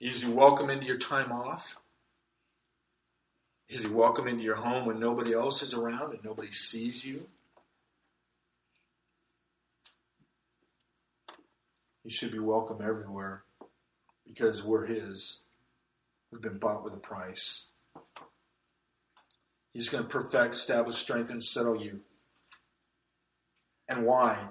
Is 0.00 0.22
he 0.22 0.30
welcome 0.30 0.70
into 0.70 0.86
your 0.86 0.98
time 0.98 1.32
off? 1.32 1.78
Is 3.68 3.84
he 3.84 3.90
welcome 3.92 4.26
into 4.26 4.42
your 4.42 4.56
home 4.56 4.86
when 4.86 4.98
nobody 4.98 5.34
else 5.34 5.62
is 5.62 5.74
around 5.74 6.12
and 6.12 6.24
nobody 6.24 6.52
sees 6.52 7.04
you? 7.04 7.26
He 12.02 12.10
should 12.10 12.32
be 12.32 12.38
welcome 12.38 12.78
everywhere 12.82 13.42
because 14.26 14.64
we're 14.64 14.86
his. 14.86 15.42
We've 16.32 16.40
been 16.40 16.58
bought 16.58 16.82
with 16.82 16.94
a 16.94 16.98
price. 16.98 17.68
He's 19.74 19.90
going 19.90 20.04
to 20.04 20.10
perfect, 20.10 20.54
establish, 20.54 20.96
strengthen, 20.96 21.42
settle 21.42 21.80
you. 21.80 22.00
And 23.88 24.04
why? 24.04 24.48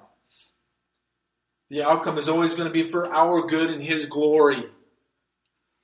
The 1.69 1.83
outcome 1.83 2.17
is 2.17 2.29
always 2.29 2.55
going 2.55 2.67
to 2.67 2.73
be 2.73 2.89
for 2.91 3.11
our 3.13 3.45
good 3.45 3.71
and 3.71 3.83
His 3.83 4.05
glory. 4.05 4.65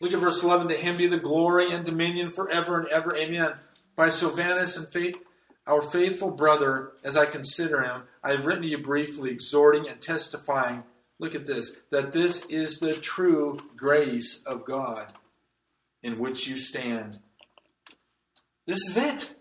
Look 0.04 0.12
at 0.12 0.20
verse 0.20 0.44
11. 0.44 0.68
To 0.68 0.76
Him 0.76 0.98
be 0.98 1.08
the 1.08 1.18
glory 1.18 1.72
and 1.72 1.86
dominion 1.86 2.32
forever 2.32 2.78
and 2.78 2.90
ever. 2.90 3.16
Amen. 3.16 3.54
By 3.96 4.10
Silvanus 4.10 4.76
and 4.76 4.90
faith, 4.90 5.18
our 5.66 5.82
faithful 5.82 6.30
brother, 6.30 6.92
as 7.06 7.16
I 7.16 7.26
consider 7.26 7.82
him, 7.84 8.04
I 8.22 8.32
have 8.32 8.46
written 8.46 8.64
to 8.64 8.68
you 8.68 8.80
briefly, 8.80 9.32
exhorting 9.32 9.88
and 9.88 10.02
testifying. 10.02 10.84
Look 11.20 11.36
at 11.36 11.48
this 11.48 11.78
that 11.90 12.12
this 12.12 12.46
is 12.48 12.80
the 12.80 12.94
true 12.94 13.58
grace 13.78 14.44
of 14.46 14.66
God 14.66 15.14
in 16.02 16.20
which 16.20 16.50
you 16.50 16.58
stand. 16.58 17.20
This 18.66 18.80
is 18.90 18.98
it. 18.98 19.36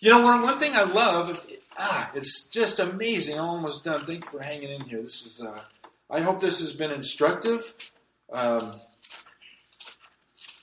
You 0.00 0.10
know, 0.10 0.22
one, 0.22 0.42
one 0.42 0.58
thing 0.58 0.74
I 0.74 0.82
love, 0.82 1.46
ah, 1.78 2.10
it's 2.12 2.48
just 2.48 2.80
amazing. 2.80 3.38
I'm 3.38 3.44
almost 3.44 3.84
done. 3.84 4.04
Thank 4.04 4.24
you 4.24 4.30
for 4.32 4.40
hanging 4.40 4.70
in 4.70 4.80
here. 4.80 5.02
This 5.02 5.24
is, 5.24 5.40
uh, 5.40 5.60
I 6.10 6.22
hope 6.22 6.40
this 6.40 6.58
has 6.58 6.72
been 6.72 6.90
instructive. 6.90 7.72
Um, 8.32 8.80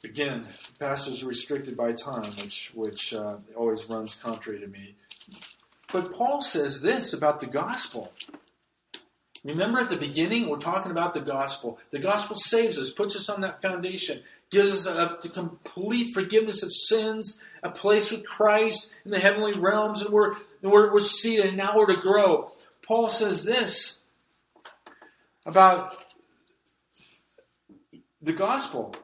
again, 0.05 0.45
pastors 0.79 1.23
are 1.23 1.27
restricted 1.27 1.75
by 1.75 1.91
time, 1.91 2.31
which 2.41 2.71
which 2.73 3.13
uh, 3.13 3.37
always 3.55 3.89
runs 3.89 4.15
contrary 4.15 4.59
to 4.59 4.67
me. 4.67 4.95
But 5.91 6.13
Paul 6.13 6.41
says 6.41 6.81
this 6.81 7.13
about 7.13 7.39
the 7.39 7.47
gospel. 7.47 8.13
Remember 9.43 9.79
at 9.79 9.89
the 9.89 9.97
beginning, 9.97 10.49
we're 10.49 10.57
talking 10.57 10.91
about 10.91 11.13
the 11.13 11.21
gospel. 11.21 11.79
The 11.91 11.99
gospel 11.99 12.35
saves 12.35 12.79
us, 12.79 12.91
puts 12.91 13.15
us 13.15 13.29
on 13.29 13.41
that 13.41 13.61
foundation 13.61 14.21
gives 14.49 14.71
us 14.71 14.87
a, 14.87 15.29
complete 15.29 16.13
forgiveness 16.13 16.63
of 16.63 16.71
sins, 16.73 17.41
a 17.63 17.69
place 17.69 18.11
with 18.11 18.25
Christ 18.25 18.93
in 19.03 19.11
the 19.11 19.19
heavenly 19.19 19.53
realms, 19.53 20.01
and 20.01 20.13
we're, 20.13 20.33
and 20.61 20.71
we're, 20.71 20.93
we're 20.93 20.99
seated, 20.99 21.47
and 21.47 21.57
now 21.57 21.75
we're 21.75 21.93
to 21.93 22.01
grow. 22.01 22.51
Paul 22.85 23.09
says 23.09 23.43
this 23.43 24.03
about 25.45 25.97
the 28.21 28.33
gospel. 28.33 28.95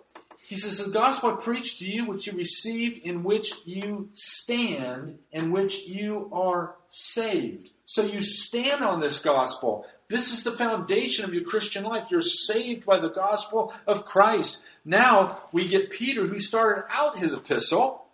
He 0.52 0.58
says, 0.58 0.84
The 0.84 0.92
gospel 0.92 1.32
I 1.32 1.36
preached 1.36 1.80
to 1.80 1.90
you, 1.90 2.06
which 2.06 2.28
you 2.28 2.34
received, 2.34 3.06
in 3.06 3.24
which 3.24 3.54
you 3.64 4.10
stand, 4.12 5.20
in 5.32 5.50
which 5.50 5.88
you 5.88 6.30
are 6.34 6.76
saved. 6.90 7.70
So 7.86 8.04
you 8.04 8.22
stand 8.22 8.84
on 8.84 9.00
this 9.00 9.22
gospel. 9.22 9.86
This 10.10 10.34
is 10.34 10.44
the 10.44 10.52
foundation 10.52 11.24
of 11.24 11.34
your 11.34 11.46
Christian 11.46 11.86
life. 11.86 12.08
You're 12.12 12.22
saved 12.22 12.86
by 12.86 13.00
the 13.00 13.08
gospel 13.10 13.74
of 13.88 14.04
Christ. 14.04 14.66
Now 14.84 15.42
we 15.54 15.70
get 15.70 15.90
Peter, 15.90 16.28
who 16.28 16.42
started 16.42 16.84
out 16.90 17.18
his 17.18 17.34
epistle, 17.34 18.08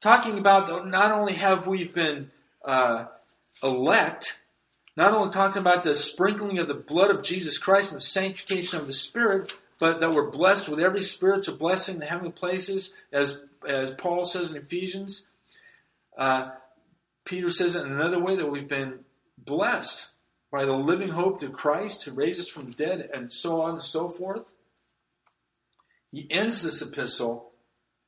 talking 0.00 0.36
about 0.36 0.88
not 0.88 1.12
only 1.12 1.34
have 1.34 1.68
we 1.68 1.84
been 1.84 2.32
uh, 2.64 3.04
elect, 3.62 4.42
not 4.96 5.12
only 5.12 5.32
talking 5.32 5.60
about 5.60 5.84
the 5.84 5.94
sprinkling 5.94 6.58
of 6.58 6.66
the 6.66 6.74
blood 6.74 7.12
of 7.12 7.22
Jesus 7.22 7.56
Christ 7.56 7.92
and 7.92 7.98
the 7.98 8.04
sanctification 8.04 8.80
of 8.80 8.88
the 8.88 8.94
Spirit, 8.94 9.52
but 9.80 9.98
that 10.00 10.12
we're 10.12 10.30
blessed 10.30 10.68
with 10.68 10.78
every 10.78 11.00
spiritual 11.00 11.56
blessing 11.56 11.94
in 11.94 12.00
the 12.00 12.06
heavenly 12.06 12.30
places, 12.30 12.94
as, 13.12 13.44
as 13.66 13.94
Paul 13.94 14.26
says 14.26 14.50
in 14.50 14.58
Ephesians. 14.58 15.26
Uh, 16.16 16.50
Peter 17.24 17.48
says 17.50 17.74
in 17.74 17.90
another 17.90 18.20
way 18.20 18.36
that 18.36 18.50
we've 18.50 18.68
been 18.68 19.00
blessed 19.38 20.10
by 20.52 20.64
the 20.66 20.72
living 20.72 21.08
hope 21.08 21.40
to 21.40 21.48
Christ 21.48 22.04
who 22.04 22.12
raised 22.12 22.40
us 22.40 22.48
from 22.48 22.66
the 22.66 22.76
dead, 22.76 23.08
and 23.12 23.32
so 23.32 23.62
on 23.62 23.74
and 23.74 23.82
so 23.82 24.10
forth. 24.10 24.52
He 26.10 26.26
ends 26.30 26.62
this 26.62 26.82
epistle 26.82 27.52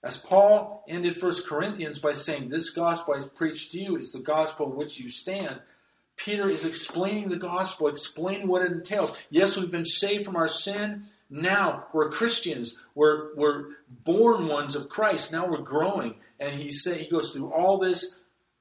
as 0.03 0.19
Paul 0.19 0.85
ended 0.89 1.21
1 1.21 1.33
Corinthians 1.49 2.01
by 2.01 2.15
saying, 2.15 2.49
This 2.49 2.71
gospel 2.71 3.15
I 3.15 3.27
preached 3.29 3.73
to 3.73 3.81
you 3.81 3.97
is 3.97 4.13
the 4.13 4.19
gospel 4.19 4.71
in 4.71 4.77
which 4.77 4.99
you 5.01 5.09
stand. 5.09 5.61
Peter 6.17 6.47
is 6.47 6.67
explaining 6.67 7.31
the 7.31 7.37
gospel, 7.37 7.89
explaining 7.89 8.49
what 8.49 8.63
it 8.63 8.73
entails. 8.73 9.17
Yes, 9.31 9.57
we've 9.57 9.71
been 9.71 9.87
saved 9.87 10.25
from 10.25 10.37
our 10.37 10.49
sin. 10.49 11.05
Now 11.33 11.87
we're 11.95 12.11
Christians. 12.11 12.77
We're, 12.95 13.35
we're 13.37 13.71
born 13.89 14.49
ones 14.49 14.77
of 14.77 14.91
Christ. 14.91 15.33
Now 15.33 15.47
we're 15.47 15.63
growing. 15.63 16.17
And 16.39 16.55
he, 16.55 16.71
say, 16.71 17.03
he 17.03 17.11
goes 17.11 17.33
through 17.33 17.51
all 17.51 17.79
this, 17.79 18.21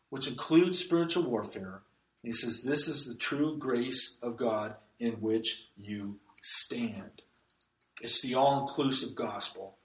which 0.09 0.29
includes 0.29 0.79
spiritual 0.79 1.23
warfare. 1.23 1.81
He 2.23 2.31
says, 2.31 2.61
This 2.61 2.87
is 2.87 3.05
the 3.05 3.15
true 3.15 3.57
grace 3.57 4.17
of 4.23 4.37
God 4.37 4.75
in 4.99 5.13
which 5.13 5.67
you 5.77 6.19
stand. 6.41 7.23
It's 8.01 8.21
the 8.21 8.35
all 8.35 8.61
inclusive 8.61 9.15
gospel. 9.15 9.75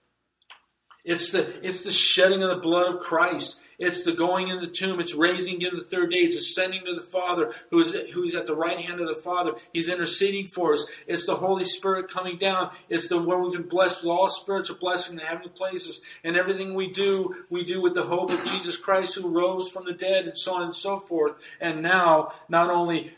It's 1.04 1.32
the, 1.32 1.66
it's 1.66 1.82
the 1.82 1.92
shedding 1.92 2.44
of 2.44 2.50
the 2.50 2.56
blood 2.56 2.94
of 2.94 3.00
Christ. 3.00 3.60
It's 3.78 4.02
the 4.02 4.12
going 4.12 4.48
in 4.48 4.60
the 4.60 4.66
tomb. 4.66 5.00
It's 5.00 5.14
raising 5.14 5.60
in 5.60 5.76
the 5.76 5.84
third 5.84 6.10
day. 6.10 6.18
It's 6.18 6.36
ascending 6.36 6.84
to 6.86 6.94
the 6.94 7.02
Father 7.02 7.52
who 7.70 7.80
is, 7.80 7.94
who 8.14 8.24
is 8.24 8.34
at 8.34 8.46
the 8.46 8.54
right 8.54 8.78
hand 8.78 9.00
of 9.00 9.08
the 9.08 9.14
Father. 9.14 9.52
He's 9.72 9.90
interceding 9.90 10.48
for 10.48 10.72
us. 10.72 10.86
It's 11.06 11.26
the 11.26 11.36
Holy 11.36 11.64
Spirit 11.64 12.10
coming 12.10 12.38
down. 12.38 12.70
It's 12.88 13.08
the 13.08 13.20
where 13.20 13.38
we've 13.38 13.52
been 13.52 13.68
blessed 13.68 14.02
with 14.02 14.10
all 14.10 14.30
spiritual 14.30 14.78
blessing 14.78 15.18
in 15.18 15.24
heavenly 15.24 15.50
places. 15.50 16.02
And 16.24 16.36
everything 16.36 16.74
we 16.74 16.90
do, 16.90 17.34
we 17.50 17.64
do 17.64 17.82
with 17.82 17.94
the 17.94 18.04
hope 18.04 18.30
of 18.30 18.44
Jesus 18.46 18.76
Christ 18.76 19.16
who 19.16 19.28
rose 19.28 19.70
from 19.70 19.84
the 19.84 19.92
dead 19.92 20.26
and 20.26 20.38
so 20.38 20.54
on 20.54 20.62
and 20.62 20.76
so 20.76 21.00
forth. 21.00 21.34
And 21.60 21.82
now, 21.82 22.32
not 22.48 22.70
only 22.70 23.12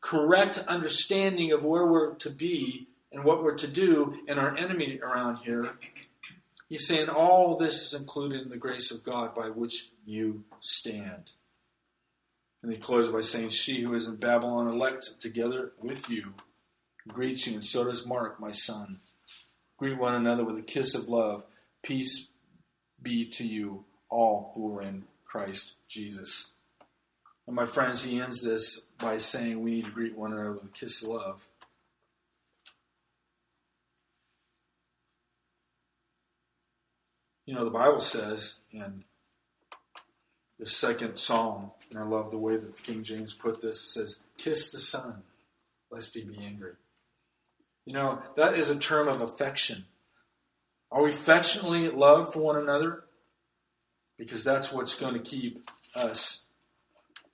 correct 0.00 0.58
understanding 0.66 1.52
of 1.52 1.64
where 1.64 1.86
we're 1.86 2.14
to 2.14 2.30
be 2.30 2.88
and 3.12 3.24
what 3.24 3.42
we're 3.42 3.56
to 3.56 3.68
do 3.68 4.18
and 4.26 4.38
our 4.38 4.56
enemy 4.56 5.00
around 5.02 5.36
here, 5.44 5.70
He's 6.72 6.86
saying 6.86 7.10
all 7.10 7.58
this 7.58 7.82
is 7.82 8.00
included 8.00 8.40
in 8.40 8.48
the 8.48 8.56
grace 8.56 8.90
of 8.90 9.04
God 9.04 9.34
by 9.34 9.50
which 9.50 9.90
you 10.06 10.44
stand. 10.60 11.32
And 12.62 12.72
he 12.72 12.78
closes 12.78 13.12
by 13.12 13.20
saying, 13.20 13.50
She 13.50 13.82
who 13.82 13.92
is 13.92 14.08
in 14.08 14.16
Babylon 14.16 14.68
elect 14.68 15.20
together 15.20 15.72
with 15.82 16.08
you 16.08 16.32
greets 17.06 17.46
you, 17.46 17.56
and 17.56 17.64
so 17.66 17.84
does 17.84 18.06
Mark, 18.06 18.40
my 18.40 18.52
son. 18.52 19.00
Greet 19.76 19.98
one 19.98 20.14
another 20.14 20.46
with 20.46 20.56
a 20.56 20.62
kiss 20.62 20.94
of 20.94 21.10
love. 21.10 21.44
Peace 21.82 22.30
be 23.02 23.26
to 23.26 23.46
you, 23.46 23.84
all 24.08 24.52
who 24.54 24.74
are 24.74 24.80
in 24.80 25.04
Christ 25.26 25.74
Jesus. 25.88 26.54
And 27.46 27.54
my 27.54 27.66
friends, 27.66 28.04
he 28.04 28.18
ends 28.18 28.40
this 28.40 28.86
by 28.98 29.18
saying 29.18 29.60
we 29.60 29.72
need 29.72 29.84
to 29.84 29.90
greet 29.90 30.16
one 30.16 30.32
another 30.32 30.52
with 30.52 30.64
a 30.64 30.68
kiss 30.68 31.02
of 31.02 31.10
love. 31.10 31.48
You 37.44 37.54
know, 37.54 37.64
the 37.64 37.70
Bible 37.70 38.00
says 38.00 38.60
in 38.70 39.04
the 40.60 40.68
second 40.68 41.18
psalm, 41.18 41.72
and 41.90 41.98
I 41.98 42.04
love 42.04 42.30
the 42.30 42.38
way 42.38 42.56
that 42.56 42.82
King 42.82 43.02
James 43.02 43.34
put 43.34 43.60
this, 43.60 43.82
it 43.82 43.88
says, 43.88 44.20
Kiss 44.38 44.70
the 44.70 44.78
Son, 44.78 45.22
lest 45.90 46.14
he 46.14 46.22
be 46.22 46.38
angry. 46.38 46.74
You 47.84 47.94
know, 47.94 48.22
that 48.36 48.54
is 48.54 48.70
a 48.70 48.78
term 48.78 49.08
of 49.08 49.20
affection. 49.20 49.86
Are 50.92 51.02
we 51.02 51.10
affectionately 51.10 51.88
love 51.88 52.32
for 52.32 52.40
one 52.40 52.56
another? 52.56 53.04
Because 54.16 54.44
that's 54.44 54.72
what's 54.72 54.94
going 54.94 55.14
to 55.14 55.20
keep 55.20 55.68
us 55.96 56.44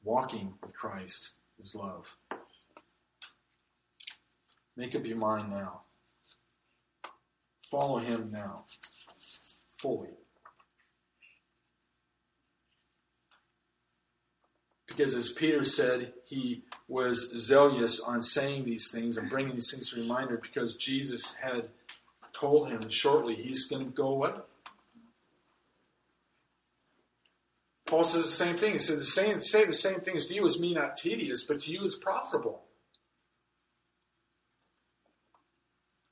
walking 0.03 0.55
with 0.63 0.75
Christ, 0.75 1.33
is 1.63 1.75
love. 1.75 2.17
Make 4.75 4.97
up 4.97 5.05
your 5.05 5.19
mind 5.19 5.51
now. 5.51 5.83
Follow 7.71 7.99
him 7.99 8.31
now 8.33 8.65
fully. 9.79 10.11
Because 14.87 15.15
as 15.15 15.31
Peter 15.33 15.65
said, 15.65 16.13
he 16.25 16.65
was 16.89 17.31
zealous 17.37 18.01
on 18.01 18.23
saying 18.23 18.65
these 18.65 18.91
things 18.91 19.17
and 19.17 19.31
bringing 19.31 19.55
these 19.55 19.71
things 19.71 19.91
to 19.91 20.01
reminder 20.01 20.39
because 20.39 20.77
Jesus 20.77 21.35
had 21.35 21.69
told 22.33 22.71
him 22.71 22.89
shortly 22.89 23.35
he's 23.35 23.67
going 23.67 23.85
to 23.85 23.91
go 23.91 24.09
away. 24.09 24.33
Paul 27.87 28.05
says 28.05 28.25
the 28.25 28.31
same 28.31 28.59
thing. 28.59 28.75
He 28.75 28.79
says 28.79 28.99
the 28.99 29.05
same, 29.05 29.41
say 29.41 29.65
the 29.65 29.75
same 29.75 30.01
things 30.01 30.27
to 30.27 30.35
you 30.35 30.47
as 30.47 30.61
me 30.61 30.75
not 30.75 30.97
tedious, 30.97 31.45
but 31.45 31.61
to 31.61 31.73
you 31.73 31.85
it's 31.85 31.97
profitable. 31.97 32.63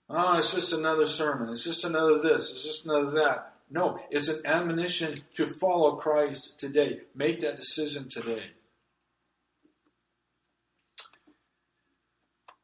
Oh, 0.08 0.38
it's 0.38 0.54
just 0.54 0.72
another 0.72 1.06
sermon. 1.06 1.50
It's 1.50 1.64
just 1.64 1.84
another 1.84 2.20
this. 2.20 2.50
It's 2.50 2.62
just 2.62 2.86
another 2.86 3.10
that. 3.10 3.55
No, 3.68 3.98
it's 4.10 4.28
an 4.28 4.40
admonition 4.44 5.14
to 5.34 5.46
follow 5.46 5.96
Christ 5.96 6.58
today. 6.58 7.00
Make 7.14 7.40
that 7.40 7.56
decision 7.56 8.08
today. 8.08 8.42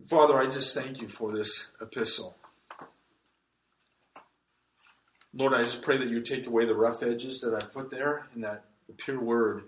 Father, 0.08 0.36
I 0.36 0.46
just 0.46 0.74
thank 0.74 1.00
you 1.00 1.08
for 1.08 1.34
this 1.34 1.72
epistle. 1.80 2.36
Lord, 5.34 5.54
I 5.54 5.62
just 5.62 5.82
pray 5.82 5.96
that 5.96 6.08
you 6.08 6.20
take 6.20 6.46
away 6.46 6.66
the 6.66 6.74
rough 6.74 7.02
edges 7.02 7.40
that 7.40 7.54
I 7.54 7.64
put 7.64 7.90
there 7.90 8.26
and 8.34 8.44
that 8.44 8.64
the 8.86 8.92
pure 8.92 9.20
word 9.20 9.64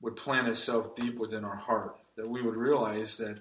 would 0.00 0.16
plant 0.16 0.48
itself 0.48 0.94
deep 0.94 1.18
within 1.18 1.44
our 1.44 1.56
heart, 1.56 1.96
that 2.16 2.28
we 2.28 2.42
would 2.42 2.56
realize 2.56 3.16
that 3.16 3.40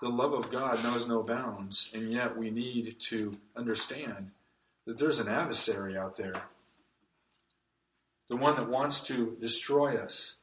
the 0.00 0.08
love 0.08 0.32
of 0.32 0.50
God 0.50 0.82
knows 0.84 1.08
no 1.08 1.22
bounds, 1.22 1.90
and 1.92 2.12
yet 2.12 2.36
we 2.36 2.50
need 2.50 3.00
to 3.00 3.36
understand 3.56 4.30
that 4.90 4.98
there's 4.98 5.20
an 5.20 5.28
adversary 5.28 5.96
out 5.96 6.16
there, 6.16 6.34
the 8.28 8.34
one 8.34 8.56
that 8.56 8.68
wants 8.68 9.02
to 9.02 9.36
destroy 9.40 9.94
us, 9.94 10.38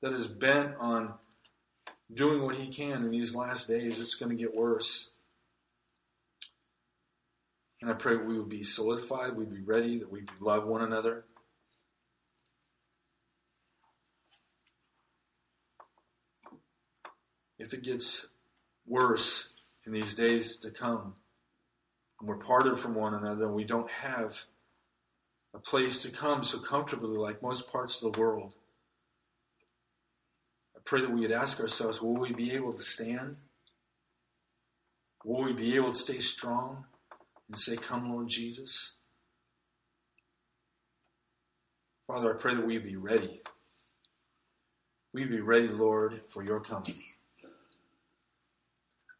that 0.00 0.14
is 0.14 0.26
bent 0.26 0.74
on 0.80 1.12
doing 2.14 2.40
what 2.40 2.56
he 2.56 2.68
can 2.68 3.04
in 3.04 3.10
these 3.10 3.34
last 3.34 3.68
days. 3.68 4.00
It's 4.00 4.14
going 4.14 4.34
to 4.34 4.42
get 4.42 4.56
worse. 4.56 5.12
And 7.82 7.90
I 7.90 7.92
pray 7.92 8.16
we 8.16 8.38
would 8.38 8.48
be 8.48 8.64
solidified, 8.64 9.36
we'd 9.36 9.52
be 9.52 9.60
ready, 9.60 9.98
that 9.98 10.10
we'd 10.10 10.30
love 10.40 10.66
one 10.66 10.80
another. 10.80 11.26
If 17.58 17.74
it 17.74 17.82
gets 17.82 18.28
worse 18.86 19.52
in 19.84 19.92
these 19.92 20.14
days 20.14 20.56
to 20.60 20.70
come, 20.70 21.16
and 22.20 22.28
we're 22.28 22.36
parted 22.36 22.78
from 22.78 22.94
one 22.94 23.14
another, 23.14 23.46
and 23.46 23.54
we 23.54 23.64
don't 23.64 23.90
have 23.90 24.44
a 25.54 25.58
place 25.58 25.98
to 26.00 26.10
come 26.10 26.42
so 26.42 26.58
comfortably 26.58 27.16
like 27.16 27.42
most 27.42 27.70
parts 27.70 28.02
of 28.02 28.12
the 28.12 28.20
world. 28.20 28.52
I 30.76 30.80
pray 30.84 31.00
that 31.00 31.10
we 31.10 31.22
would 31.22 31.32
ask 31.32 31.60
ourselves 31.60 32.02
will 32.02 32.16
we 32.16 32.32
be 32.32 32.52
able 32.52 32.72
to 32.72 32.82
stand? 32.82 33.36
Will 35.24 35.44
we 35.44 35.52
be 35.52 35.74
able 35.74 35.92
to 35.92 35.98
stay 35.98 36.20
strong 36.20 36.84
and 37.48 37.58
say, 37.58 37.76
Come, 37.76 38.12
Lord 38.12 38.28
Jesus? 38.28 38.96
Father, 42.06 42.36
I 42.36 42.40
pray 42.40 42.54
that 42.54 42.64
we 42.64 42.78
be 42.78 42.94
ready. 42.96 43.42
We 45.12 45.24
be 45.24 45.40
ready, 45.40 45.66
Lord, 45.66 46.20
for 46.28 46.44
your 46.44 46.60
coming. 46.60 47.02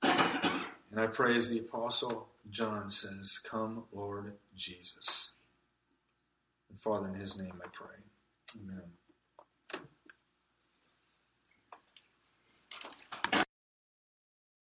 And 0.02 1.00
I 1.00 1.08
pray 1.08 1.36
as 1.36 1.50
the 1.50 1.58
apostle 1.58 2.28
John 2.50 2.90
says, 2.90 3.38
Come, 3.38 3.84
Lord 3.92 4.34
Jesus. 4.56 5.34
And 6.70 6.80
Father, 6.80 7.08
in 7.08 7.14
his 7.14 7.38
name 7.38 7.54
I 7.64 7.68
pray. 7.72 7.96
Amen. 8.62 8.82